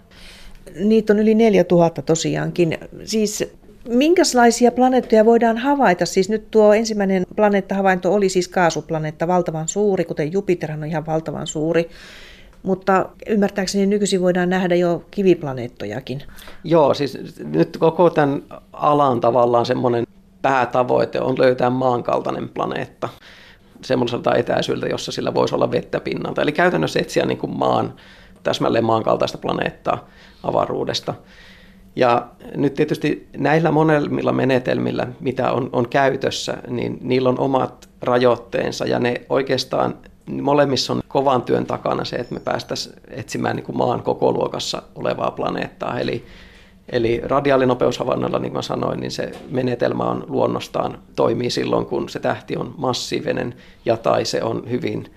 Niitä 0.84 1.12
on 1.12 1.18
yli 1.18 1.34
4000 1.34 2.02
tosiaankin. 2.02 2.78
Siis 3.04 3.44
minkälaisia 3.88 4.72
planeettoja 4.72 5.24
voidaan 5.24 5.58
havaita? 5.58 6.06
Siis 6.06 6.28
nyt 6.28 6.50
tuo 6.50 6.74
ensimmäinen 6.74 7.26
planeettahavainto 7.36 8.14
oli 8.14 8.28
siis 8.28 8.48
kaasuplaneetta, 8.48 9.28
valtavan 9.28 9.68
suuri, 9.68 10.04
kuten 10.04 10.32
Jupiterhan 10.32 10.82
on 10.82 10.88
ihan 10.88 11.06
valtavan 11.06 11.46
suuri. 11.46 11.88
Mutta 12.66 13.08
ymmärtääkseni 13.26 13.86
nykyisin 13.86 14.22
voidaan 14.22 14.50
nähdä 14.50 14.74
jo 14.74 15.04
kiviplaneettojakin. 15.10 16.22
Joo, 16.64 16.94
siis 16.94 17.18
nyt 17.44 17.76
koko 17.76 18.10
tämän 18.10 18.42
alan 18.72 19.20
tavallaan 19.20 19.66
semmoinen 19.66 20.06
päätavoite 20.42 21.20
on 21.20 21.38
löytää 21.38 21.70
maankaltainen 21.70 22.48
planeetta 22.48 23.08
semmoiselta 23.82 24.34
etäisyydeltä, 24.34 24.86
jossa 24.86 25.12
sillä 25.12 25.34
voisi 25.34 25.54
olla 25.54 25.70
vettä 25.70 26.00
pinnalta. 26.00 26.42
Eli 26.42 26.52
käytännössä 26.52 27.00
etsiä 27.00 27.26
niin 27.26 27.38
kuin 27.38 27.58
maan, 27.58 27.94
täsmälleen 28.42 28.84
maankaltaista 28.84 29.38
planeettaa 29.38 30.08
avaruudesta. 30.42 31.14
Ja 31.96 32.26
nyt 32.56 32.74
tietysti 32.74 33.28
näillä 33.36 33.70
monella 33.70 34.32
menetelmillä, 34.32 35.06
mitä 35.20 35.52
on, 35.52 35.70
on 35.72 35.88
käytössä, 35.88 36.56
niin 36.68 36.98
niillä 37.00 37.28
on 37.28 37.40
omat 37.40 37.88
rajoitteensa 38.02 38.86
ja 38.86 38.98
ne 38.98 39.14
oikeastaan 39.28 39.94
molemmissa 40.26 40.92
on 40.92 41.02
kovan 41.08 41.42
työn 41.42 41.66
takana 41.66 42.04
se, 42.04 42.16
että 42.16 42.34
me 42.34 42.40
päästäisiin 42.40 42.94
etsimään 43.08 43.56
niin 43.56 43.64
kuin 43.64 43.78
maan 43.78 44.02
koko 44.02 44.32
luokassa 44.32 44.82
olevaa 44.94 45.30
planeettaa. 45.30 46.00
Eli, 46.00 46.24
eli 46.92 47.20
radiaalinopeushavainnoilla, 47.24 48.38
niin 48.38 48.52
kuin 48.52 48.62
sanoin, 48.62 49.00
niin 49.00 49.10
se 49.10 49.32
menetelmä 49.50 50.04
on 50.04 50.24
luonnostaan 50.28 50.98
toimii 51.16 51.50
silloin, 51.50 51.86
kun 51.86 52.08
se 52.08 52.20
tähti 52.20 52.56
on 52.56 52.74
massiivinen 52.76 53.54
ja 53.84 53.96
tai 53.96 54.24
se 54.24 54.42
on 54.42 54.70
hyvin 54.70 55.14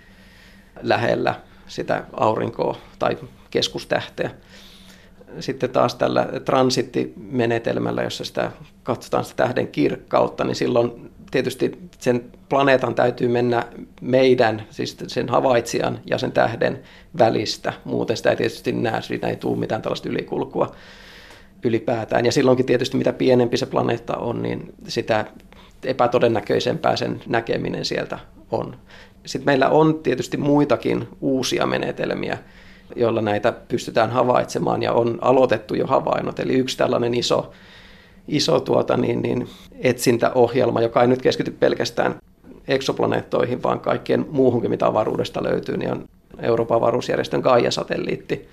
lähellä 0.82 1.36
sitä 1.68 2.04
aurinkoa 2.14 2.76
tai 3.00 3.18
keskustähteä 3.50 4.32
sitten 5.40 5.70
taas 5.70 5.96
tällä 5.96 6.28
transittimenetelmällä, 6.46 8.04
jossa 8.04 8.26
sitä 8.26 8.52
katsotaan 8.84 9.24
sitä 9.24 9.44
tähden 9.44 9.68
kirkkautta, 9.68 10.44
niin 10.44 10.56
silloin 10.56 11.09
tietysti 11.32 11.72
sen 12.00 12.32
planeetan 12.50 12.96
täytyy 12.96 13.28
mennä 13.28 13.64
meidän, 14.02 14.64
siis 14.70 14.98
sen 15.08 15.30
havaitsijan 15.30 16.00
ja 16.06 16.18
sen 16.18 16.32
tähden 16.32 16.80
välistä. 17.18 17.74
Muuten 17.84 18.18
sitä 18.18 18.30
ei 18.30 18.36
tietysti 18.36 18.72
näe, 18.72 19.02
siitä 19.02 19.28
ei 19.28 19.36
tule 19.36 19.58
mitään 19.58 19.82
tällaista 19.82 20.10
ylikulkua 20.10 20.76
ylipäätään. 21.64 22.26
Ja 22.26 22.32
silloinkin 22.32 22.66
tietysti 22.66 22.98
mitä 22.98 23.14
pienempi 23.14 23.58
se 23.58 23.66
planeetta 23.66 24.18
on, 24.18 24.44
niin 24.44 24.74
sitä 24.88 25.26
epätodennäköisempää 25.84 26.96
sen 26.96 27.22
näkeminen 27.28 27.86
sieltä 27.86 28.20
on. 28.52 28.76
Sitten 29.26 29.46
meillä 29.46 29.70
on 29.70 30.00
tietysti 30.04 30.38
muitakin 30.38 31.08
uusia 31.22 31.66
menetelmiä, 31.66 32.38
joilla 32.96 33.22
näitä 33.22 33.52
pystytään 33.52 34.12
havaitsemaan 34.12 34.84
ja 34.84 34.94
on 34.94 35.18
aloitettu 35.22 35.76
jo 35.76 35.88
havainnot. 35.88 36.40
Eli 36.40 36.54
yksi 36.54 36.78
tällainen 36.78 37.14
iso, 37.14 37.52
iso 38.30 38.60
tuota, 38.60 38.98
niin, 38.98 39.22
niin, 39.22 39.48
etsintäohjelma, 39.80 40.82
joka 40.82 41.02
ei 41.02 41.08
nyt 41.08 41.22
keskity 41.22 41.52
pelkästään 41.52 42.16
eksoplaneettoihin, 42.68 43.64
vaan 43.64 43.80
kaikkien 43.80 44.26
muuhunkin, 44.32 44.72
mitä 44.72 44.88
avaruudesta 44.88 45.44
löytyy, 45.44 45.78
niin 45.78 45.92
on 45.92 46.06
Euroopan 46.42 46.78
avaruusjärjestön 46.78 47.42
Gaia-satelliitti, 47.42 48.50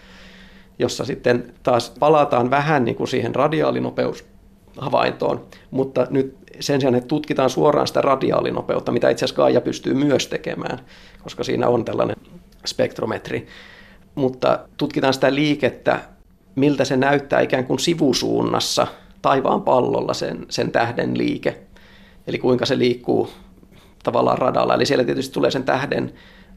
jossa 0.78 1.04
sitten 1.04 1.54
taas 1.62 1.92
palataan 1.98 2.50
vähän 2.50 2.84
niin 2.84 2.96
kuin 2.96 3.08
siihen 3.08 3.34
radiaalinopeushavaintoon, 3.34 5.46
mutta 5.70 6.06
nyt 6.10 6.36
sen 6.60 6.80
sijaan, 6.80 6.94
että 6.94 7.08
tutkitaan 7.08 7.50
suoraan 7.50 7.86
sitä 7.86 8.00
radiaalinopeutta, 8.00 8.92
mitä 8.92 9.10
itse 9.10 9.24
asiassa 9.24 9.42
Gaia 9.42 9.60
pystyy 9.60 9.94
myös 9.94 10.26
tekemään, 10.26 10.78
koska 11.22 11.44
siinä 11.44 11.68
on 11.68 11.84
tällainen 11.84 12.16
spektrometri, 12.66 13.46
mutta 14.14 14.58
tutkitaan 14.76 15.14
sitä 15.14 15.34
liikettä, 15.34 16.00
miltä 16.54 16.84
se 16.84 16.96
näyttää 16.96 17.40
ikään 17.40 17.64
kuin 17.64 17.78
sivusuunnassa 17.78 18.86
taivaan 19.26 19.62
pallolla 19.62 20.14
sen, 20.14 20.46
sen 20.48 20.72
tähden 20.72 21.18
liike. 21.18 21.56
Eli 22.26 22.38
kuinka 22.38 22.66
se 22.66 22.78
liikkuu 22.78 23.28
tavallaan 24.04 24.38
radalla. 24.38 24.74
Eli 24.74 24.86
siellä 24.86 25.04
tietysti 25.04 25.34
tulee 25.34 25.50
sen 25.50 25.64
tähden 25.64 26.12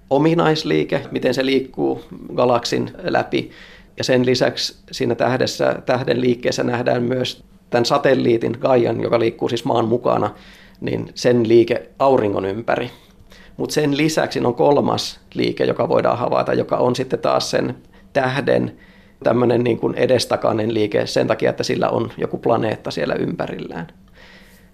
ominaisliike, 0.09 1.01
miten 1.11 1.33
se 1.33 1.45
liikkuu 1.45 2.01
galaksin 2.35 2.91
läpi. 3.03 3.51
Ja 3.97 4.03
sen 4.03 4.25
lisäksi 4.25 4.77
siinä 4.91 5.15
tähdessä, 5.15 5.81
tähden 5.85 6.21
liikkeessä 6.21 6.63
nähdään 6.63 7.03
myös 7.03 7.43
tämän 7.69 7.85
satelliitin 7.85 8.57
Gaian, 8.59 9.01
joka 9.01 9.19
liikkuu 9.19 9.49
siis 9.49 9.65
maan 9.65 9.87
mukana, 9.87 10.35
niin 10.81 11.11
sen 11.15 11.47
liike 11.47 11.89
auringon 11.99 12.45
ympäri. 12.45 12.91
Mutta 13.57 13.73
sen 13.73 13.97
lisäksi 13.97 14.39
on 14.39 14.55
kolmas 14.55 15.19
liike, 15.33 15.63
joka 15.65 15.89
voidaan 15.89 16.17
havaita, 16.17 16.53
joka 16.53 16.77
on 16.77 16.95
sitten 16.95 17.19
taas 17.19 17.51
sen 17.51 17.75
tähden 18.13 18.77
tämmöinen 19.23 19.63
niin 19.63 19.79
kuin 19.79 19.95
edestakainen 19.95 20.73
liike 20.73 21.05
sen 21.05 21.27
takia, 21.27 21.49
että 21.49 21.63
sillä 21.63 21.89
on 21.89 22.11
joku 22.17 22.37
planeetta 22.37 22.91
siellä 22.91 23.13
ympärillään. 23.13 23.87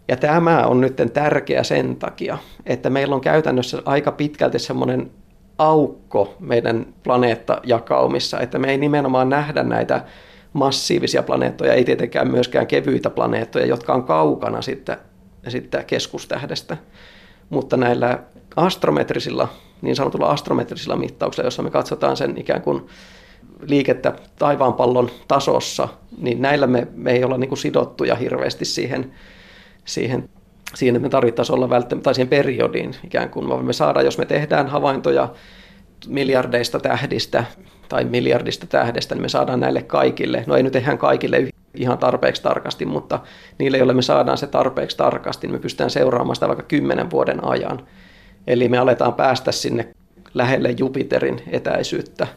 Ja 0.07 0.15
tämä 0.17 0.65
on 0.65 0.81
nyt 0.81 1.01
tärkeä 1.13 1.63
sen 1.63 1.95
takia, 1.95 2.37
että 2.65 2.89
meillä 2.89 3.15
on 3.15 3.21
käytännössä 3.21 3.81
aika 3.85 4.11
pitkälti 4.11 4.59
semmoinen 4.59 5.11
aukko 5.57 6.35
meidän 6.39 6.85
planeettajakaumissa, 7.03 8.39
että 8.39 8.59
me 8.59 8.71
ei 8.71 8.77
nimenomaan 8.77 9.29
nähdä 9.29 9.63
näitä 9.63 10.05
massiivisia 10.53 11.23
planeettoja, 11.23 11.73
ei 11.73 11.83
tietenkään 11.83 12.31
myöskään 12.31 12.67
kevyitä 12.67 13.09
planeettoja, 13.09 13.65
jotka 13.65 13.93
on 13.93 14.03
kaukana 14.03 14.61
sitten, 14.61 14.97
sitten 15.47 15.85
keskustähdestä. 15.85 16.77
Mutta 17.49 17.77
näillä 17.77 18.19
astrometrisilla, 18.55 19.47
niin 19.81 19.95
sanotulla 19.95 20.29
astrometrisilla 20.29 20.95
mittauksilla, 20.95 21.47
jossa 21.47 21.63
me 21.63 21.71
katsotaan 21.71 22.17
sen 22.17 22.37
ikään 22.37 22.61
kuin 22.61 22.87
liikettä 23.61 24.13
taivaanpallon 24.39 25.09
tasossa, 25.27 25.87
niin 26.21 26.41
näillä 26.41 26.67
me, 26.67 26.87
me 26.95 27.11
ei 27.11 27.23
olla 27.23 27.37
niin 27.37 27.49
kuin 27.49 27.59
sidottuja 27.59 28.15
hirveästi 28.15 28.65
siihen, 28.65 29.11
siihen, 29.85 30.29
siihen, 30.73 30.95
että 30.95 31.05
me 31.05 31.09
tarvittaisiin 31.09 31.55
olla 31.55 31.69
välttämättä, 31.69 32.13
siihen 32.13 32.29
periodiin 32.29 32.95
ikään 33.03 33.29
kuin. 33.29 33.65
Me 33.65 33.73
saadaan, 33.73 34.05
jos 34.05 34.17
me 34.17 34.25
tehdään 34.25 34.67
havaintoja 34.67 35.29
miljardeista 36.07 36.79
tähdistä 36.79 37.43
tai 37.89 38.05
miljardista 38.05 38.67
tähdestä, 38.67 39.15
niin 39.15 39.21
me 39.21 39.29
saadaan 39.29 39.59
näille 39.59 39.81
kaikille, 39.81 40.43
no 40.47 40.55
ei 40.55 40.63
nyt 40.63 40.75
ihan 40.75 40.97
kaikille 40.97 41.49
ihan 41.75 41.97
tarpeeksi 41.97 42.41
tarkasti, 42.41 42.85
mutta 42.85 43.19
niille, 43.57 43.77
joille 43.77 43.93
me 43.93 44.01
saadaan 44.01 44.37
se 44.37 44.47
tarpeeksi 44.47 44.97
tarkasti, 44.97 45.47
niin 45.47 45.55
me 45.55 45.59
pystytään 45.59 45.89
seuraamaan 45.89 46.35
sitä 46.35 46.47
vaikka 46.47 46.65
kymmenen 46.67 47.11
vuoden 47.11 47.43
ajan. 47.43 47.87
Eli 48.47 48.69
me 48.69 48.77
aletaan 48.77 49.13
päästä 49.13 49.51
sinne 49.51 49.87
lähelle 50.33 50.75
Jupiterin 50.77 51.41
etäisyyttä 51.47 52.27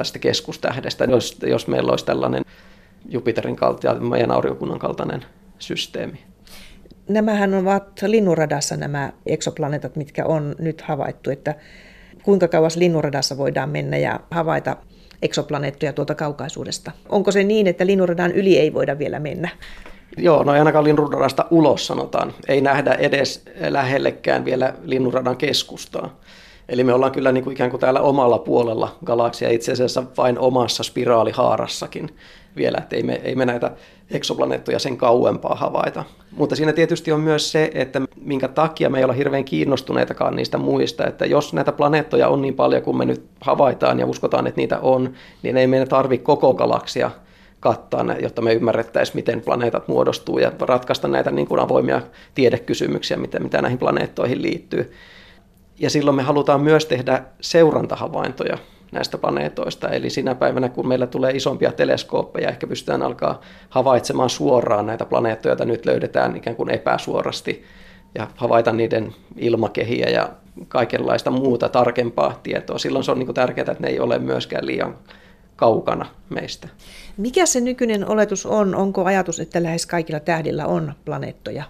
tästä 0.00 0.18
keskustähdestä, 0.18 1.04
jos, 1.04 1.38
jos 1.42 1.66
meillä 1.66 1.90
olisi 1.90 2.04
tällainen 2.04 2.42
Jupiterin 3.08 3.56
kaltainen 3.56 4.02
ja 4.02 4.08
meidän 4.08 4.30
aurinkokunnan 4.30 4.78
kaltainen 4.78 5.24
systeemi. 5.58 6.18
Nämähän 7.08 7.54
ovat 7.54 8.00
linnuradassa 8.06 8.76
nämä 8.76 9.12
eksoplaneetat, 9.26 9.96
mitkä 9.96 10.24
on 10.26 10.54
nyt 10.58 10.80
havaittu, 10.80 11.30
että 11.30 11.54
kuinka 12.22 12.48
kauas 12.48 12.76
linnuradassa 12.76 13.36
voidaan 13.36 13.70
mennä 13.70 13.96
ja 13.96 14.20
havaita 14.30 14.76
eksoplaneettoja 15.22 15.92
tuolta 15.92 16.14
kaukaisuudesta. 16.14 16.92
Onko 17.08 17.32
se 17.32 17.44
niin, 17.44 17.66
että 17.66 17.86
linnunradan 17.86 18.32
yli 18.32 18.58
ei 18.58 18.74
voida 18.74 18.98
vielä 18.98 19.18
mennä? 19.18 19.48
Joo, 20.16 20.44
no 20.44 20.52
ei 20.52 20.58
ainakaan 20.58 20.84
linnunradasta 20.84 21.46
ulos 21.50 21.86
sanotaan. 21.86 22.34
Ei 22.48 22.60
nähdä 22.60 22.92
edes 22.92 23.44
lähellekään 23.68 24.44
vielä 24.44 24.74
linnunradan 24.82 25.36
keskustaa. 25.36 26.20
Eli 26.70 26.84
me 26.84 26.94
ollaan 26.94 27.12
kyllä 27.12 27.32
niin 27.32 27.44
kuin 27.44 27.52
ikään 27.52 27.70
kuin 27.70 27.80
täällä 27.80 28.00
omalla 28.00 28.38
puolella 28.38 28.96
galaksia, 29.04 29.50
itse 29.50 29.72
asiassa 29.72 30.02
vain 30.16 30.38
omassa 30.38 30.82
spiraalihaarassakin 30.82 32.10
vielä, 32.56 32.78
että 32.78 32.96
ei 32.96 33.02
me, 33.02 33.20
ei 33.24 33.34
me 33.34 33.46
näitä 33.46 33.70
eksoplaneettoja 34.10 34.78
sen 34.78 34.96
kauempaa 34.96 35.54
havaita. 35.54 36.04
Mutta 36.30 36.56
siinä 36.56 36.72
tietysti 36.72 37.12
on 37.12 37.20
myös 37.20 37.52
se, 37.52 37.70
että 37.74 38.00
minkä 38.20 38.48
takia 38.48 38.90
me 38.90 38.98
ei 38.98 39.04
olla 39.04 39.14
hirveän 39.14 39.44
kiinnostuneitakaan 39.44 40.36
niistä 40.36 40.58
muista, 40.58 41.06
että 41.06 41.26
jos 41.26 41.52
näitä 41.52 41.72
planeettoja 41.72 42.28
on 42.28 42.42
niin 42.42 42.54
paljon 42.54 42.82
kuin 42.82 42.96
me 42.96 43.04
nyt 43.04 43.24
havaitaan 43.40 44.00
ja 44.00 44.06
uskotaan, 44.06 44.46
että 44.46 44.60
niitä 44.60 44.78
on, 44.78 45.12
niin 45.42 45.56
ei 45.56 45.66
meidän 45.66 45.88
tarvitse 45.88 46.24
koko 46.24 46.54
galaksia 46.54 47.10
kattaa, 47.60 48.04
jotta 48.22 48.42
me 48.42 48.52
ymmärrettäisiin, 48.52 49.16
miten 49.16 49.40
planeetat 49.40 49.88
muodostuu 49.88 50.38
ja 50.38 50.52
ratkaista 50.60 51.08
näitä 51.08 51.30
niin 51.30 51.48
kuin 51.48 51.60
avoimia 51.60 52.00
tiedekysymyksiä, 52.34 53.16
mitä, 53.16 53.40
mitä 53.40 53.62
näihin 53.62 53.78
planeettoihin 53.78 54.42
liittyy. 54.42 54.92
Ja 55.80 55.90
silloin 55.90 56.16
me 56.16 56.22
halutaan 56.22 56.60
myös 56.60 56.86
tehdä 56.86 57.22
seurantahavaintoja 57.40 58.58
näistä 58.92 59.18
planeetoista. 59.18 59.88
Eli 59.88 60.10
sinä 60.10 60.34
päivänä, 60.34 60.68
kun 60.68 60.88
meillä 60.88 61.06
tulee 61.06 61.32
isompia 61.32 61.72
teleskooppeja, 61.72 62.48
ehkä 62.48 62.66
pystytään 62.66 63.02
alkaa 63.02 63.40
havaitsemaan 63.70 64.30
suoraan 64.30 64.86
näitä 64.86 65.04
planeettoja, 65.04 65.50
joita 65.50 65.64
nyt 65.64 65.86
löydetään 65.86 66.36
ikään 66.36 66.56
kuin 66.56 66.70
epäsuorasti, 66.70 67.64
ja 68.14 68.26
havaita 68.36 68.72
niiden 68.72 69.14
ilmakehiä 69.36 70.08
ja 70.08 70.30
kaikenlaista 70.68 71.30
muuta 71.30 71.68
tarkempaa 71.68 72.40
tietoa. 72.42 72.78
Silloin 72.78 73.04
se 73.04 73.10
on 73.10 73.18
niin 73.18 73.34
tärkeää, 73.34 73.72
että 73.72 73.82
ne 73.82 73.88
ei 73.88 74.00
ole 74.00 74.18
myöskään 74.18 74.66
liian 74.66 74.98
kaukana 75.56 76.06
meistä. 76.28 76.68
Mikä 77.16 77.46
se 77.46 77.60
nykyinen 77.60 78.08
oletus 78.08 78.46
on? 78.46 78.74
Onko 78.74 79.04
ajatus, 79.04 79.40
että 79.40 79.62
lähes 79.62 79.86
kaikilla 79.86 80.20
tähdillä 80.20 80.66
on 80.66 80.92
planeettoja? 81.04 81.64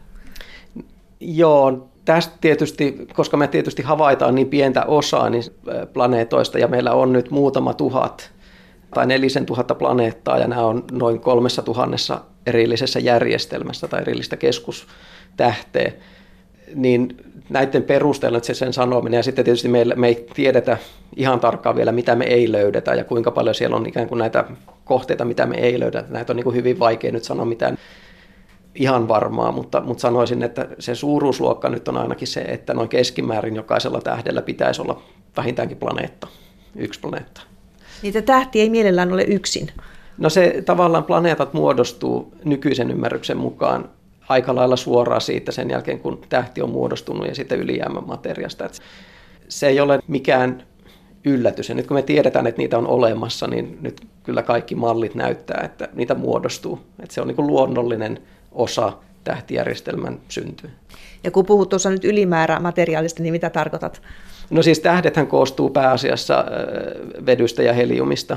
Joo, 1.20 1.89
tästä 2.10 2.34
tietysti, 2.40 3.06
koska 3.14 3.36
me 3.36 3.48
tietysti 3.48 3.82
havaitaan 3.82 4.34
niin 4.34 4.48
pientä 4.48 4.84
osaa 4.84 5.30
niin 5.30 5.42
planeetoista 5.92 6.58
ja 6.58 6.68
meillä 6.68 6.92
on 6.92 7.12
nyt 7.12 7.30
muutama 7.30 7.74
tuhat 7.74 8.30
tai 8.94 9.06
nelisen 9.06 9.46
tuhatta 9.46 9.74
planeettaa 9.74 10.38
ja 10.38 10.48
nämä 10.48 10.62
on 10.62 10.84
noin 10.92 11.20
kolmessa 11.20 11.62
tuhannessa 11.62 12.20
erillisessä 12.46 13.00
järjestelmässä 13.00 13.88
tai 13.88 14.00
erillistä 14.00 14.36
keskustähteä, 14.36 15.92
niin 16.74 17.16
näiden 17.48 17.82
perusteella 17.82 18.38
että 18.38 18.46
se 18.46 18.54
sen 18.54 18.72
sanominen 18.72 19.18
ja 19.18 19.22
sitten 19.22 19.44
tietysti 19.44 19.68
meillä, 19.68 19.94
me 19.94 20.08
ei 20.08 20.26
tiedetä 20.34 20.76
ihan 21.16 21.40
tarkkaan 21.40 21.76
vielä, 21.76 21.92
mitä 21.92 22.14
me 22.14 22.24
ei 22.24 22.52
löydetä 22.52 22.94
ja 22.94 23.04
kuinka 23.04 23.30
paljon 23.30 23.54
siellä 23.54 23.76
on 23.76 23.86
ikään 23.86 24.08
kuin 24.08 24.18
näitä 24.18 24.44
kohteita, 24.84 25.24
mitä 25.24 25.46
me 25.46 25.56
ei 25.56 25.80
löydä. 25.80 26.04
Näitä 26.08 26.32
on 26.32 26.36
niin 26.36 26.44
kuin 26.44 26.56
hyvin 26.56 26.78
vaikea 26.78 27.12
nyt 27.12 27.24
sanoa 27.24 27.44
mitään 27.44 27.78
ihan 28.74 29.08
varmaa, 29.08 29.52
mutta, 29.52 29.80
mutta 29.80 30.00
sanoisin, 30.00 30.42
että 30.42 30.68
se 30.78 30.94
suuruusluokka 30.94 31.68
nyt 31.68 31.88
on 31.88 31.96
ainakin 31.96 32.28
se, 32.28 32.40
että 32.40 32.74
noin 32.74 32.88
keskimäärin 32.88 33.56
jokaisella 33.56 34.00
tähdellä 34.00 34.42
pitäisi 34.42 34.82
olla 34.82 35.02
vähintäänkin 35.36 35.76
planeetta, 35.76 36.28
yksi 36.76 37.00
planeetta. 37.00 37.40
Niitä 38.02 38.22
tähtiä 38.22 38.62
ei 38.62 38.70
mielellään 38.70 39.12
ole 39.12 39.22
yksin. 39.22 39.68
No 40.18 40.30
se 40.30 40.62
tavallaan 40.64 41.04
planeetat 41.04 41.52
muodostuu 41.52 42.34
nykyisen 42.44 42.90
ymmärryksen 42.90 43.36
mukaan 43.36 43.90
aika 44.28 44.54
lailla 44.54 44.76
suoraan 44.76 45.20
siitä 45.20 45.52
sen 45.52 45.70
jälkeen, 45.70 46.00
kun 46.00 46.20
tähti 46.28 46.62
on 46.62 46.70
muodostunut 46.70 47.28
ja 47.28 47.34
sitten 47.34 47.60
ylijäämämateriasta. 47.60 48.64
Että 48.64 48.78
se 49.48 49.68
ei 49.68 49.80
ole 49.80 50.00
mikään 50.08 50.62
yllätys. 51.24 51.68
Ja 51.68 51.74
nyt 51.74 51.86
kun 51.86 51.96
me 51.96 52.02
tiedetään, 52.02 52.46
että 52.46 52.58
niitä 52.58 52.78
on 52.78 52.86
olemassa, 52.86 53.46
niin 53.46 53.78
nyt 53.80 54.00
kyllä 54.22 54.42
kaikki 54.42 54.74
mallit 54.74 55.14
näyttää, 55.14 55.62
että 55.64 55.88
niitä 55.94 56.14
muodostuu. 56.14 56.80
Että 57.02 57.14
se 57.14 57.20
on 57.20 57.28
niin 57.28 57.46
luonnollinen 57.46 58.18
osa 58.52 58.92
tähtijärjestelmän 59.24 60.20
syntyä. 60.28 60.70
Ja 61.24 61.30
kun 61.30 61.46
puhut 61.46 61.68
tuossa 61.68 61.90
nyt 61.90 62.04
ylimäärämateriaalista, 62.04 63.22
niin 63.22 63.32
mitä 63.32 63.50
tarkoitat? 63.50 64.02
No 64.50 64.62
siis 64.62 64.80
tähdethän 64.80 65.26
koostuu 65.26 65.70
pääasiassa 65.70 66.44
vedystä 67.26 67.62
ja 67.62 67.72
heliumista. 67.72 68.36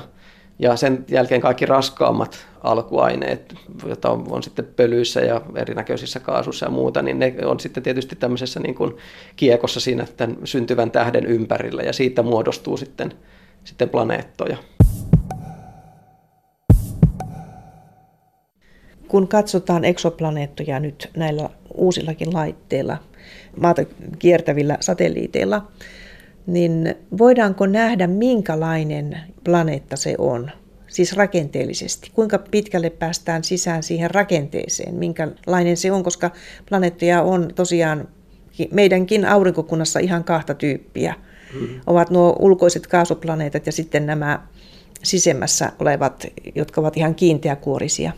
Ja 0.60 0.76
sen 0.76 1.06
jälkeen 1.08 1.41
kaikki 1.41 1.65
raskaammat 1.65 2.47
alkuaineet, 2.63 3.54
joita 3.86 4.10
on, 4.10 4.26
on 4.30 4.43
sitten 4.43 4.65
pölyissä 4.76 5.21
ja 5.21 5.41
erinäköisissä 5.56 6.19
kaasuissa 6.19 6.65
ja 6.65 6.69
muuta, 6.69 7.02
niin 7.02 7.19
ne 7.19 7.36
on 7.45 7.60
sitten 7.60 7.84
tietysti 7.84 8.15
tämmöisessä 8.15 8.60
niin 8.60 8.76
kuin 8.76 8.97
kiekossa 9.36 9.80
siinä 9.80 10.08
tämän 10.17 10.38
syntyvän 10.43 10.91
tähden 10.91 11.26
ympärillä 11.26 11.82
ja 11.82 11.93
siitä 11.93 12.23
muodostuu 12.23 12.78
sitten, 12.78 13.13
sitten 13.63 13.89
planeettoja. 13.89 14.58
Kun 19.13 19.28
katsotaan 19.28 19.86
eksoplaneettoja 19.86 20.80
nyt 20.80 21.10
näillä 21.17 21.49
uusillakin 21.73 22.34
laitteilla, 22.34 22.97
maata 23.62 23.82
kiertävillä 24.19 24.78
satelliiteilla, 24.80 25.67
niin 26.47 26.95
voidaanko 27.17 27.65
nähdä, 27.65 28.08
minkälainen 28.08 29.17
planeetta 29.43 29.95
se 29.95 30.15
on? 30.17 30.52
Siis 30.88 31.13
rakenteellisesti. 31.13 32.12
Kuinka 32.13 32.39
pitkälle 32.52 32.89
päästään 32.89 33.43
sisään 33.43 33.84
siihen 33.84 34.12
rakenteeseen? 34.12 34.95
Minkälainen 34.95 35.78
se 35.78 35.91
on, 35.91 36.04
koska 36.04 36.32
planeettoja 36.69 37.21
on 37.21 37.49
tosiaan 37.56 38.08
meidänkin 38.71 39.26
aurinkokunnassa 39.26 39.99
ihan 39.99 40.23
kahta 40.23 40.54
tyyppiä. 40.54 41.15
Hmm. 41.54 41.67
Ovat 41.88 42.10
nuo 42.10 42.36
ulkoiset 42.39 42.88
kaasuplaneetat 42.88 43.65
ja 43.65 43.71
sitten 43.71 44.06
nämä 44.06 44.47
sisemmässä 45.03 45.71
olevat, 45.79 46.25
jotka 46.55 46.81
ovat 46.81 46.97
ihan 46.97 47.15
kiinteäkuorisia. 47.15 48.11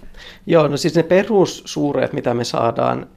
Joo, 0.45 0.67
no 0.67 0.77
siis 0.77 0.95
ne 0.95 1.03
perussuureet, 1.03 2.13
mitä 2.13 2.33
me 2.33 2.43
saadaan 2.43 3.07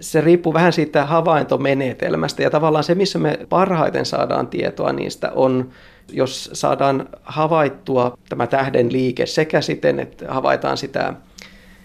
se 0.00 0.20
riippuu 0.20 0.54
vähän 0.54 0.72
siitä 0.72 1.06
havaintomenetelmästä 1.06 2.42
ja 2.42 2.50
tavallaan 2.50 2.84
se, 2.84 2.94
missä 2.94 3.18
me 3.18 3.38
parhaiten 3.48 4.06
saadaan 4.06 4.46
tietoa 4.46 4.92
niistä 4.92 5.32
on, 5.34 5.70
jos 6.12 6.50
saadaan 6.52 7.08
havaittua 7.22 8.18
tämä 8.28 8.46
tähden 8.46 8.92
liike 8.92 9.26
sekä 9.26 9.60
siten, 9.60 10.00
että 10.00 10.24
havaitaan 10.28 10.76
sitä, 10.76 11.14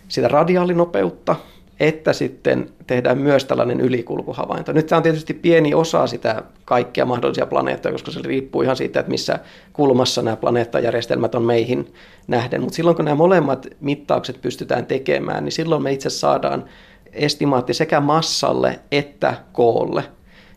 sitä 0.07 0.27
radiaalinopeutta, 0.27 1.35
että 1.83 2.13
sitten 2.13 2.69
tehdään 2.87 3.17
myös 3.17 3.45
tällainen 3.45 3.81
ylikulkuhavainto. 3.81 4.71
Nyt 4.71 4.87
tämä 4.87 4.97
on 4.97 5.03
tietysti 5.03 5.33
pieni 5.33 5.73
osa 5.73 6.07
sitä 6.07 6.43
kaikkia 6.65 7.05
mahdollisia 7.05 7.45
planeettoja, 7.45 7.91
koska 7.91 8.11
se 8.11 8.19
riippuu 8.23 8.61
ihan 8.61 8.75
siitä, 8.75 8.99
että 8.99 9.09
missä 9.09 9.39
kulmassa 9.73 10.21
nämä 10.21 10.35
planeettajärjestelmät 10.35 11.35
on 11.35 11.43
meihin 11.43 11.93
nähden. 12.27 12.61
Mutta 12.61 12.75
silloin 12.75 12.95
kun 12.95 13.05
nämä 13.05 13.15
molemmat 13.15 13.67
mittaukset 13.79 14.41
pystytään 14.41 14.85
tekemään, 14.85 15.43
niin 15.43 15.51
silloin 15.51 15.83
me 15.83 15.91
itse 15.91 16.09
saadaan 16.09 16.65
estimaatti 17.13 17.73
sekä 17.73 17.99
massalle 17.99 18.79
että 18.91 19.35
koolle. 19.51 20.03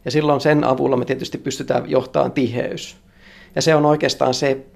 Ja 0.04 0.10
silloin 0.10 0.40
sen 0.40 0.64
avulla 0.64 0.96
me 0.96 1.04
tietysti 1.04 1.38
pystytään 1.38 1.90
johtamaan 1.90 2.32
tiheys. 2.32 2.96
Ja 3.54 3.62
se 3.62 3.74
on 3.74 3.86
oikeastaan 3.86 4.34
se, 4.34 4.66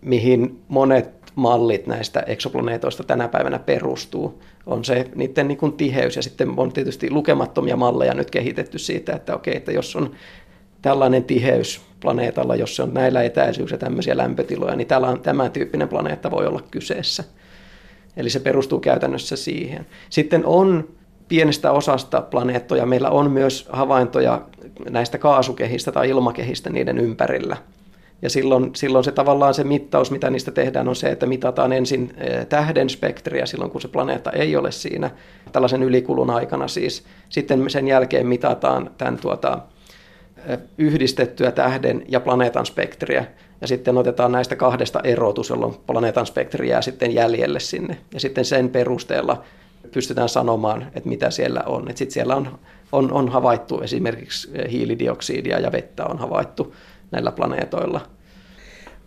mihin 0.00 0.62
monet 0.68 1.19
mallit 1.34 1.86
näistä 1.86 2.20
eksoplaneetoista 2.20 3.04
tänä 3.04 3.28
päivänä 3.28 3.58
perustuu, 3.58 4.42
on 4.66 4.84
se 4.84 5.04
niiden 5.14 5.48
niin 5.48 5.58
kuin 5.58 5.72
tiheys. 5.72 6.16
Ja 6.16 6.22
sitten 6.22 6.54
on 6.56 6.72
tietysti 6.72 7.10
lukemattomia 7.10 7.76
malleja 7.76 8.14
nyt 8.14 8.30
kehitetty 8.30 8.78
siitä, 8.78 9.12
että 9.12 9.34
okei, 9.34 9.56
että 9.56 9.72
jos 9.72 9.96
on 9.96 10.10
tällainen 10.82 11.24
tiheys 11.24 11.80
planeetalla, 12.00 12.56
jos 12.56 12.76
se 12.76 12.82
on 12.82 12.94
näillä 12.94 13.22
etäisyys 13.22 13.70
ja 13.70 13.78
tämmöisiä 13.78 14.16
lämpötiloja, 14.16 14.76
niin 14.76 14.88
tämän 15.22 15.50
tyyppinen 15.50 15.88
planeetta 15.88 16.30
voi 16.30 16.46
olla 16.46 16.62
kyseessä. 16.70 17.24
Eli 18.16 18.30
se 18.30 18.40
perustuu 18.40 18.80
käytännössä 18.80 19.36
siihen. 19.36 19.86
Sitten 20.10 20.46
on 20.46 20.88
pienestä 21.28 21.72
osasta 21.72 22.20
planeettoja 22.22 22.86
meillä 22.86 23.10
on 23.10 23.30
myös 23.30 23.68
havaintoja 23.72 24.42
näistä 24.90 25.18
kaasukehistä 25.18 25.92
tai 25.92 26.08
ilmakehistä 26.08 26.70
niiden 26.70 26.98
ympärillä. 26.98 27.56
Ja 28.22 28.30
silloin, 28.30 28.70
silloin 28.74 29.04
se 29.04 29.12
tavallaan 29.12 29.54
se 29.54 29.64
mittaus, 29.64 30.10
mitä 30.10 30.30
niistä 30.30 30.50
tehdään, 30.50 30.88
on 30.88 30.96
se, 30.96 31.10
että 31.10 31.26
mitataan 31.26 31.72
ensin 31.72 32.14
eh, 32.16 32.46
tähden 32.46 32.90
spektriä 32.90 33.46
silloin, 33.46 33.70
kun 33.70 33.80
se 33.80 33.88
planeetta 33.88 34.30
ei 34.30 34.56
ole 34.56 34.72
siinä, 34.72 35.10
tällaisen 35.52 35.82
ylikulun 35.82 36.30
aikana 36.30 36.68
siis. 36.68 37.04
Sitten 37.28 37.70
sen 37.70 37.88
jälkeen 37.88 38.26
mitataan 38.26 38.90
tämän 38.98 39.16
tuota, 39.16 39.58
eh, 40.46 40.58
yhdistettyä 40.78 41.52
tähden 41.52 42.04
ja 42.08 42.20
planeetan 42.20 42.66
spektriä. 42.66 43.24
Ja 43.60 43.66
sitten 43.66 43.98
otetaan 43.98 44.32
näistä 44.32 44.56
kahdesta 44.56 45.00
erotus, 45.04 45.50
jolloin 45.50 45.74
planeetan 45.86 46.26
spektri 46.26 46.68
jää 46.68 46.82
sitten 46.82 47.14
jäljelle 47.14 47.60
sinne. 47.60 47.98
Ja 48.14 48.20
sitten 48.20 48.44
sen 48.44 48.68
perusteella 48.68 49.42
pystytään 49.92 50.28
sanomaan, 50.28 50.86
että 50.94 51.08
mitä 51.08 51.30
siellä 51.30 51.62
on. 51.66 51.86
Sitten 51.88 52.10
siellä 52.10 52.36
on, 52.36 52.58
on, 52.92 53.12
on 53.12 53.28
havaittu 53.28 53.80
esimerkiksi 53.80 54.50
hiilidioksidia 54.70 55.58
ja 55.58 55.72
vettä 55.72 56.06
on 56.06 56.18
havaittu 56.18 56.74
näillä 57.10 57.32
planeetoilla. 57.32 58.00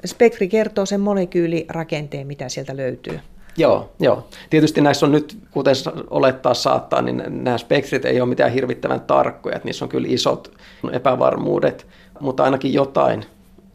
Spektri 0.06 0.48
kertoo 0.48 0.86
sen 0.86 1.02
molekyylirakenteen, 1.02 2.28
mitä 2.28 2.50
sieltä 2.50 2.78
löytyy. 2.78 3.20
Joo, 3.58 3.92
joo. 4.00 4.28
Tietysti 4.50 4.82
näissä 4.82 5.06
on 5.06 5.12
nyt, 5.12 5.38
kuten 5.52 5.76
olettaa 6.10 6.54
saattaa, 6.54 7.02
niin 7.02 7.24
nämä 7.28 7.58
spektrit 7.58 8.06
ei 8.06 8.22
ole 8.22 8.30
mitään 8.30 8.52
hirvittävän 8.52 9.02
tarkkoja, 9.02 9.56
että 9.56 9.66
niissä 9.66 9.86
on 9.86 9.90
kyllä 9.90 10.08
isot 10.12 10.52
epävarmuudet, 10.92 11.88
mutta 12.20 12.44
ainakin 12.44 12.74
jotain 12.74 13.26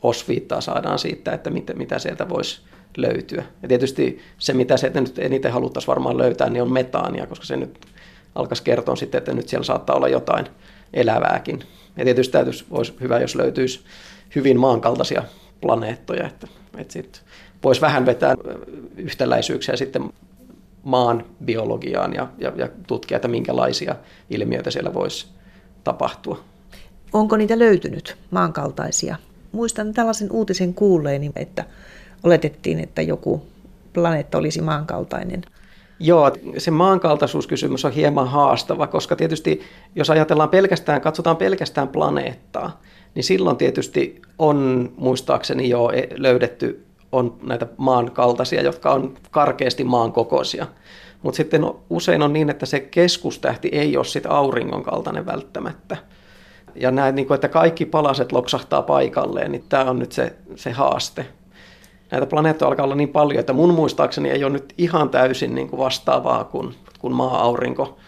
osviittaa 0.02 0.60
saadaan 0.60 0.98
siitä, 0.98 1.32
että 1.32 1.50
mitä, 1.50 1.74
mitä 1.74 1.98
sieltä 1.98 2.28
voisi 2.28 2.60
löytyä. 2.96 3.44
Ja 3.62 3.68
tietysti 3.68 4.20
se, 4.38 4.52
mitä 4.52 4.76
se 4.76 4.90
nyt 4.94 5.18
eniten 5.18 5.52
haluttaisiin 5.52 5.88
varmaan 5.88 6.18
löytää, 6.18 6.50
niin 6.50 6.62
on 6.62 6.72
metaania, 6.72 7.26
koska 7.26 7.44
se 7.46 7.56
nyt 7.56 7.78
alkaisi 8.34 8.62
kertoa 8.62 8.96
sitten, 8.96 9.18
että 9.18 9.34
nyt 9.34 9.48
siellä 9.48 9.64
saattaa 9.64 9.96
olla 9.96 10.08
jotain 10.08 10.46
elävääkin. 10.94 11.64
Ja 11.96 12.04
tietysti 12.04 12.32
täytyisi, 12.32 12.64
olisi 12.70 12.94
hyvä, 13.00 13.18
jos 13.18 13.34
löytyisi 13.34 13.80
hyvin 14.34 14.60
maankaltaisia 14.60 15.22
planeettoja, 15.60 16.26
että, 16.26 16.46
että 16.76 16.92
sitten 16.92 17.22
voisi 17.64 17.80
vähän 17.80 18.06
vetää 18.06 18.34
yhtäläisyyksiä 18.96 19.76
sitten 19.76 20.10
maan 20.82 21.24
biologiaan 21.44 22.14
ja, 22.14 22.28
ja, 22.38 22.52
ja 22.56 22.68
tutkia, 22.86 23.16
että 23.16 23.28
minkälaisia 23.28 23.94
ilmiöitä 24.30 24.70
siellä 24.70 24.94
voisi 24.94 25.26
tapahtua. 25.84 26.40
Onko 27.12 27.36
niitä 27.36 27.58
löytynyt 27.58 28.16
maankaltaisia? 28.30 29.16
Muistan 29.52 29.92
tällaisen 29.92 30.32
uutisen 30.32 30.74
kuulleeni, 30.74 31.30
että 31.36 31.64
oletettiin, 32.22 32.80
että 32.80 33.02
joku 33.02 33.46
planeetta 33.92 34.38
olisi 34.38 34.60
maankaltainen. 34.60 35.42
Joo, 36.00 36.32
se 36.58 36.70
maankaltaisuuskysymys 36.70 37.84
on 37.84 37.92
hieman 37.92 38.28
haastava, 38.28 38.86
koska 38.86 39.16
tietysti 39.16 39.60
jos 39.94 40.10
ajatellaan 40.10 40.48
pelkästään, 40.48 41.00
katsotaan 41.00 41.36
pelkästään 41.36 41.88
planeettaa, 41.88 42.80
niin 43.18 43.24
silloin 43.24 43.56
tietysti 43.56 44.22
on 44.38 44.90
muistaakseni 44.96 45.68
jo 45.68 45.90
e- 45.90 46.08
löydetty 46.16 46.86
on 47.12 47.36
näitä 47.42 47.66
maan 47.76 48.10
kaltaisia, 48.10 48.62
jotka 48.62 48.92
on 48.92 49.14
karkeasti 49.30 49.84
maan 49.84 50.12
kokoisia. 50.12 50.66
Mutta 51.22 51.36
sitten 51.36 51.64
usein 51.90 52.22
on 52.22 52.32
niin, 52.32 52.50
että 52.50 52.66
se 52.66 52.80
keskustähti 52.80 53.68
ei 53.72 53.96
ole 53.96 54.04
sit 54.04 54.26
auringon 54.26 54.82
kaltainen 54.82 55.26
välttämättä. 55.26 55.96
Ja 56.74 56.90
näin, 56.90 57.14
niin 57.14 57.32
että 57.34 57.48
kaikki 57.48 57.86
palaset 57.86 58.32
loksahtaa 58.32 58.82
paikalleen, 58.82 59.52
niin 59.52 59.64
tämä 59.68 59.90
on 59.90 59.98
nyt 59.98 60.12
se, 60.12 60.32
se 60.56 60.70
haaste 60.70 61.26
näitä 62.10 62.26
planeettoja 62.26 62.68
alkaa 62.68 62.84
olla 62.84 62.94
niin 62.94 63.08
paljon, 63.08 63.40
että 63.40 63.52
mun 63.52 63.74
muistaakseni 63.74 64.30
ei 64.30 64.44
ole 64.44 64.52
nyt 64.52 64.74
ihan 64.78 65.10
täysin 65.10 65.54
niin 65.54 65.68
kuin 65.68 65.80
vastaavaa 65.80 66.44
kuin, 66.44 66.74
kuin 66.98 67.14
maa-aurinko 67.14 67.98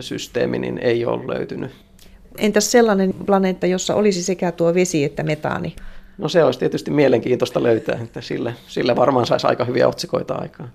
systeemi, 0.00 0.58
niin 0.58 0.78
ei 0.78 1.04
ole 1.04 1.26
löytynyt. 1.26 1.89
Entäs 2.38 2.70
sellainen 2.70 3.14
planeetta, 3.26 3.66
jossa 3.66 3.94
olisi 3.94 4.22
sekä 4.22 4.52
tuo 4.52 4.74
vesi 4.74 5.04
että 5.04 5.22
metaani? 5.22 5.76
No 6.18 6.28
se 6.28 6.44
olisi 6.44 6.58
tietysti 6.58 6.90
mielenkiintoista 6.90 7.62
löytää, 7.62 7.98
että 8.02 8.20
sille, 8.20 8.54
sille 8.66 8.96
varmaan 8.96 9.26
saisi 9.26 9.46
aika 9.46 9.64
hyviä 9.64 9.88
otsikoita 9.88 10.34
aikaan. 10.34 10.70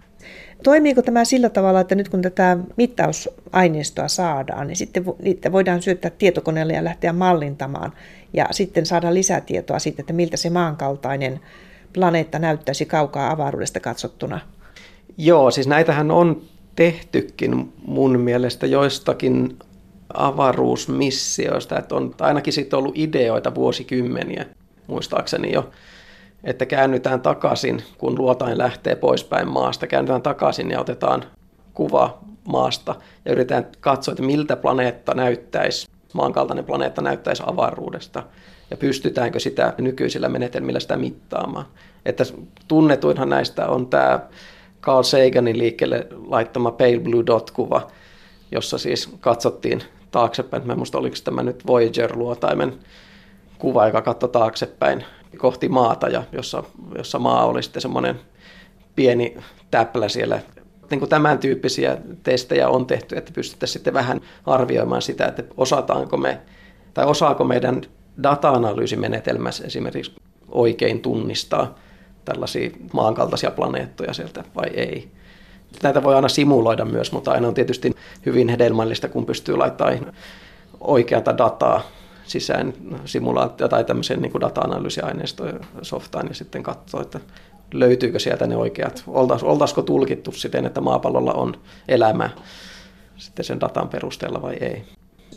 Toimiiko 0.63 1.02
tämä 1.02 1.26
sillä 1.26 1.50
tavalla, 1.50 1.80
että 1.80 1.96
nyt 1.96 2.10
kun 2.10 2.22
tätä 2.22 2.58
mittausaineistoa 2.78 4.08
saadaan, 4.08 4.68
niin 4.68 4.76
sitten 4.76 5.06
niitä 5.22 5.52
voidaan 5.52 5.82
syöttää 5.82 6.12
tietokoneelle 6.12 6.74
ja 6.74 6.84
lähteä 6.84 7.13
mallintamaan 7.13 7.91
ja 8.34 8.48
sitten 8.52 8.86
saada 8.86 9.13
lisätietoa 9.13 9.80
siitä, 9.80 10.02
että 10.02 10.13
miltä 10.13 10.38
se 10.38 10.50
maankaltainen 10.50 11.39
planeetta 11.94 12.39
näyttäisi 12.39 12.86
kaukaa 12.86 13.32
avaruudesta 13.32 13.80
katsottuna? 13.80 14.39
Joo, 15.18 15.52
siis 15.52 15.68
näitähän 15.68 16.12
on 16.12 16.41
tehtykin 16.76 17.74
mun 17.86 18.20
mielestä 18.20 18.68
joistakin 18.68 19.60
avaruusmissioista, 20.13 21.80
että 21.80 21.96
on 21.96 22.15
ainakin 22.20 22.54
sitten 22.54 22.80
ollut 22.80 22.98
ideoita 22.98 23.56
vuosikymmeniä, 23.56 24.46
muistaakseni 24.88 25.52
jo, 25.52 25.70
että 26.44 26.65
käännytään 26.65 27.22
takaisin, 27.22 27.84
kun 27.98 28.18
luotain 28.18 28.58
lähtee 28.58 28.96
poispäin 28.96 29.48
maasta, 29.48 29.88
käännytään 29.88 30.22
takaisin 30.22 30.72
ja 30.72 30.80
otetaan 30.80 31.24
kuva 31.74 32.18
maasta 32.48 32.96
ja 33.26 33.32
yritetään 33.32 33.68
katsoa, 33.80 34.12
että 34.12 34.24
miltä 34.24 34.56
planeetta 34.56 35.13
näyttäisi, 35.13 35.88
maankaltainen 36.13 36.65
planeetta 36.65 37.02
näyttäisi 37.02 37.44
avaruudesta 37.46 38.24
ja 38.72 38.78
pystytäänkö 38.78 39.39
sitä 39.39 39.74
nykyisillä 39.78 40.30
menetelmillä 40.30 40.80
sitä 40.80 40.98
mittaamaan. 40.98 41.65
Että 42.06 42.24
tunnetuinhan 42.68 43.30
näistä 43.30 43.68
on 43.68 43.88
tämä 43.88 44.20
Carl 44.82 45.04
Saganin 45.04 45.58
liikkeelle 45.58 46.08
laittama 46.28 46.72
Pale 46.72 47.00
Blue 47.00 47.26
Dot-kuva, 47.26 47.88
jossa 48.52 48.78
siis 48.78 49.10
katsottiin 49.20 49.84
taaksepäin. 50.15 50.67
Mä 50.67 50.73
en 50.73 50.80
muista, 50.80 50.97
oliko 50.97 51.15
tämä 51.23 51.43
nyt 51.43 51.67
Voyager-luotaimen 51.67 52.73
kuva, 53.58 53.86
joka 53.86 54.01
katsoi 54.01 54.30
taaksepäin 54.30 55.06
kohti 55.38 55.69
maata, 55.69 56.08
ja 56.08 56.23
jossa, 56.32 56.63
jossa 56.97 57.19
maa 57.19 57.45
oli 57.45 57.63
sitten 57.63 57.82
semmoinen 57.82 58.19
pieni 58.95 59.38
täplä 59.71 60.10
siellä. 60.10 60.39
Niin 60.89 60.99
kuin 60.99 61.10
tämän 61.10 61.39
tyyppisiä 61.39 61.97
testejä 62.23 62.69
on 62.69 62.86
tehty, 62.86 63.17
että 63.17 63.32
pystyttäisiin 63.36 63.73
sitten 63.73 63.93
vähän 63.93 64.21
arvioimaan 64.45 65.01
sitä, 65.01 65.25
että 65.25 65.43
osataanko 65.58 66.17
me, 66.17 66.41
tai 66.93 67.06
osaako 67.06 67.43
meidän 67.43 67.82
data-analyysimenetelmässä 68.23 69.65
esimerkiksi 69.65 70.13
oikein 70.49 71.01
tunnistaa 71.01 71.75
tällaisia 72.25 72.69
maankaltaisia 72.93 73.51
planeettoja 73.51 74.13
sieltä 74.13 74.43
vai 74.56 74.67
ei. 74.67 75.12
Näitä 75.83 76.03
voi 76.03 76.15
aina 76.15 76.27
simuloida 76.27 76.85
myös, 76.85 77.11
mutta 77.11 77.31
aina 77.31 77.47
on 77.47 77.53
tietysti 77.53 77.95
hyvin 78.25 78.49
hedelmällistä, 78.49 79.07
kun 79.07 79.25
pystyy 79.25 79.57
laittamaan 79.57 80.13
oikeata 80.79 81.38
dataa 81.38 81.81
sisään 82.25 82.73
simulaatio 83.05 83.67
tai 83.67 83.83
tämmöiseen 83.83 84.21
niin 84.21 84.41
data-analyysiaineistoon 84.41 85.59
softaan 85.81 86.27
ja 86.27 86.35
sitten 86.35 86.63
katsoa, 86.63 87.01
että 87.01 87.19
löytyykö 87.73 88.19
sieltä 88.19 88.47
ne 88.47 88.57
oikeat, 88.57 89.03
oltaisiko 89.43 89.81
tulkittu 89.81 90.31
siten, 90.31 90.65
että 90.65 90.81
maapallolla 90.81 91.33
on 91.33 91.61
elämä 91.88 92.29
sitten 93.17 93.45
sen 93.45 93.59
datan 93.59 93.89
perusteella 93.89 94.41
vai 94.41 94.55
ei. 94.61 94.83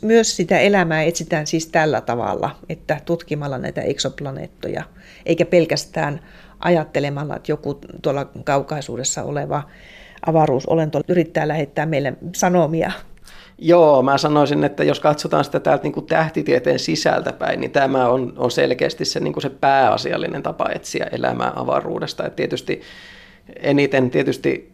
Myös 0.02 0.36
sitä 0.36 0.58
elämää 0.58 1.02
etsitään 1.02 1.46
siis 1.46 1.66
tällä 1.66 2.00
tavalla, 2.00 2.50
että 2.68 3.00
tutkimalla 3.04 3.58
näitä 3.58 3.80
eksoplaneettoja, 3.80 4.84
eikä 5.26 5.44
pelkästään 5.44 6.20
ajattelemalla, 6.58 7.36
että 7.36 7.52
joku 7.52 7.80
tuolla 8.02 8.24
kaukaisuudessa 8.44 9.22
oleva 9.22 9.62
avaruusolento 10.26 11.00
yrittää 11.08 11.48
lähettää 11.48 11.86
meille 11.86 12.12
sanomia. 12.34 12.92
Joo, 13.58 14.02
mä 14.02 14.18
sanoisin, 14.18 14.64
että 14.64 14.84
jos 14.84 15.00
katsotaan 15.00 15.44
sitä 15.44 15.60
täältä 15.60 15.82
niin 15.82 15.92
kuin 15.92 16.06
tähtitieteen 16.06 16.78
sisältä 16.78 17.32
päin, 17.32 17.60
niin 17.60 17.70
tämä 17.70 18.08
on, 18.08 18.32
on 18.36 18.50
selkeästi 18.50 19.04
se, 19.04 19.20
niin 19.20 19.32
kuin 19.32 19.42
se 19.42 19.50
pääasiallinen 19.50 20.42
tapa 20.42 20.68
etsiä 20.74 21.06
elämää 21.12 21.52
avaruudesta. 21.56 22.26
Et 22.26 22.36
tietysti 22.36 22.80
eniten 23.56 24.10
tietysti 24.10 24.72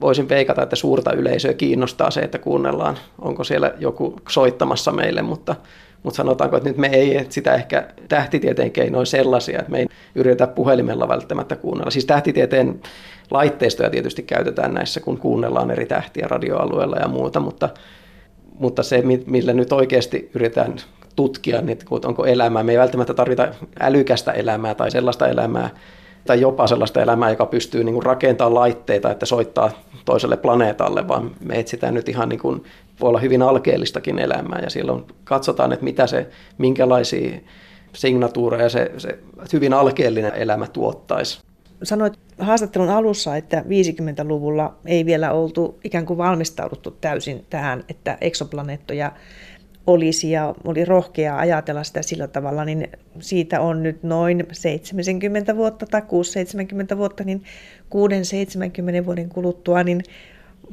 voisin 0.00 0.28
veikata, 0.28 0.62
että 0.62 0.76
suurta 0.76 1.12
yleisöä 1.12 1.54
kiinnostaa 1.54 2.10
se, 2.10 2.20
että 2.20 2.38
kuunnellaan, 2.38 2.98
onko 3.18 3.44
siellä 3.44 3.72
joku 3.78 4.16
soittamassa 4.28 4.92
meille, 4.92 5.22
mutta, 5.22 5.56
mutta 6.02 6.16
sanotaanko, 6.16 6.56
että 6.56 6.68
nyt 6.68 6.78
me 6.78 6.86
ei 6.86 7.26
sitä 7.28 7.54
ehkä 7.54 7.88
tähtitieteen 8.08 8.70
keinoin 8.70 9.06
sellaisia, 9.06 9.58
että 9.58 9.70
me 9.70 9.78
ei 9.78 9.86
yritetä 10.14 10.46
puhelimella 10.46 11.08
välttämättä 11.08 11.56
kuunnella. 11.56 11.90
Siis 11.90 12.04
tähtitieteen 12.04 12.80
laitteistoja 13.30 13.90
tietysti 13.90 14.22
käytetään 14.22 14.74
näissä, 14.74 15.00
kun 15.00 15.18
kuunnellaan 15.18 15.70
eri 15.70 15.86
tähtiä 15.86 16.26
radioalueella 16.28 16.96
ja 16.96 17.08
muuta, 17.08 17.40
mutta, 17.40 17.68
mutta 18.58 18.82
se, 18.82 19.02
millä 19.26 19.52
nyt 19.52 19.72
oikeasti 19.72 20.30
yritetään 20.34 20.76
tutkia, 21.16 21.60
niin 21.60 21.78
onko 22.04 22.26
elämää, 22.26 22.62
me 22.62 22.72
ei 22.72 22.78
välttämättä 22.78 23.14
tarvita 23.14 23.48
älykästä 23.80 24.32
elämää 24.32 24.74
tai 24.74 24.90
sellaista 24.90 25.28
elämää, 25.28 25.70
tai 26.26 26.40
jopa 26.40 26.66
sellaista 26.66 27.02
elämää, 27.02 27.30
joka 27.30 27.46
pystyy 27.46 27.84
niin 27.84 28.02
rakentamaan 28.02 28.54
laitteita, 28.54 29.10
että 29.10 29.26
soittaa 29.26 29.70
toiselle 30.04 30.36
planeetalle, 30.36 31.08
vaan 31.08 31.30
me 31.44 31.58
etsitään 31.58 31.94
nyt 31.94 32.08
ihan 32.08 32.28
niin 32.28 32.40
kuin, 32.40 32.64
voi 33.02 33.08
olla 33.08 33.20
hyvin 33.20 33.42
alkeellistakin 33.42 34.18
elämää 34.18 34.60
ja 34.62 34.70
silloin 34.70 35.04
katsotaan, 35.24 35.72
että 35.72 35.84
mitä 35.84 36.06
se, 36.06 36.28
minkälaisia 36.58 37.40
signatuureja 37.92 38.68
se, 38.68 38.90
se 38.98 39.18
hyvin 39.52 39.72
alkeellinen 39.72 40.34
elämä 40.34 40.66
tuottaisi. 40.66 41.40
Sanoit 41.82 42.18
haastattelun 42.38 42.90
alussa, 42.90 43.36
että 43.36 43.60
50-luvulla 43.60 44.74
ei 44.86 45.06
vielä 45.06 45.32
oltu 45.32 45.78
ikään 45.84 46.06
kuin 46.06 46.18
valmistauduttu 46.18 46.90
täysin 46.90 47.46
tähän, 47.50 47.84
että 47.88 48.18
eksoplaneettoja 48.20 49.12
olisi 49.86 50.30
ja 50.30 50.54
oli 50.64 50.84
rohkea 50.84 51.36
ajatella 51.36 51.84
sitä 51.84 52.02
sillä 52.02 52.28
tavalla, 52.28 52.64
niin 52.64 52.88
siitä 53.20 53.60
on 53.60 53.82
nyt 53.82 54.02
noin 54.02 54.46
70 54.52 55.56
vuotta 55.56 55.86
tai 55.86 56.00
6-70 56.94 56.96
vuotta, 56.96 57.24
niin 57.24 57.42
6-70 59.02 59.06
vuoden 59.06 59.28
kuluttua, 59.28 59.82
niin 59.82 60.02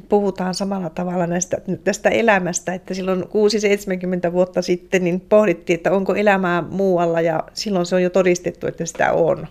puhutaan 0.08 0.54
samalla 0.54 0.90
tavalla 0.90 1.26
näistä, 1.26 1.58
tästä 1.84 2.08
elämästä, 2.08 2.74
että 2.74 2.94
silloin 2.94 3.22
6-70 4.28 4.32
vuotta 4.32 4.62
sitten 4.62 5.04
niin 5.04 5.20
pohdittiin, 5.20 5.74
että 5.74 5.92
onko 5.92 6.14
elämää 6.14 6.62
muualla 6.62 7.20
ja 7.20 7.44
silloin 7.54 7.86
se 7.86 7.94
on 7.94 8.02
jo 8.02 8.10
todistettu, 8.10 8.66
että 8.66 8.86
sitä 8.86 9.12
on. 9.12 9.46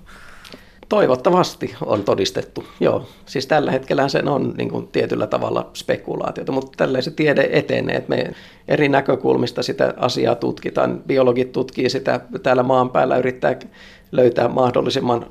Toivottavasti 0.90 1.76
on 1.86 2.04
todistettu, 2.04 2.64
joo. 2.80 3.08
Siis 3.26 3.48
tällä 3.48 3.72
hetkellä 3.72 4.10
sen 4.10 4.28
on 4.28 4.54
niin 4.58 4.70
kuin, 4.70 4.88
tietyllä 4.88 5.28
tavalla 5.28 5.70
spekulaatiota, 5.74 6.52
mutta 6.52 6.72
tällä 6.78 7.02
se 7.02 7.12
tiede 7.12 7.50
etenee, 7.52 7.96
että 7.96 8.10
me 8.10 8.34
eri 8.68 8.90
näkökulmista 8.90 9.64
sitä 9.64 9.94
asiaa 9.98 10.36
tutkitaan. 10.36 11.04
Biologit 11.08 11.52
tutkii 11.52 11.90
sitä 11.90 12.20
täällä 12.44 12.64
maan 12.64 12.90
päällä, 12.90 13.18
yrittää 13.18 13.56
löytää 14.12 14.48
mahdollisimman 14.48 15.26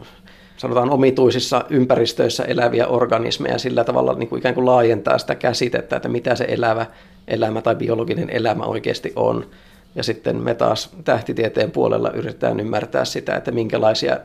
sanotaan 0.58 0.90
omituisissa 0.90 1.64
ympäristöissä 1.70 2.44
eläviä 2.44 2.86
organismeja 2.86 3.58
sillä 3.58 3.84
tavalla 3.84 4.14
niin 4.14 4.28
kuin 4.28 4.38
ikään 4.38 4.54
kuin 4.54 4.66
laajentaa 4.66 5.18
sitä 5.18 5.34
käsitettä, 5.34 5.96
että 5.96 6.08
mitä 6.08 6.34
se 6.34 6.44
elävä 6.48 6.86
elämä 7.28 7.62
tai 7.62 7.74
biologinen 7.74 8.30
elämä 8.30 8.64
oikeasti 8.64 9.12
on. 9.16 9.46
Ja 9.94 10.02
sitten 10.02 10.36
me 10.36 10.54
taas 10.54 10.90
tähtitieteen 11.04 11.70
puolella 11.70 12.10
yritetään 12.10 12.60
ymmärtää 12.60 13.04
sitä, 13.04 13.36
että 13.36 13.50
minkälaisia 13.50 14.18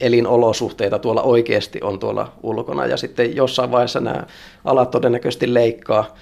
elinolosuhteita 0.00 0.98
tuolla 0.98 1.22
oikeasti 1.22 1.80
on 1.82 1.98
tuolla 1.98 2.32
ulkona. 2.42 2.86
Ja 2.86 2.96
sitten 2.96 3.36
jossain 3.36 3.70
vaiheessa 3.70 4.00
nämä 4.00 4.24
alat 4.64 4.90
todennäköisesti 4.90 5.54
leikkaa 5.54 6.16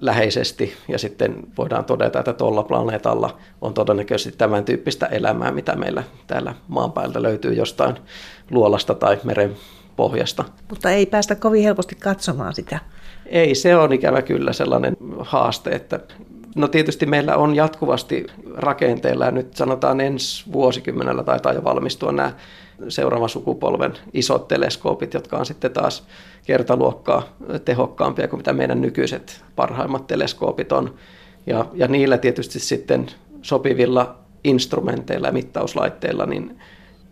läheisesti 0.00 0.74
ja 0.88 0.98
sitten 0.98 1.36
voidaan 1.58 1.84
todeta, 1.84 2.18
että 2.18 2.32
tuolla 2.32 2.62
planeetalla 2.62 3.38
on 3.60 3.74
todennäköisesti 3.74 4.38
tämän 4.38 4.64
tyyppistä 4.64 5.06
elämää, 5.06 5.52
mitä 5.52 5.76
meillä 5.76 6.02
täällä 6.26 6.54
maan 6.68 6.92
päältä 6.92 7.22
löytyy 7.22 7.52
jostain 7.52 7.96
luolasta 8.50 8.94
tai 8.94 9.18
meren 9.24 9.56
pohjasta. 9.96 10.44
Mutta 10.70 10.90
ei 10.90 11.06
päästä 11.06 11.34
kovin 11.34 11.64
helposti 11.64 11.94
katsomaan 11.94 12.54
sitä. 12.54 12.78
Ei, 13.26 13.54
se 13.54 13.76
on 13.76 13.92
ikävä 13.92 14.22
kyllä 14.22 14.52
sellainen 14.52 14.96
haaste, 15.20 15.70
että 15.70 16.00
No 16.54 16.68
tietysti 16.68 17.06
meillä 17.06 17.36
on 17.36 17.56
jatkuvasti 17.56 18.26
rakenteilla 18.54 19.24
ja 19.24 19.30
nyt 19.30 19.56
sanotaan 19.56 20.00
ensi 20.00 20.52
vuosikymmenellä 20.52 21.22
taitaa 21.22 21.52
jo 21.52 21.64
valmistua 21.64 22.12
nämä 22.12 22.32
seuraavan 22.88 23.28
sukupolven 23.28 23.92
isot 24.12 24.48
teleskoopit, 24.48 25.14
jotka 25.14 25.36
on 25.36 25.46
sitten 25.46 25.70
taas 25.70 26.06
kertaluokkaa 26.46 27.36
tehokkaampia 27.64 28.28
kuin 28.28 28.38
mitä 28.38 28.52
meidän 28.52 28.80
nykyiset 28.80 29.44
parhaimmat 29.56 30.06
teleskoopit 30.06 30.72
on. 30.72 30.94
Ja, 31.46 31.66
ja 31.74 31.88
niillä 31.88 32.18
tietysti 32.18 32.58
sitten 32.60 33.06
sopivilla 33.42 34.16
instrumenteilla 34.44 35.26
ja 35.26 35.32
mittauslaitteilla, 35.32 36.26
niin 36.26 36.58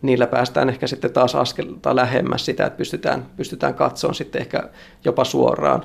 niillä 0.02 0.26
päästään 0.26 0.68
ehkä 0.68 0.86
sitten 0.86 1.12
taas 1.12 1.34
askelta 1.34 1.96
lähemmäs 1.96 2.44
sitä, 2.44 2.66
että 2.66 2.76
pystytään, 2.76 3.26
pystytään 3.36 3.74
katsomaan 3.74 4.14
sitten 4.14 4.40
ehkä 4.40 4.70
jopa 5.04 5.24
suoraan 5.24 5.82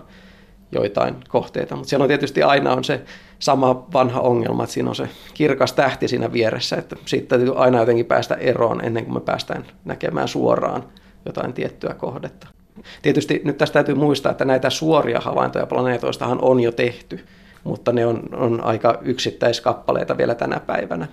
joitain 0.72 1.16
kohteita. 1.28 1.76
Mutta 1.76 1.90
siellä 1.90 2.04
on 2.04 2.08
tietysti 2.08 2.44
aina 2.44 2.74
on 2.74 2.84
se 2.84 3.02
sama 3.40 3.88
vanha 3.94 4.20
ongelma, 4.20 4.64
että 4.64 4.74
siinä 4.74 4.90
on 4.90 4.96
se 4.96 5.10
kirkas 5.34 5.74
tähti 5.74 6.08
siinä 6.08 6.34
vieressä, 6.34 6.76
että 6.76 6.96
siitä 7.06 7.28
täytyy 7.28 7.64
aina 7.64 7.80
jotenkin 7.80 8.06
päästä 8.06 8.36
eroon 8.36 8.86
ennen 8.86 9.06
kuin 9.06 9.14
me 9.14 9.20
päästään 9.20 9.66
näkemään 9.86 10.28
suoraan 10.28 10.84
jotain 11.26 11.54
tiettyä 11.54 11.94
kohdetta. 11.94 12.55
Tietysti 13.02 13.42
nyt 13.44 13.58
tästä 13.58 13.74
täytyy 13.74 13.96
muistaa, 13.96 14.32
että 14.32 14.46
näitä 14.46 14.70
suoria 14.70 15.20
havaintoja 15.20 15.66
planeetoistahan 15.66 16.40
on 16.42 16.60
jo 16.60 16.72
tehty. 16.72 17.20
mutta 17.64 17.92
ne 17.92 18.06
on, 18.06 18.24
on 18.34 18.64
aika 18.64 19.00
yksittäiskappaleita 19.02 20.18
vielä 20.18 20.36
tänä 20.36 20.60
päivänä. 20.60 21.08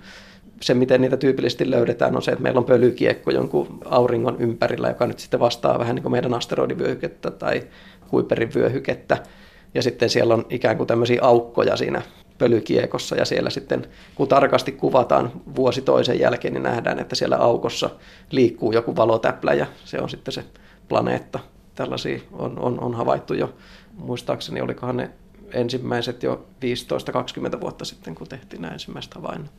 Se, 0.61 0.73
miten 0.73 1.01
niitä 1.01 1.17
tyypillisesti 1.17 1.71
löydetään, 1.71 2.15
on 2.15 2.21
se, 2.21 2.31
että 2.31 2.43
meillä 2.43 2.57
on 2.59 2.65
pölykiekko 2.65 3.31
jonkun 3.31 3.77
auringon 3.85 4.35
ympärillä, 4.39 4.87
joka 4.87 5.07
nyt 5.07 5.19
sitten 5.19 5.39
vastaa 5.39 5.79
vähän 5.79 5.95
niin 5.95 6.03
kuin 6.03 6.11
meidän 6.11 6.33
asteroidivyöhykettä 6.33 7.31
tai 7.31 7.63
Kuiperin 8.09 8.53
vyöhykettä. 8.55 9.17
Ja 9.73 9.81
sitten 9.81 10.09
siellä 10.09 10.33
on 10.33 10.45
ikään 10.49 10.77
kuin 10.77 10.87
tämmöisiä 10.87 11.19
aukkoja 11.21 11.77
siinä 11.77 12.01
pölykiekossa 12.37 13.15
ja 13.15 13.25
siellä 13.25 13.49
sitten 13.49 13.87
kun 14.15 14.27
tarkasti 14.27 14.71
kuvataan 14.71 15.31
vuosi 15.55 15.81
toisen 15.81 16.19
jälkeen, 16.19 16.53
niin 16.53 16.63
nähdään, 16.63 16.99
että 16.99 17.15
siellä 17.15 17.37
aukossa 17.37 17.89
liikkuu 18.31 18.71
joku 18.71 18.95
valotäplä 18.95 19.53
ja 19.53 19.65
se 19.85 19.99
on 19.99 20.09
sitten 20.09 20.33
se 20.33 20.43
planeetta. 20.89 21.39
Tällaisia 21.75 22.19
on, 22.31 22.59
on, 22.59 22.79
on 22.79 22.93
havaittu 22.93 23.33
jo, 23.33 23.53
muistaakseni 23.97 24.61
olikohan 24.61 24.97
ne 24.97 25.09
ensimmäiset 25.53 26.23
jo 26.23 26.45
15-20 27.57 27.61
vuotta 27.61 27.85
sitten, 27.85 28.15
kun 28.15 28.27
tehtiin 28.27 28.61
nämä 28.61 28.73
ensimmäiset 28.73 29.13
havainnot. 29.13 29.51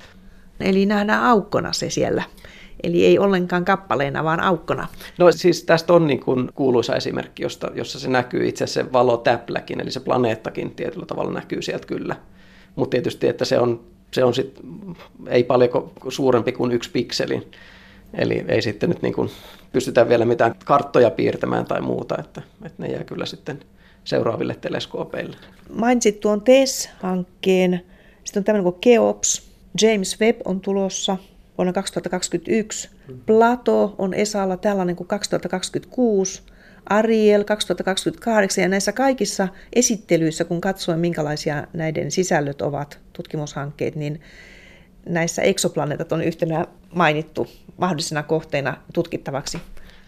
Eli 0.61 0.87
nähdään 0.87 1.25
aukkona 1.25 1.73
se 1.73 1.91
siellä. 1.91 2.23
Eli 2.83 3.07
ei 3.07 3.19
ollenkaan 3.19 3.65
kappaleena, 3.65 4.25
vaan 4.25 4.41
aukkona. 4.41 4.87
No 5.19 5.33
siis 5.33 5.65
tästä 5.65 5.93
on 5.93 6.07
niin 6.07 6.21
kuin 6.21 6.51
kuuluisa 6.55 6.97
esimerkki, 6.97 7.43
josta, 7.43 7.71
jossa 7.75 7.99
se 7.99 8.09
näkyy 8.09 8.49
itse 8.49 8.65
asiassa 8.65 8.83
se 8.83 8.93
valotäpläkin, 8.93 9.81
eli 9.81 9.91
se 9.91 10.01
planeettakin 10.01 10.71
tietyllä 10.71 11.07
tavalla 11.07 11.33
näkyy 11.33 11.63
sieltä 11.63 11.87
kyllä. 11.87 12.17
Mutta 12.77 12.91
tietysti, 12.91 13.29
että 13.29 13.45
se 13.45 13.59
on, 13.59 13.81
se 14.11 14.25
on 14.25 14.35
sit, 14.35 14.61
ei 15.29 15.45
paljon 15.45 15.71
suurempi 16.09 16.53
kuin 16.53 16.73
yksi 16.73 16.91
pikseli. 16.91 17.49
Eli 18.19 18.45
ei 18.49 18.63
sitten 18.63 18.89
nyt 18.89 19.03
niin 19.03 19.15
kuin 19.15 19.31
pystytä 19.73 20.09
vielä 20.09 20.25
mitään 20.25 20.55
karttoja 20.65 21.11
piirtämään 21.11 21.65
tai 21.65 21.81
muuta, 21.81 22.15
että, 22.19 22.43
että 22.65 22.83
ne 22.83 22.93
jää 22.93 23.05
kyllä 23.05 23.27
sitten 23.27 23.61
seuraaville 24.05 24.55
teleskoopeille. 24.61 25.37
Mainitsit 25.73 26.21
tuon 26.21 26.43
TESS-hankkeen, 26.43 27.81
sitten 28.25 28.41
on 28.41 28.45
tämmöinen 28.45 28.73
kuin 28.73 28.81
Keops, 28.81 29.51
James 29.83 30.21
Webb 30.21 30.41
on 30.45 30.61
tulossa 30.61 31.17
vuonna 31.59 31.73
2021, 31.73 32.91
Plato 33.27 33.95
on 33.99 34.15
Esalla 34.15 34.57
tällainen 34.57 34.97
kuin 34.97 35.07
2026, 35.07 36.43
Ariel 36.91 37.45
2028 37.45 38.63
ja 38.63 38.69
näissä 38.69 38.93
kaikissa 38.93 39.49
esittelyissä, 39.73 40.45
kun 40.45 40.61
katsoin 40.61 41.01
minkälaisia 41.01 41.67
näiden 41.73 42.11
sisällöt 42.11 42.63
ovat 42.63 42.99
tutkimushankkeet, 43.13 43.97
niin 43.97 44.21
näissä 45.09 45.43
eksoplaneetat 45.43 46.13
on 46.13 46.23
yhtenä 46.23 46.67
mainittu 46.95 47.47
mahdollisena 47.77 48.23
kohteena 48.23 48.77
tutkittavaksi. 48.93 49.59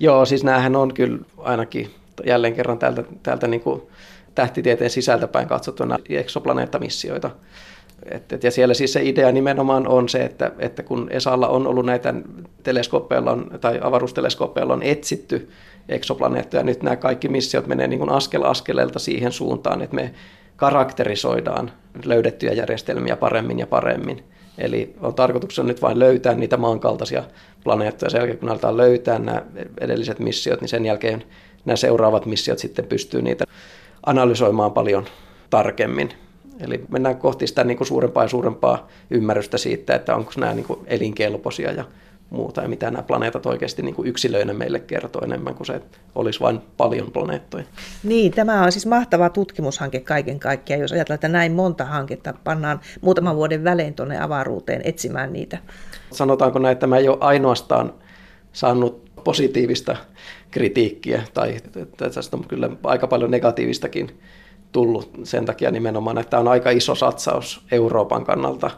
Joo, 0.00 0.24
siis 0.24 0.44
näähän 0.44 0.76
on 0.76 0.94
kyllä 0.94 1.18
ainakin 1.38 1.90
jälleen 2.24 2.54
kerran 2.54 2.78
täältä, 2.78 3.04
täältä 3.22 3.46
niin 3.46 3.60
kuin 3.60 3.82
tähtitieteen 4.34 4.90
sisältäpäin 4.90 5.48
katsottuna 5.48 5.98
eksoplaneettamissioita. 6.08 7.30
Et, 8.10 8.32
et, 8.32 8.44
ja 8.44 8.50
siellä 8.50 8.74
siis 8.74 8.92
se 8.92 9.02
idea 9.02 9.32
nimenomaan 9.32 9.88
on 9.88 10.08
se, 10.08 10.24
että, 10.24 10.52
että 10.58 10.82
kun 10.82 11.06
ESAlla 11.10 11.48
on 11.48 11.66
ollut 11.66 11.86
näitä 11.86 12.14
teleskooppeilla 12.62 13.38
tai 13.60 13.80
avaruusteleskooppeilla 13.82 14.72
on 14.72 14.82
etsitty 14.82 15.50
eksoplaneettoja, 15.88 16.62
nyt 16.62 16.82
nämä 16.82 16.96
kaikki 16.96 17.28
missiot 17.28 17.66
menee 17.66 17.86
niin 17.86 17.98
kuin 17.98 18.10
askel 18.10 18.42
askeleelta 18.42 18.98
siihen 18.98 19.32
suuntaan, 19.32 19.82
että 19.82 19.96
me 19.96 20.14
karakterisoidaan 20.56 21.72
löydettyjä 22.04 22.52
järjestelmiä 22.52 23.16
paremmin 23.16 23.58
ja 23.58 23.66
paremmin. 23.66 24.24
Eli 24.58 24.94
on 25.00 25.14
tarkoituksena 25.14 25.68
nyt 25.68 25.82
vain 25.82 25.98
löytää 25.98 26.34
niitä 26.34 26.56
maankaltaisia 26.56 27.24
planeettoja. 27.64 28.10
Sen 28.10 28.18
jälkeen 28.18 28.38
kun 28.38 28.48
aletaan 28.48 28.76
löytää 28.76 29.18
nämä 29.18 29.42
edelliset 29.80 30.18
missiot, 30.18 30.60
niin 30.60 30.68
sen 30.68 30.86
jälkeen 30.86 31.24
nämä 31.64 31.76
seuraavat 31.76 32.26
missiot 32.26 32.58
sitten 32.58 32.84
pystyy 32.84 33.22
niitä 33.22 33.44
analysoimaan 34.06 34.72
paljon 34.72 35.06
tarkemmin. 35.50 36.08
Eli 36.60 36.84
mennään 36.88 37.16
kohti 37.16 37.46
sitä 37.46 37.64
niin 37.64 37.76
kuin 37.76 37.86
suurempaa 37.88 38.24
ja 38.24 38.28
suurempaa 38.28 38.88
ymmärrystä 39.10 39.58
siitä, 39.58 39.94
että 39.94 40.16
onko 40.16 40.32
nämä 40.36 40.54
niin 40.54 40.66
kuin 40.66 40.80
elinkelpoisia 40.86 41.72
ja 41.72 41.84
muuta, 42.30 42.62
ja 42.62 42.68
mitä 42.68 42.90
nämä 42.90 43.02
planeetat 43.02 43.46
oikeasti 43.46 43.82
niin 43.82 43.94
kuin 43.94 44.08
yksilöinä 44.08 44.52
meille 44.52 44.80
kertoo 44.80 45.22
enemmän 45.24 45.54
kuin 45.54 45.66
se, 45.66 45.74
että 45.74 45.98
olisi 46.14 46.40
vain 46.40 46.60
paljon 46.76 47.12
planeettoja. 47.12 47.64
Niin, 48.02 48.32
tämä 48.32 48.62
on 48.62 48.72
siis 48.72 48.86
mahtava 48.86 49.28
tutkimushanke 49.28 50.00
kaiken 50.00 50.40
kaikkiaan, 50.40 50.80
jos 50.80 50.92
ajatellaan, 50.92 51.14
että 51.14 51.28
näin 51.28 51.52
monta 51.52 51.84
hanketta 51.84 52.34
pannaan 52.44 52.80
muutaman 53.00 53.36
vuoden 53.36 53.64
välein 53.64 53.94
tuonne 53.94 54.20
avaruuteen 54.20 54.80
etsimään 54.84 55.32
niitä. 55.32 55.58
Sanotaanko 56.12 56.58
näin, 56.58 56.72
että 56.72 56.80
tämä 56.80 56.98
ei 56.98 57.08
ole 57.08 57.18
ainoastaan 57.20 57.94
saanut 58.52 59.06
positiivista 59.24 59.96
kritiikkiä, 60.50 61.22
tai 61.34 61.60
tästä 62.14 62.36
on 62.36 62.44
kyllä 62.48 62.70
aika 62.84 63.06
paljon 63.06 63.30
negatiivistakin 63.30 64.20
tullut 64.72 65.10
sen 65.24 65.46
takia 65.46 65.70
nimenomaan, 65.70 66.18
että 66.18 66.30
tämä 66.30 66.40
on 66.40 66.48
aika 66.48 66.70
iso 66.70 66.94
satsaus 66.94 67.66
Euroopan 67.72 68.24
kannalta 68.24 68.70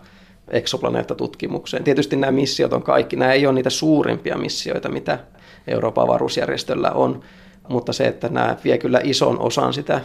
eksoplaneettatutkimukseen. 0.50 1.84
Tietysti 1.84 2.16
nämä 2.16 2.32
missiot 2.32 2.72
on 2.72 2.82
kaikki, 2.82 3.16
nämä 3.16 3.32
ei 3.32 3.46
ole 3.46 3.54
niitä 3.54 3.70
suurimpia 3.70 4.38
missioita, 4.38 4.88
mitä 4.88 5.18
Euroopan 5.66 6.04
avaruusjärjestöllä 6.04 6.90
on, 6.90 7.20
mutta 7.68 7.92
se, 7.92 8.06
että 8.06 8.28
nämä 8.28 8.56
vie 8.64 8.78
kyllä 8.78 9.00
ison 9.04 9.40
osan 9.40 9.72
sitä 9.72 10.00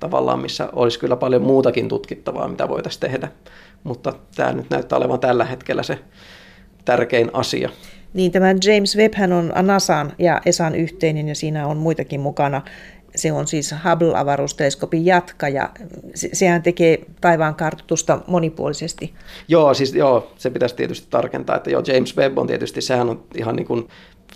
tavallaan, 0.00 0.40
missä 0.40 0.68
olisi 0.72 0.98
kyllä 0.98 1.16
paljon 1.16 1.42
muutakin 1.42 1.88
tutkittavaa, 1.88 2.48
mitä 2.48 2.68
voitaisiin 2.68 3.00
tehdä. 3.00 3.28
Mutta 3.84 4.12
tämä 4.36 4.52
nyt 4.52 4.70
näyttää 4.70 4.98
olevan 4.98 5.20
tällä 5.20 5.44
hetkellä 5.44 5.82
se 5.82 5.98
tärkein 6.84 7.30
asia. 7.32 7.70
Niin, 8.14 8.32
tämä 8.32 8.48
James 8.48 8.96
Webb 8.96 9.14
on 9.38 9.66
NASAn 9.66 10.12
ja 10.18 10.40
ESAn 10.46 10.74
yhteinen 10.74 11.28
ja 11.28 11.34
siinä 11.34 11.66
on 11.66 11.76
muitakin 11.76 12.20
mukana. 12.20 12.62
Se 13.14 13.32
on 13.32 13.46
siis 13.46 13.72
Hubble-avaruusteleskopin 13.72 15.06
jatkaja. 15.06 15.70
Sehän 16.14 16.62
tekee 16.62 16.98
taivaan 17.20 17.54
kartoitusta 17.54 18.18
monipuolisesti. 18.26 19.14
Joo, 19.48 19.74
siis 19.74 19.94
joo, 19.94 20.32
se 20.36 20.50
pitäisi 20.50 20.76
tietysti 20.76 21.06
tarkentaa, 21.10 21.56
että 21.56 21.70
joo, 21.70 21.82
James 21.86 22.16
Webb 22.16 22.38
on 22.38 22.46
tietysti, 22.46 22.80
sehän 22.80 23.08
on 23.08 23.24
ihan 23.34 23.56
niin 23.56 23.66
kuin 23.66 23.88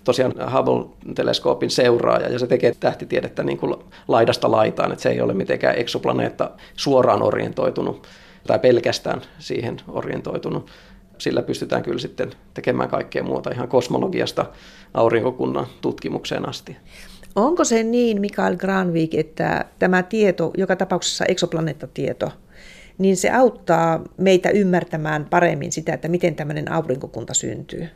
tosiaan 0.05 0.33
Hubble-teleskoopin 0.33 1.71
seuraaja 1.71 2.29
ja 2.29 2.39
se 2.39 2.47
tekee 2.47 2.75
tähtitiedettä 2.81 3.43
niin 3.43 3.59
kuin 3.59 3.75
laidasta 4.09 4.51
laitaan, 4.51 4.93
että 4.93 5.03
se 5.03 5.11
ei 5.11 5.21
ole 5.21 5.35
mitenkään 5.35 5.79
eksoplaneetta 5.79 6.51
suoraan 6.77 7.23
orientoitunut 7.23 8.07
tai 8.47 8.59
pelkästään 8.59 9.23
siihen 9.39 9.77
orientoitunut. 9.89 10.71
Sillä 11.19 11.43
pystytään 11.43 11.83
kyllä 11.83 11.99
sitten 11.99 12.31
tekemään 12.55 12.89
kaikkea 12.89 13.23
muuta 13.23 13.51
ihan 13.51 13.69
kosmologiasta 13.69 14.47
aurinkokunnan 14.95 15.67
tutkimukseen 15.81 16.49
asti. 16.49 16.77
Onko 17.35 17.65
se 17.65 17.83
niin, 17.83 18.21
Mikael 18.21 18.57
Granvik, 18.57 19.15
että 19.15 19.65
tämä 19.79 20.03
tieto, 20.03 20.51
joka 20.57 20.77
tapauksessa 20.77 21.25
eksoplaneettatieto, 21.25 22.33
niin 22.99 23.17
se 23.17 23.31
auttaa 23.31 24.05
meitä 24.19 24.51
ymmärtämään 24.51 25.27
paremmin 25.31 25.73
sitä, 25.73 25.95
että 25.95 26.09
miten 26.09 26.35
tämmöinen 26.35 26.73
aurinkokunta 26.73 27.35
syntyy? 27.35 27.89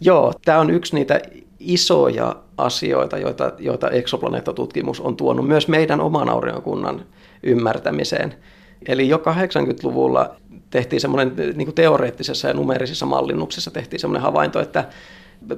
Joo, 0.00 0.32
tämä 0.44 0.60
on 0.60 0.70
yksi 0.70 0.94
niitä 0.94 1.20
isoja 1.60 2.36
asioita, 2.58 3.18
joita, 3.18 3.52
joita 3.58 3.90
eksoplaneettatutkimus 3.90 5.00
on 5.00 5.16
tuonut 5.16 5.48
myös 5.48 5.68
meidän 5.68 6.00
oman 6.00 6.28
aurinkokunnan 6.28 7.06
ymmärtämiseen. 7.42 8.34
Eli 8.88 9.08
jo 9.08 9.16
80-luvulla 9.16 10.36
tehtiin 10.70 11.00
semmoinen 11.00 11.32
niin 11.54 11.74
teoreettisessa 11.74 12.48
ja 12.48 12.54
numerisissa 12.54 13.06
mallinnuksessa 13.06 13.70
tehtiin 13.70 14.00
semmoinen 14.00 14.22
havainto, 14.22 14.60
että 14.60 14.84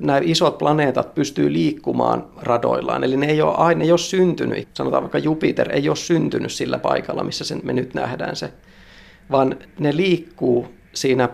nämä 0.00 0.20
isot 0.22 0.58
planeetat 0.58 1.14
pystyy 1.14 1.52
liikkumaan 1.52 2.26
radoillaan. 2.36 3.04
Eli 3.04 3.16
ne 3.16 3.26
ei 3.26 3.42
ole 3.42 3.54
aina, 3.56 3.84
ei 3.84 3.90
ole 3.90 3.98
syntynyt, 3.98 4.68
sanotaan 4.74 5.02
vaikka 5.02 5.18
Jupiter, 5.18 5.72
ei 5.72 5.88
ole 5.88 5.96
syntynyt 5.96 6.52
sillä 6.52 6.78
paikalla, 6.78 7.24
missä 7.24 7.44
sen, 7.44 7.60
me 7.64 7.72
nyt 7.72 7.94
nähdään 7.94 8.36
se, 8.36 8.52
vaan 9.30 9.56
ne 9.78 9.96
liikkuu 9.96 10.66
siinä 10.94 11.28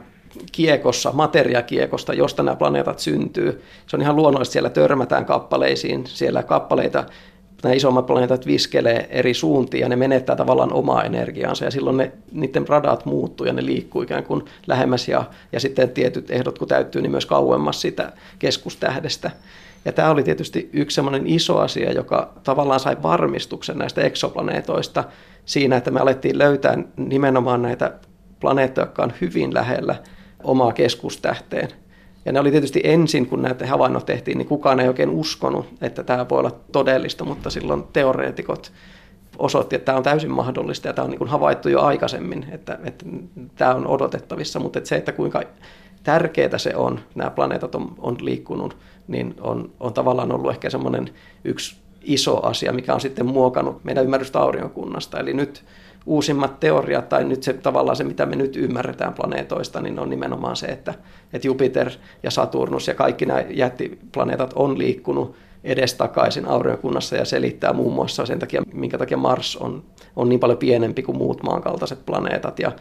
kiekossa, 0.53 1.13
materiakiekosta, 1.13 2.15
josta 2.15 2.43
nämä 2.43 2.57
planeetat 2.57 2.99
syntyy. 2.99 3.63
Se 3.87 3.97
on 3.97 4.03
ihan 4.03 4.17
luonnollista, 4.17 4.53
siellä 4.53 4.71
törmätään 4.71 5.25
kappaleisiin, 5.25 6.07
siellä 6.07 6.43
kappaleita 6.43 7.05
nämä 7.65 7.75
isommat 7.75 8.07
planeetat 8.07 8.47
viskelee 8.47 9.07
eri 9.11 9.35
suuntiin 9.35 9.81
ja 9.81 9.89
ne 9.89 9.97
menettää 9.97 10.37
tavallaan 10.37 10.73
omaa 10.73 11.05
energiaansa 11.05 11.65
ja 11.65 11.71
silloin 11.71 11.97
ne, 11.97 12.13
niiden 12.33 12.69
radat 12.69 13.07
muuttuu 13.07 13.47
ja 13.47 13.53
ne 13.53 13.67
liikkuu 13.67 14.03
ikään 14.03 14.25
kuin 14.25 14.45
lähemmäs 14.67 15.09
ja, 15.09 15.25
ja 15.53 15.61
sitten 15.61 15.91
tietyt 15.91 16.31
ehdot 16.31 16.59
kun 16.59 16.69
täyttyy, 16.69 17.03
niin 17.03 17.11
myös 17.11 17.27
kauemmas 17.27 17.81
sitä 17.81 18.13
keskustähdestä. 18.39 19.31
Ja 19.85 19.93
tämä 19.93 20.11
oli 20.11 20.23
tietysti 20.23 20.71
yksi 20.73 20.95
sellainen 20.95 21.27
iso 21.27 21.59
asia, 21.59 21.93
joka 21.93 22.33
tavallaan 22.45 22.81
sai 22.81 22.97
varmistuksen 23.03 23.79
näistä 23.79 24.01
eksoplaneetoista 24.01 25.05
siinä, 25.45 25.77
että 25.77 25.91
me 25.91 26.01
alettiin 26.01 26.39
löytää 26.39 26.79
nimenomaan 26.97 27.63
näitä 27.63 27.93
planeettoja, 28.41 28.87
jotka 28.87 29.03
on 29.03 29.13
hyvin 29.21 29.55
lähellä 29.55 29.95
omaa 30.43 30.73
keskustähteen. 30.73 31.69
Ja 32.25 32.33
ne 32.33 32.41
oli 32.41 32.51
tietysti 32.51 32.81
ensin, 32.85 33.27
kun 33.27 33.43
näitä 33.43 33.67
havainnot 33.67 34.07
tehtiin, 34.07 34.39
niin 34.39 34.49
kukaan 34.49 34.81
ei 34.81 34.89
oikein 34.89 35.11
uskonut, 35.11 35.67
että 35.81 36.03
tämä 36.03 36.29
voi 36.29 36.39
olla 36.39 36.61
todellista, 36.73 37.25
mutta 37.25 37.51
silloin 37.51 37.85
teoreetikot 37.93 38.73
osoitti, 39.39 39.77
että 39.77 39.85
tämä 39.87 39.99
on 39.99 40.05
täysin 40.05 40.31
mahdollista 40.31 40.89
ja 40.89 40.93
tämä 40.93 41.05
on 41.05 41.11
niin 41.11 41.19
kuin 41.19 41.31
havaittu 41.31 41.69
jo 41.69 41.81
aikaisemmin, 41.81 42.47
että, 42.51 42.79
että 42.85 43.05
tämä 43.55 43.75
on 43.75 43.87
odotettavissa, 43.87 44.61
mutta 44.61 44.79
että 44.79 44.89
se, 44.89 44.97
että 44.97 45.13
kuinka 45.13 45.43
tärkeää 46.03 46.59
se 46.59 46.77
on, 46.77 47.01
nämä 47.15 47.31
planeetat 47.31 47.75
on, 47.75 47.95
on 47.99 48.17
liikkunut, 48.21 48.77
niin 49.09 49.35
on, 49.41 49.71
on 49.81 49.93
tavallaan 49.93 50.33
ollut 50.33 50.51
ehkä 50.51 50.71
semmoinen 50.71 51.11
yksi 51.45 51.77
iso 52.03 52.47
asia, 52.47 52.73
mikä 52.73 52.95
on 52.95 53.01
sitten 53.01 53.27
muokannut 53.27 53.85
meidän 53.85 54.05
ymmärrystä 54.05 54.41
aurinkokunnasta. 54.41 55.21
Eli 55.21 55.35
nyt 55.35 55.65
uusimmat 56.07 56.61
teoriat, 56.61 57.09
tai 57.09 57.25
nyt 57.25 57.43
se 57.43 57.53
tavallaan 57.53 57.97
se, 57.97 58.05
mitä 58.05 58.27
me 58.27 58.37
nyt 58.37 58.57
ymmärretään 58.57 59.15
planeetoista, 59.15 59.81
niin 59.81 59.99
on 59.99 60.11
nimenomaan 60.11 60.57
se, 60.57 60.67
että, 60.67 60.95
että 61.33 61.49
Jupiter 61.49 61.91
ja 62.23 62.31
Saturnus 62.31 62.89
ja 62.89 62.95
kaikki 62.95 63.27
nämä 63.27 63.45
jättiplaneetat 63.51 64.53
on 64.57 64.79
liikkunut 64.79 65.37
edestakaisin 65.65 66.49
aurinkokunnassa 66.49 67.17
ja 67.17 67.25
selittää 67.25 67.73
muun 67.73 67.95
muassa 67.95 68.27
sen 68.27 68.39
takia, 68.39 68.63
minkä 68.73 68.99
takia 68.99 69.17
Mars 69.17 69.57
on, 69.57 69.85
on 70.17 70.29
niin 70.29 70.41
paljon 70.41 70.59
pienempi 70.59 71.03
kuin 71.03 71.19
muut 71.19 71.43
maankaltaiset 71.43 72.07
planeetat 72.07 72.59
ja 72.59 72.73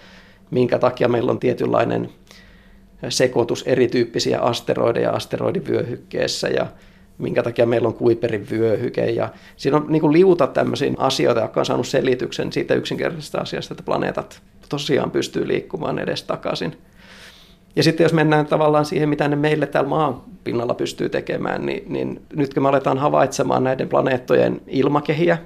minkä 0.51 0.79
takia 0.79 1.07
meillä 1.07 1.31
on 1.31 1.39
tietynlainen 1.39 2.09
sekoitus 3.09 3.63
erityyppisiä 3.67 4.39
asteroideja 4.39 5.11
asteroidivyöhykkeessä 5.11 6.47
ja 6.47 6.67
minkä 7.23 7.43
takia 7.43 7.65
meillä 7.65 7.87
on 7.87 7.93
Kuiperin 7.93 8.47
vyöhyke. 8.51 9.05
Ja 9.05 9.29
siinä 9.57 9.77
on 9.77 9.85
niin 9.89 10.01
kuin 10.01 10.13
liuta 10.13 10.47
tämmöisiä 10.47 10.93
asioita, 10.97 11.41
jotka 11.41 11.59
on 11.59 11.65
saanut 11.65 11.87
selityksen 11.87 12.53
siitä 12.53 12.73
yksinkertaisesta 12.73 13.37
asiasta, 13.37 13.73
että 13.73 13.83
planeetat 13.83 14.41
tosiaan 14.69 15.11
pystyy 15.11 15.47
liikkumaan 15.47 15.99
edestakaisin. 15.99 16.77
Ja 17.75 17.83
sitten 17.83 18.03
jos 18.03 18.13
mennään 18.13 18.45
tavallaan 18.45 18.85
siihen, 18.85 19.09
mitä 19.09 19.27
ne 19.27 19.35
meille 19.35 19.67
täällä 19.67 19.89
maan 19.89 20.21
pinnalla 20.43 20.73
pystyy 20.73 21.09
tekemään, 21.09 21.65
niin, 21.65 21.83
niin 21.87 22.21
nyt 22.35 22.53
kun 22.53 22.63
me 22.63 22.69
aletaan 22.69 22.97
havaitsemaan 22.97 23.63
näiden 23.63 23.89
planeettojen 23.89 24.61
ilmakehiä, 24.67 25.37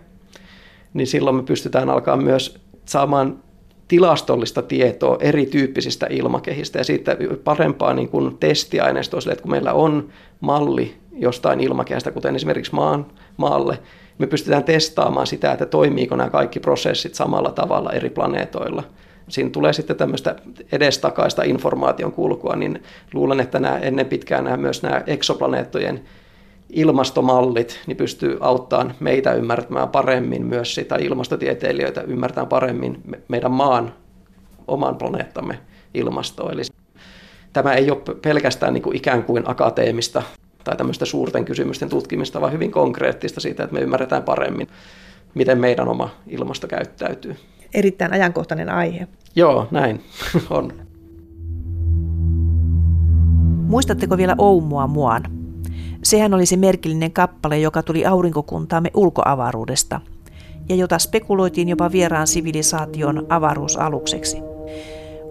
niin 0.94 1.08
silloin 1.08 1.36
me 1.36 1.44
pystytään 1.44 1.90
alkaa 1.90 2.18
myös 2.18 2.60
saamaan 2.86 3.40
tilastollista 3.88 4.62
tietoa 4.62 5.18
erityyppisistä 5.20 6.08
ilmakehistä 6.10 6.80
ja 6.80 6.84
siitä 6.84 7.18
parempaa 7.44 7.94
niin 7.94 8.10
kuin 8.10 8.38
testiaineistoa 8.38 9.22
sille, 9.22 9.34
että 9.34 9.44
kun 9.44 9.52
meillä 9.52 9.74
on 9.74 10.10
malli 10.40 10.96
jostain 11.12 11.60
ilmakehästä, 11.60 12.12
kuten 12.12 12.36
esimerkiksi 12.36 12.76
maan, 12.76 13.06
maalle, 13.38 13.80
me 14.18 14.28
pystytään 14.28 14.64
testaamaan 14.64 15.28
sitä, 15.28 15.52
että 15.52 15.66
toimiiko 15.66 16.16
nämä 16.16 16.30
kaikki 16.30 16.60
prosessit 16.60 17.16
samalla 17.16 17.52
tavalla 17.52 17.92
eri 17.92 18.10
planeetoilla. 18.10 18.84
Siinä 19.28 19.50
tulee 19.50 19.74
sitten 19.74 19.96
tämmöistä 19.96 20.36
edestakaista 20.72 21.44
informaation 21.44 22.12
kulkua, 22.12 22.56
niin 22.56 22.84
luulen, 23.14 23.40
että 23.40 23.60
nämä 23.60 23.78
ennen 23.78 24.06
pitkään 24.06 24.44
nämä, 24.44 24.58
myös 24.58 24.84
nämä 24.84 25.04
eksoplaneettojen 25.08 26.02
ilmastomallit 26.70 27.80
niin 27.88 27.98
pystyy 27.98 28.38
auttamaan 28.40 28.94
meitä 29.00 29.34
ymmärtämään 29.34 29.90
paremmin 29.90 30.46
myös 30.46 30.76
sitä 30.76 30.96
ilmastotieteilijöitä 30.96 32.02
ymmärtämään 32.02 32.48
paremmin 32.48 33.02
meidän 33.28 33.52
maan, 33.52 33.94
oman 34.68 34.96
planeettamme 34.96 35.60
ilmastoa. 35.94 36.52
Eli 36.52 36.62
tämä 37.54 37.74
ei 37.74 37.92
ole 37.92 38.02
pelkästään 38.22 38.74
niin 38.74 38.82
kuin 38.82 38.98
ikään 38.98 39.24
kuin 39.24 39.44
akateemista 39.50 40.24
tai 40.64 40.78
tämmöistä 40.78 41.06
suurten 41.06 41.46
kysymysten 41.46 41.90
tutkimista, 41.90 42.42
vaan 42.42 42.54
hyvin 42.54 42.72
konkreettista 42.72 43.40
siitä, 43.40 43.64
että 43.64 43.74
me 43.74 43.82
ymmärretään 43.82 44.24
paremmin, 44.24 44.68
miten 45.34 45.60
meidän 45.60 45.88
oma 45.88 46.10
ilmasto 46.28 46.68
käyttäytyy. 46.68 47.36
Erittäin 47.74 48.14
ajankohtainen 48.14 48.70
aihe. 48.70 49.08
Joo, 49.36 49.68
näin 49.72 50.04
on. 50.50 50.74
Muistatteko 53.68 54.18
vielä 54.18 54.36
Oumua 54.38 54.88
muan? 54.88 55.37
Sehän 56.08 56.34
oli 56.34 56.46
se 56.46 56.58
merkillinen 56.58 57.12
kappale, 57.12 57.60
joka 57.60 57.84
tuli 57.84 58.06
aurinkokuntaamme 58.06 58.92
ulkoavaruudesta 58.94 60.02
ja 60.70 60.76
jota 60.76 61.00
spekuloitiin 61.00 61.70
jopa 61.70 61.92
vieraan 61.92 62.28
sivilisaation 62.28 63.26
avaruusalukseksi. 63.30 64.38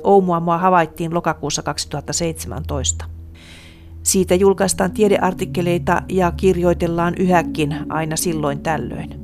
Oumuamua 0.04 0.58
havaittiin 0.58 1.14
lokakuussa 1.14 1.62
2017. 1.62 3.04
Siitä 4.02 4.34
julkaistaan 4.34 4.92
tiedeartikkeleita 4.92 6.02
ja 6.08 6.32
kirjoitellaan 6.36 7.14
yhäkin 7.18 7.76
aina 7.88 8.16
silloin 8.16 8.60
tällöin. 8.60 9.20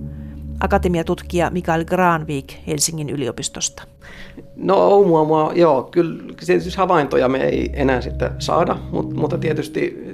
Akatemiatutkija 0.61 1.51
Mikael 1.51 1.85
Granvik 1.85 2.53
Helsingin 2.67 3.11
yliopistosta. 3.11 3.83
No 4.57 4.77
Oumuamua, 4.77 5.53
joo, 5.55 5.83
kyllä 5.83 6.23
siis 6.43 6.77
havaintoja 6.77 7.29
me 7.29 7.39
ei 7.39 7.71
enää 7.73 8.01
sitten 8.01 8.31
saada, 8.39 8.77
mutta, 8.91 9.15
mutta 9.15 9.39
tietysti 9.39 10.13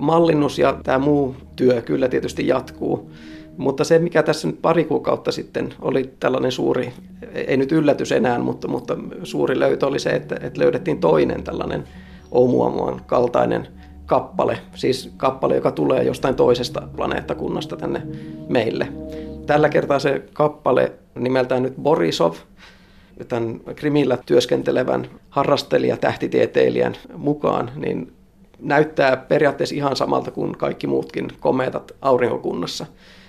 mallinnus 0.00 0.58
ja 0.58 0.78
tämä 0.82 0.98
muu 0.98 1.36
työ 1.56 1.82
kyllä 1.82 2.08
tietysti 2.08 2.46
jatkuu. 2.46 3.10
Mutta 3.56 3.84
se, 3.84 3.98
mikä 3.98 4.22
tässä 4.22 4.48
nyt 4.48 4.62
pari 4.62 4.84
kuukautta 4.84 5.32
sitten 5.32 5.74
oli 5.82 6.10
tällainen 6.20 6.52
suuri, 6.52 6.92
ei 7.32 7.56
nyt 7.56 7.72
yllätys 7.72 8.12
enää, 8.12 8.38
mutta, 8.38 8.68
mutta 8.68 8.96
suuri 9.22 9.58
löytö 9.58 9.86
oli 9.86 9.98
se, 9.98 10.10
että, 10.10 10.36
että 10.42 10.60
löydettiin 10.60 11.00
toinen 11.00 11.42
tällainen 11.42 11.84
Oumuamuan 12.30 13.00
kaltainen 13.06 13.68
kappale, 14.06 14.58
siis 14.74 15.10
kappale, 15.16 15.54
joka 15.54 15.70
tulee 15.70 16.02
jostain 16.02 16.34
toisesta 16.34 16.82
planeettakunnasta 16.96 17.76
tänne 17.76 18.02
meille. 18.48 18.88
Tällä 19.46 19.68
kertaa 19.68 19.98
se 19.98 20.22
kappale 20.32 20.92
nimeltään 21.14 21.62
nyt 21.62 21.76
Borisov, 21.82 22.34
tämän 23.28 23.60
Krimillä 23.76 24.18
työskentelevän 24.26 25.06
harrastelija, 25.30 25.96
tähtitieteilijän 25.96 26.96
mukaan, 27.16 27.70
niin 27.76 28.12
näyttää 28.62 29.16
periaatteessa 29.16 29.74
ihan 29.74 29.96
samalta 29.96 30.30
kuin 30.30 30.58
kaikki 30.58 30.86
muutkin 30.86 31.28
komeetat 31.40 31.92
aurinkokunnassa. 32.02 32.86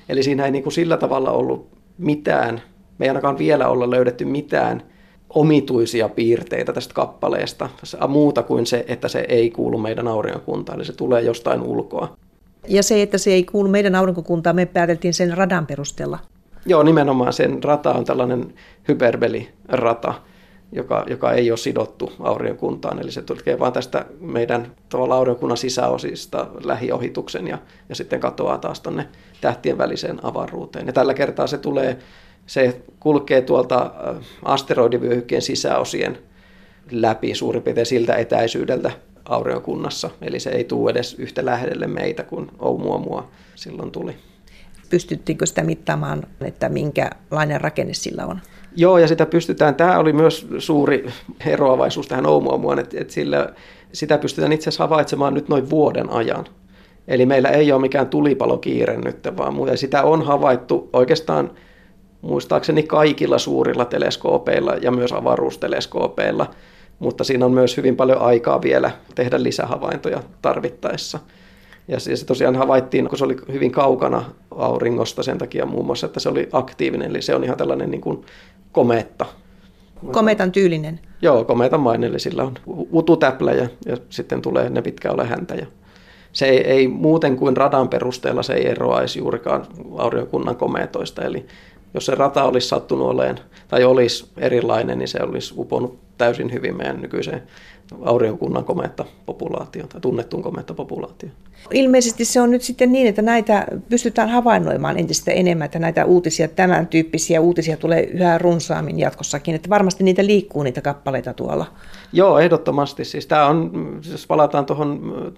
Eli 0.10 0.24
siinä 0.24 0.46
ei 0.46 0.52
niin 0.52 0.64
kuin 0.64 0.74
sillä 0.74 0.98
tavalla 0.98 1.32
ollut 1.32 1.68
mitään, 1.98 2.62
me 2.98 3.06
ei 3.06 3.10
ainakaan 3.10 3.38
vielä 3.38 3.68
olla 3.68 3.90
löydetty 3.90 4.26
mitään 4.26 4.84
omituisia 5.30 6.10
piirteitä 6.10 6.74
tästä 6.74 6.94
kappaleesta, 6.94 7.70
muuta 8.08 8.44
kuin 8.44 8.66
se, 8.66 8.86
että 8.88 9.08
se 9.08 9.26
ei 9.30 9.52
kuulu 9.52 9.78
meidän 9.78 10.08
aurinkokuntaan, 10.08 10.78
eli 10.78 10.86
se 10.86 10.94
tulee 10.94 11.22
jostain 11.22 11.62
ulkoa. 11.62 12.18
Ja 12.68 12.84
se, 12.84 13.02
että 13.02 13.18
se 13.18 13.34
ei 13.34 13.44
kuulu 13.44 13.70
meidän 13.70 13.96
aurinkokuntaan, 13.96 14.56
me 14.56 14.66
pääteltiin 14.66 15.14
sen 15.14 15.38
radan 15.38 15.68
perusteella. 15.68 16.20
Joo, 16.66 16.84
nimenomaan 16.84 17.34
sen 17.34 17.64
rata 17.64 17.94
on 17.94 18.06
tällainen 18.06 18.54
hyperbelirata, 18.88 20.14
joka, 20.72 21.06
joka 21.10 21.32
ei 21.32 21.52
ole 21.52 21.58
sidottu 21.58 22.14
aurinkokuntaan. 22.20 23.00
Eli 23.00 23.12
se 23.12 23.22
tulee 23.22 23.60
vain 23.60 23.74
tästä 23.74 24.06
meidän 24.20 24.72
tavalla 24.90 25.16
aurinkokunnan 25.16 25.58
sisäosista 25.58 26.48
lähiohituksen 26.64 27.48
ja, 27.48 27.58
ja 27.90 27.96
sitten 27.96 28.20
katoaa 28.20 28.58
taas 28.58 28.80
tuonne 28.80 29.08
tähtien 29.42 29.78
väliseen 29.78 30.26
avaruuteen. 30.26 30.88
Ja 30.88 30.94
tällä 30.94 31.14
kertaa 31.14 31.48
se 31.48 31.58
tulee, 31.58 31.98
se 32.46 32.82
kulkee 33.00 33.42
tuolta 33.42 33.92
äh, 34.10 34.16
asteroidivyöhykkeen 34.44 35.42
sisäosien 35.42 36.18
läpi 36.92 37.36
suurin 37.36 37.64
piirtein 37.64 37.86
siltä 37.86 38.16
etäisyydeltä 38.16 38.92
aurinkokunnassa. 39.26 40.10
Eli 40.22 40.40
se 40.40 40.50
ei 40.50 40.64
tule 40.64 40.92
edes 40.92 41.14
yhtä 41.14 41.46
lähelle 41.46 41.88
meitä 41.88 42.24
kuin 42.24 42.52
Oumuamua 42.60 43.30
silloin 43.56 43.92
tuli. 43.92 44.16
Pystyttiinkö 44.90 45.46
sitä 45.46 45.64
mittaamaan, 45.64 46.24
että 46.42 46.70
minkälainen 46.70 47.62
rakenne 47.62 47.94
sillä 47.94 48.26
on? 48.26 48.40
Joo, 48.76 48.98
ja 48.98 49.08
sitä 49.08 49.26
pystytään, 49.26 49.76
tämä 49.76 50.00
oli 50.00 50.14
myös 50.14 50.48
suuri 50.58 51.08
eroavaisuus 51.46 52.08
tähän 52.08 52.26
Oumuamuaan, 52.26 52.80
että, 52.80 52.98
että 53.00 53.14
sillä, 53.14 53.50
sitä 53.94 54.18
pystytään 54.18 54.54
itse 54.54 54.70
asiassa 54.70 54.84
havaitsemaan 54.84 55.34
nyt 55.34 55.50
noin 55.50 55.70
vuoden 55.70 56.10
ajan. 56.10 56.46
Eli 57.08 57.26
meillä 57.26 57.50
ei 57.50 57.72
ole 57.72 57.82
mikään 57.82 58.08
tulipalokiire 58.08 58.98
nyt, 58.98 59.18
vaan 59.38 59.54
muuta. 59.54 59.78
sitä 59.78 60.04
on 60.04 60.26
havaittu 60.26 60.90
oikeastaan 60.94 61.52
muistaakseni 62.22 62.84
kaikilla 62.84 63.38
suurilla 63.38 63.86
teleskoopeilla 63.86 64.76
ja 64.76 64.92
myös 64.92 65.14
avaruusteleskoopeilla, 65.14 66.50
mutta 67.00 67.24
siinä 67.24 67.46
on 67.46 67.52
myös 67.52 67.78
hyvin 67.78 67.96
paljon 67.96 68.22
aikaa 68.22 68.62
vielä 68.62 68.92
tehdä 69.16 69.44
lisähavaintoja 69.44 70.24
tarvittaessa. 70.42 71.20
Ja 71.88 72.00
se 72.00 72.26
tosiaan 72.26 72.56
havaittiin, 72.56 73.10
kun 73.10 73.18
se 73.18 73.26
oli 73.26 73.38
hyvin 73.52 73.72
kaukana 73.72 74.26
auringosta 74.52 75.24
sen 75.24 75.38
takia 75.38 75.66
muun 75.66 75.86
muassa, 75.86 76.06
että 76.06 76.20
se 76.20 76.30
oli 76.30 76.50
aktiivinen, 76.52 77.10
eli 77.10 77.22
se 77.22 77.36
on 77.36 77.44
ihan 77.44 77.58
tällainen 77.58 77.92
niin 77.92 78.02
kuin 78.02 78.26
kometta. 78.72 79.26
Kometan 80.12 80.52
tyylinen? 80.52 81.00
Joo, 81.22 81.44
kometan 81.46 81.80
mainen, 81.80 82.10
eli 82.10 82.20
sillä 82.20 82.44
on 82.44 82.54
ututäplä 82.92 83.52
ja, 83.52 83.68
ja 83.86 83.98
sitten 84.10 84.42
tulee 84.42 84.70
ne 84.70 84.82
pitkä 84.82 85.12
ole 85.12 85.26
häntä. 85.26 85.56
Ja 85.56 85.66
se 86.34 86.46
ei, 86.46 86.58
ei 86.58 86.88
muuten 86.88 87.38
kuin 87.38 87.58
radan 87.58 87.90
perusteella 87.90 88.44
se 88.44 88.54
ei 88.54 88.68
eroaisi 88.68 89.20
juurikaan 89.20 89.66
aurinkokunnan 89.98 90.56
kometoista, 90.56 91.22
eli 91.22 91.46
jos 91.94 92.06
se 92.06 92.16
rata 92.16 92.44
olisi 92.44 92.68
sattunut 92.68 93.08
oleen 93.08 93.40
tai 93.68 93.84
olisi 93.84 94.26
erilainen, 94.38 95.00
niin 95.00 95.08
se 95.08 95.20
olisi 95.22 95.54
uponut 95.58 96.00
täysin 96.18 96.54
hyvin 96.54 96.78
meidän 96.78 97.02
nykyiseen 97.02 97.44
aurinkokunnan 98.02 98.66
kometta 98.66 99.06
populaatio 99.26 99.88
tai 99.88 100.02
tunnettuun 100.02 100.44
kometta 100.44 100.74
populaatio. 100.74 101.30
Ilmeisesti 101.72 102.26
se 102.26 102.42
on 102.42 102.52
nyt 102.52 102.62
sitten 102.62 102.92
niin, 102.92 103.08
että 103.08 103.22
näitä 103.22 103.68
pystytään 103.90 104.30
havainnoimaan 104.30 105.00
entistä 105.00 105.32
enemmän, 105.32 105.66
että 105.66 105.80
näitä 105.80 106.06
uutisia, 106.06 106.48
tämän 106.48 106.88
tyyppisiä 106.88 107.42
uutisia 107.42 107.78
tulee 107.78 108.04
yhä 108.04 108.38
runsaammin 108.38 109.00
jatkossakin, 109.00 109.56
että 109.56 109.70
varmasti 109.70 110.04
niitä 110.04 110.26
liikkuu 110.26 110.64
niitä 110.64 110.82
kappaleita 110.82 111.34
tuolla. 111.34 111.66
Joo, 112.14 112.40
ehdottomasti. 112.40 113.06
Siis 113.06 113.28
tämä 113.28 113.48
on, 113.48 113.72
jos 114.12 114.28
palataan 114.28 114.66
tuohon 114.66 115.34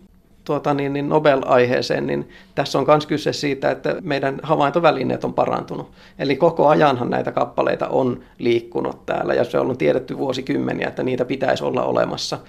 tuota, 0.46 0.74
niin, 0.74 0.94
niin 0.94 1.10
Nobel-aiheeseen, 1.10 2.08
niin 2.08 2.30
tässä 2.56 2.80
on 2.80 2.86
myös 2.88 3.06
kyse 3.06 3.34
siitä, 3.34 3.72
että 3.72 3.96
meidän 4.02 4.40
havaintovälineet 4.44 5.24
on 5.24 5.34
parantunut. 5.34 5.92
Eli 6.20 6.36
koko 6.36 6.68
ajanhan 6.68 7.10
näitä 7.10 7.32
kappaleita 7.32 7.88
on 7.88 8.24
liikkunut 8.40 9.06
täällä 9.06 9.34
ja 9.34 9.44
se 9.44 9.60
on 9.60 9.78
tiedetty 9.78 10.18
vuosikymmeniä, 10.18 10.88
että 10.88 11.04
niitä 11.04 11.26
pitäisi 11.26 11.64
olla 11.64 11.84
olemassa. 11.84 12.40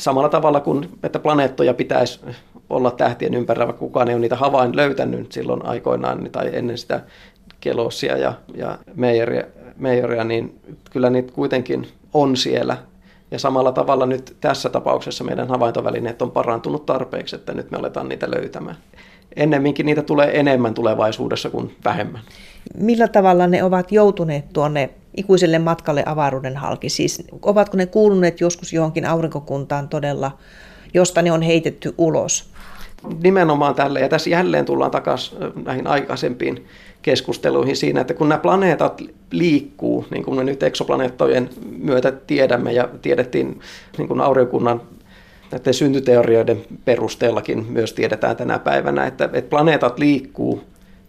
Samalla 0.00 0.28
tavalla 0.28 0.60
kuin, 0.60 0.88
että 1.02 1.18
planeettoja 1.18 1.74
pitäisi 1.74 2.20
olla 2.70 2.90
tähtien 2.90 3.34
ympärillä, 3.34 3.66
vaikka 3.66 3.80
kukaan 3.80 4.08
ei 4.08 4.14
ole 4.14 4.20
niitä 4.20 4.36
havain 4.36 4.76
löytänyt 4.76 5.32
silloin 5.32 5.66
aikoinaan 5.66 6.28
tai 6.32 6.50
ennen 6.52 6.78
sitä 6.78 7.00
Kelosia 7.60 8.16
ja, 8.16 8.32
ja 8.54 8.78
Meijeria, 8.94 9.44
Meijeria, 9.76 10.24
niin 10.24 10.60
kyllä 10.90 11.10
niitä 11.10 11.32
kuitenkin 11.32 11.88
on 12.14 12.36
siellä. 12.36 12.76
Ja 13.34 13.38
samalla 13.38 13.72
tavalla 13.72 14.06
nyt 14.06 14.36
tässä 14.40 14.68
tapauksessa 14.68 15.24
meidän 15.24 15.48
havaintovälineet 15.48 16.22
on 16.22 16.30
parantunut 16.30 16.86
tarpeeksi, 16.86 17.36
että 17.36 17.54
nyt 17.54 17.70
me 17.70 17.78
aletaan 17.78 18.08
niitä 18.08 18.30
löytämään. 18.30 18.76
Ennemminkin 19.36 19.86
niitä 19.86 20.02
tulee 20.02 20.40
enemmän 20.40 20.74
tulevaisuudessa 20.74 21.50
kuin 21.50 21.76
vähemmän. 21.84 22.20
Millä 22.78 23.08
tavalla 23.08 23.46
ne 23.46 23.64
ovat 23.64 23.92
joutuneet 23.92 24.52
tuonne 24.52 24.90
ikuiselle 25.16 25.58
matkalle 25.58 26.02
avaruuden 26.06 26.56
halki? 26.56 26.88
Siis 26.88 27.24
ovatko 27.42 27.76
ne 27.76 27.86
kuuluneet 27.86 28.40
joskus 28.40 28.72
johonkin 28.72 29.06
aurinkokuntaan 29.06 29.88
todella, 29.88 30.38
josta 30.94 31.22
ne 31.22 31.32
on 31.32 31.42
heitetty 31.42 31.94
ulos? 31.98 32.53
Nimenomaan 33.22 33.74
tälle, 33.74 34.00
ja 34.00 34.08
tässä 34.08 34.30
jälleen 34.30 34.64
tullaan 34.64 34.90
takaisin 34.90 35.38
näihin 35.64 35.86
aikaisempiin 35.86 36.66
keskusteluihin 37.02 37.76
siinä, 37.76 38.00
että 38.00 38.14
kun 38.14 38.28
nämä 38.28 38.38
planeetat 38.38 39.02
liikkuu, 39.30 40.06
niin 40.10 40.24
kuin 40.24 40.36
me 40.36 40.44
nyt 40.44 40.62
eksoplaneettojen 40.62 41.50
myötä 41.78 42.12
tiedämme 42.12 42.72
ja 42.72 42.88
tiedettiin 43.02 43.60
niin 43.98 44.08
kuin 44.08 44.20
aurinkokunnan 44.20 44.80
näiden 45.52 45.74
syntyteorioiden 45.74 46.64
perusteellakin 46.84 47.66
myös 47.68 47.92
tiedetään 47.92 48.36
tänä 48.36 48.58
päivänä, 48.58 49.06
että, 49.06 49.24
että 49.32 49.50
planeetat 49.50 49.98
liikkuu 49.98 50.62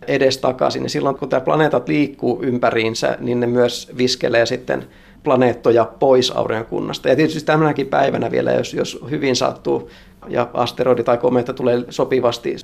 edes 0.07 0.37
takaisin. 0.37 0.83
Ja 0.83 0.89
silloin 0.89 1.15
kun 1.15 1.29
tämä 1.29 1.41
planeetat 1.41 1.87
liikkuu 1.87 2.39
ympäriinsä, 2.43 3.17
niin 3.19 3.39
ne 3.39 3.47
myös 3.47 3.91
viskelee 3.97 4.45
sitten 4.45 4.85
planeettoja 5.23 5.85
pois 5.99 6.31
aurinkokunnasta. 6.31 7.09
Ja 7.09 7.15
tietysti 7.15 7.45
tämänäkin 7.45 7.87
päivänä 7.87 8.31
vielä, 8.31 8.51
jos, 8.51 8.73
jos 8.73 8.99
hyvin 9.09 9.35
sattuu 9.35 9.89
ja 10.29 10.49
asteroidi 10.53 11.03
tai 11.03 11.17
kometa 11.17 11.53
tulee 11.53 11.83
sopivasti, 11.89 12.55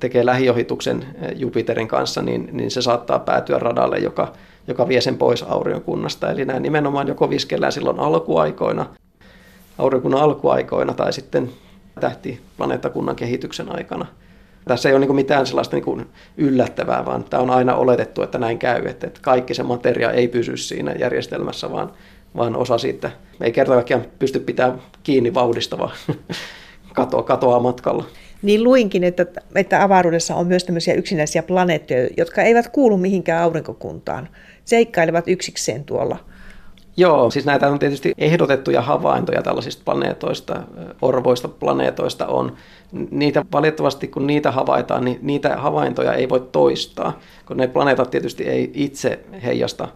tekee 0.00 0.26
lähiohituksen 0.26 1.06
eh, 1.22 1.32
Jupiterin 1.36 1.88
kanssa, 1.88 2.22
niin, 2.22 2.48
niin 2.52 2.70
se 2.70 2.82
saattaa 2.82 3.18
päätyä 3.18 3.58
radalle, 3.58 3.98
joka, 3.98 4.32
joka 4.66 4.88
vie 4.88 5.00
sen 5.00 5.18
pois 5.18 5.42
aurinkokunnasta. 5.42 6.30
Eli 6.30 6.44
nämä 6.44 6.60
nimenomaan 6.60 7.08
joko 7.08 7.30
viskellään 7.30 7.72
silloin 7.72 8.00
alkuaikoina, 8.00 8.86
aurinkokunnan 9.78 10.22
alkuaikoina 10.22 10.94
tai 10.94 11.12
sitten 11.12 11.50
tähtiplaneettakunnan 12.00 13.16
kehityksen 13.16 13.76
aikana. 13.76 14.06
Tässä 14.64 14.88
ei 14.88 14.94
ole 14.94 15.06
niin 15.06 15.14
mitään 15.14 15.46
sellaista 15.46 15.76
niin 15.76 16.06
yllättävää, 16.36 17.06
vaan 17.06 17.24
tämä 17.24 17.42
on 17.42 17.50
aina 17.50 17.74
oletettu, 17.74 18.22
että 18.22 18.38
näin 18.38 18.58
käy, 18.58 18.86
että 18.86 19.10
kaikki 19.20 19.54
se 19.54 19.62
materia 19.62 20.10
ei 20.10 20.28
pysy 20.28 20.56
siinä 20.56 20.92
järjestelmässä, 20.92 21.72
vaan, 21.72 21.92
vaan 22.36 22.56
osa 22.56 22.78
siitä 22.78 23.10
ei 23.40 23.52
kerta 23.52 23.74
kaikkiaan 23.74 24.04
pysty 24.18 24.40
pitämään 24.40 24.82
kiinni 25.02 25.34
vauhdista, 25.34 25.78
vaan 25.78 25.92
katoa, 26.94 27.22
katoaa 27.22 27.60
matkalla. 27.60 28.04
Niin 28.42 28.64
luinkin, 28.64 29.04
että, 29.04 29.26
että 29.54 29.82
avaruudessa 29.82 30.34
on 30.34 30.46
myös 30.46 30.64
tämmöisiä 30.64 30.94
yksinäisiä 30.94 31.42
planeettoja, 31.42 32.08
jotka 32.16 32.42
eivät 32.42 32.68
kuulu 32.68 32.96
mihinkään 32.96 33.42
aurinkokuntaan. 33.42 34.28
Seikkailevat 34.64 35.28
yksikseen 35.28 35.84
tuolla. 35.84 36.18
Joo, 36.96 37.30
siis 37.30 37.46
näitä 37.46 37.68
on 37.68 37.78
tietysti 37.78 38.12
ehdotettuja 38.18 38.82
havaintoja 38.82 39.42
tällaisista 39.42 39.82
planeetoista, 39.84 40.62
orvoista 41.02 41.48
planeetoista 41.48 42.26
on. 42.26 42.56
Niitä 43.10 43.44
valitettavasti, 43.52 44.08
kun 44.08 44.26
niitä 44.26 44.50
havaitaan, 44.50 45.04
niin 45.04 45.18
niitä 45.22 45.56
havaintoja 45.56 46.14
ei 46.14 46.28
voi 46.28 46.48
toistaa, 46.52 47.18
kun 47.46 47.56
ne 47.56 47.68
planeetat 47.68 48.10
tietysti 48.10 48.44
ei 48.44 48.70
itse 48.74 49.20
heijasta 49.44 49.88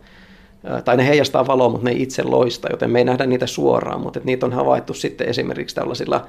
tai 0.85 0.97
ne 0.97 1.09
heijastaa 1.09 1.47
valoa, 1.47 1.69
mutta 1.69 1.85
ne 1.85 1.91
ei 1.91 2.03
itse 2.03 2.23
loista, 2.23 2.69
joten 2.71 2.91
me 2.91 2.99
ei 2.99 3.05
nähdä 3.05 3.27
niitä 3.27 3.47
suoraan, 3.47 4.01
mutta 4.01 4.21
niitä 4.25 4.47
on 4.47 4.53
havaittu 4.53 4.95
sitten 4.95 5.29
esimerkiksi 5.29 5.77
tällaisilla 5.77 6.27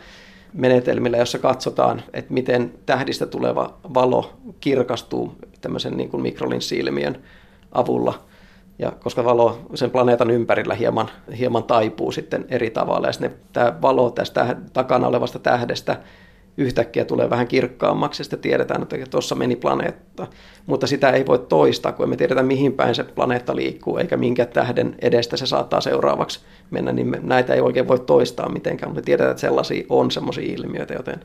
menetelmillä, 0.55 1.17
jossa 1.17 1.39
katsotaan, 1.39 2.03
että 2.13 2.33
miten 2.33 2.73
tähdistä 2.85 3.25
tuleva 3.25 3.73
valo 3.93 4.33
kirkastuu 4.59 5.35
tämmöisen 5.61 5.97
niin 5.97 6.09
kuin 6.09 6.21
mikrolinssiilmiön 6.21 7.17
avulla. 7.71 8.23
Ja 8.79 8.91
koska 8.91 9.25
valo 9.25 9.59
sen 9.75 9.91
planeetan 9.91 10.31
ympärillä 10.31 10.73
hieman, 10.73 11.09
hieman 11.37 11.63
taipuu 11.63 12.11
sitten 12.11 12.45
eri 12.49 12.69
tavalla, 12.69 13.07
ja 13.07 13.13
sitten 13.13 13.35
tämä 13.53 13.81
valo 13.81 14.11
tästä 14.11 14.55
takana 14.73 15.07
olevasta 15.07 15.39
tähdestä 15.39 15.97
yhtäkkiä 16.57 17.05
tulee 17.05 17.29
vähän 17.29 17.47
kirkkaammaksi 17.47 18.19
ja 18.21 18.23
sitten 18.23 18.39
tiedetään, 18.39 18.81
että 18.81 18.97
tuossa 19.09 19.35
meni 19.35 19.55
planeetta. 19.55 20.27
Mutta 20.65 20.87
sitä 20.87 21.09
ei 21.09 21.25
voi 21.25 21.39
toistaa, 21.39 21.91
kun 21.91 22.03
emme 22.03 22.17
tiedetä 22.17 22.43
mihin 22.43 22.73
päin 22.73 22.95
se 22.95 23.03
planeetta 23.03 23.55
liikkuu, 23.55 23.97
eikä 23.97 24.17
minkä 24.17 24.45
tähden 24.45 24.95
edestä 25.01 25.37
se 25.37 25.45
saattaa 25.45 25.81
seuraavaksi 25.81 26.39
mennä, 26.71 26.91
niin 26.91 27.17
näitä 27.21 27.53
ei 27.53 27.61
oikein 27.61 27.87
voi 27.87 27.99
toistaa 27.99 28.49
mitenkään, 28.49 28.91
mutta 28.91 29.05
tiedetään, 29.05 29.31
että 29.31 29.41
sellaisia 29.41 29.85
on 29.89 30.11
sellaisia 30.11 30.53
ilmiöitä, 30.53 30.93
joten 30.93 31.19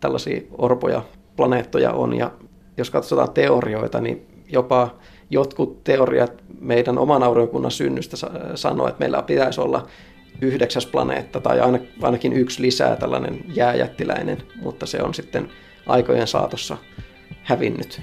tällaisia 0.00 0.40
orpoja 0.58 1.02
planeettoja 1.36 1.92
on. 1.92 2.16
Ja 2.16 2.30
jos 2.76 2.90
katsotaan 2.90 3.30
teorioita, 3.30 4.00
niin 4.00 4.26
jopa 4.52 4.94
jotkut 5.30 5.84
teoriat 5.84 6.32
meidän 6.60 6.98
oman 6.98 7.22
aurinkokunnan 7.22 7.70
synnystä 7.70 8.16
sanoo, 8.54 8.88
että 8.88 9.00
meillä 9.00 9.22
pitäisi 9.22 9.60
olla 9.60 9.86
yhdeksäs 10.40 10.86
planeetta 10.86 11.40
tai 11.40 11.58
ainakin 12.02 12.32
yksi 12.32 12.62
lisää 12.62 12.96
tällainen 12.96 13.44
jääjättiläinen, 13.54 14.38
mutta 14.62 14.86
se 14.86 15.02
on 15.02 15.14
sitten 15.14 15.48
aikojen 15.86 16.26
saatossa 16.26 16.76
hävinnyt 17.42 18.00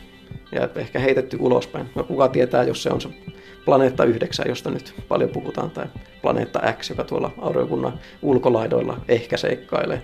ja 0.51 0.69
ehkä 0.75 0.99
heitetty 0.99 1.37
ulospäin. 1.39 1.89
No 1.95 2.03
kuka 2.03 2.27
tietää, 2.27 2.63
jos 2.63 2.83
se 2.83 2.89
on 2.89 3.01
se 3.01 3.09
planeetta 3.65 4.03
9, 4.03 4.45
josta 4.49 4.69
nyt 4.69 4.93
paljon 5.07 5.29
puhutaan, 5.29 5.71
tai 5.71 5.85
planeetta 6.21 6.73
X, 6.79 6.89
joka 6.89 7.03
tuolla 7.03 7.31
aurinkokunnan 7.37 7.99
ulkolaidoilla 8.21 9.01
ehkä 9.07 9.37
seikkailee. 9.37 10.01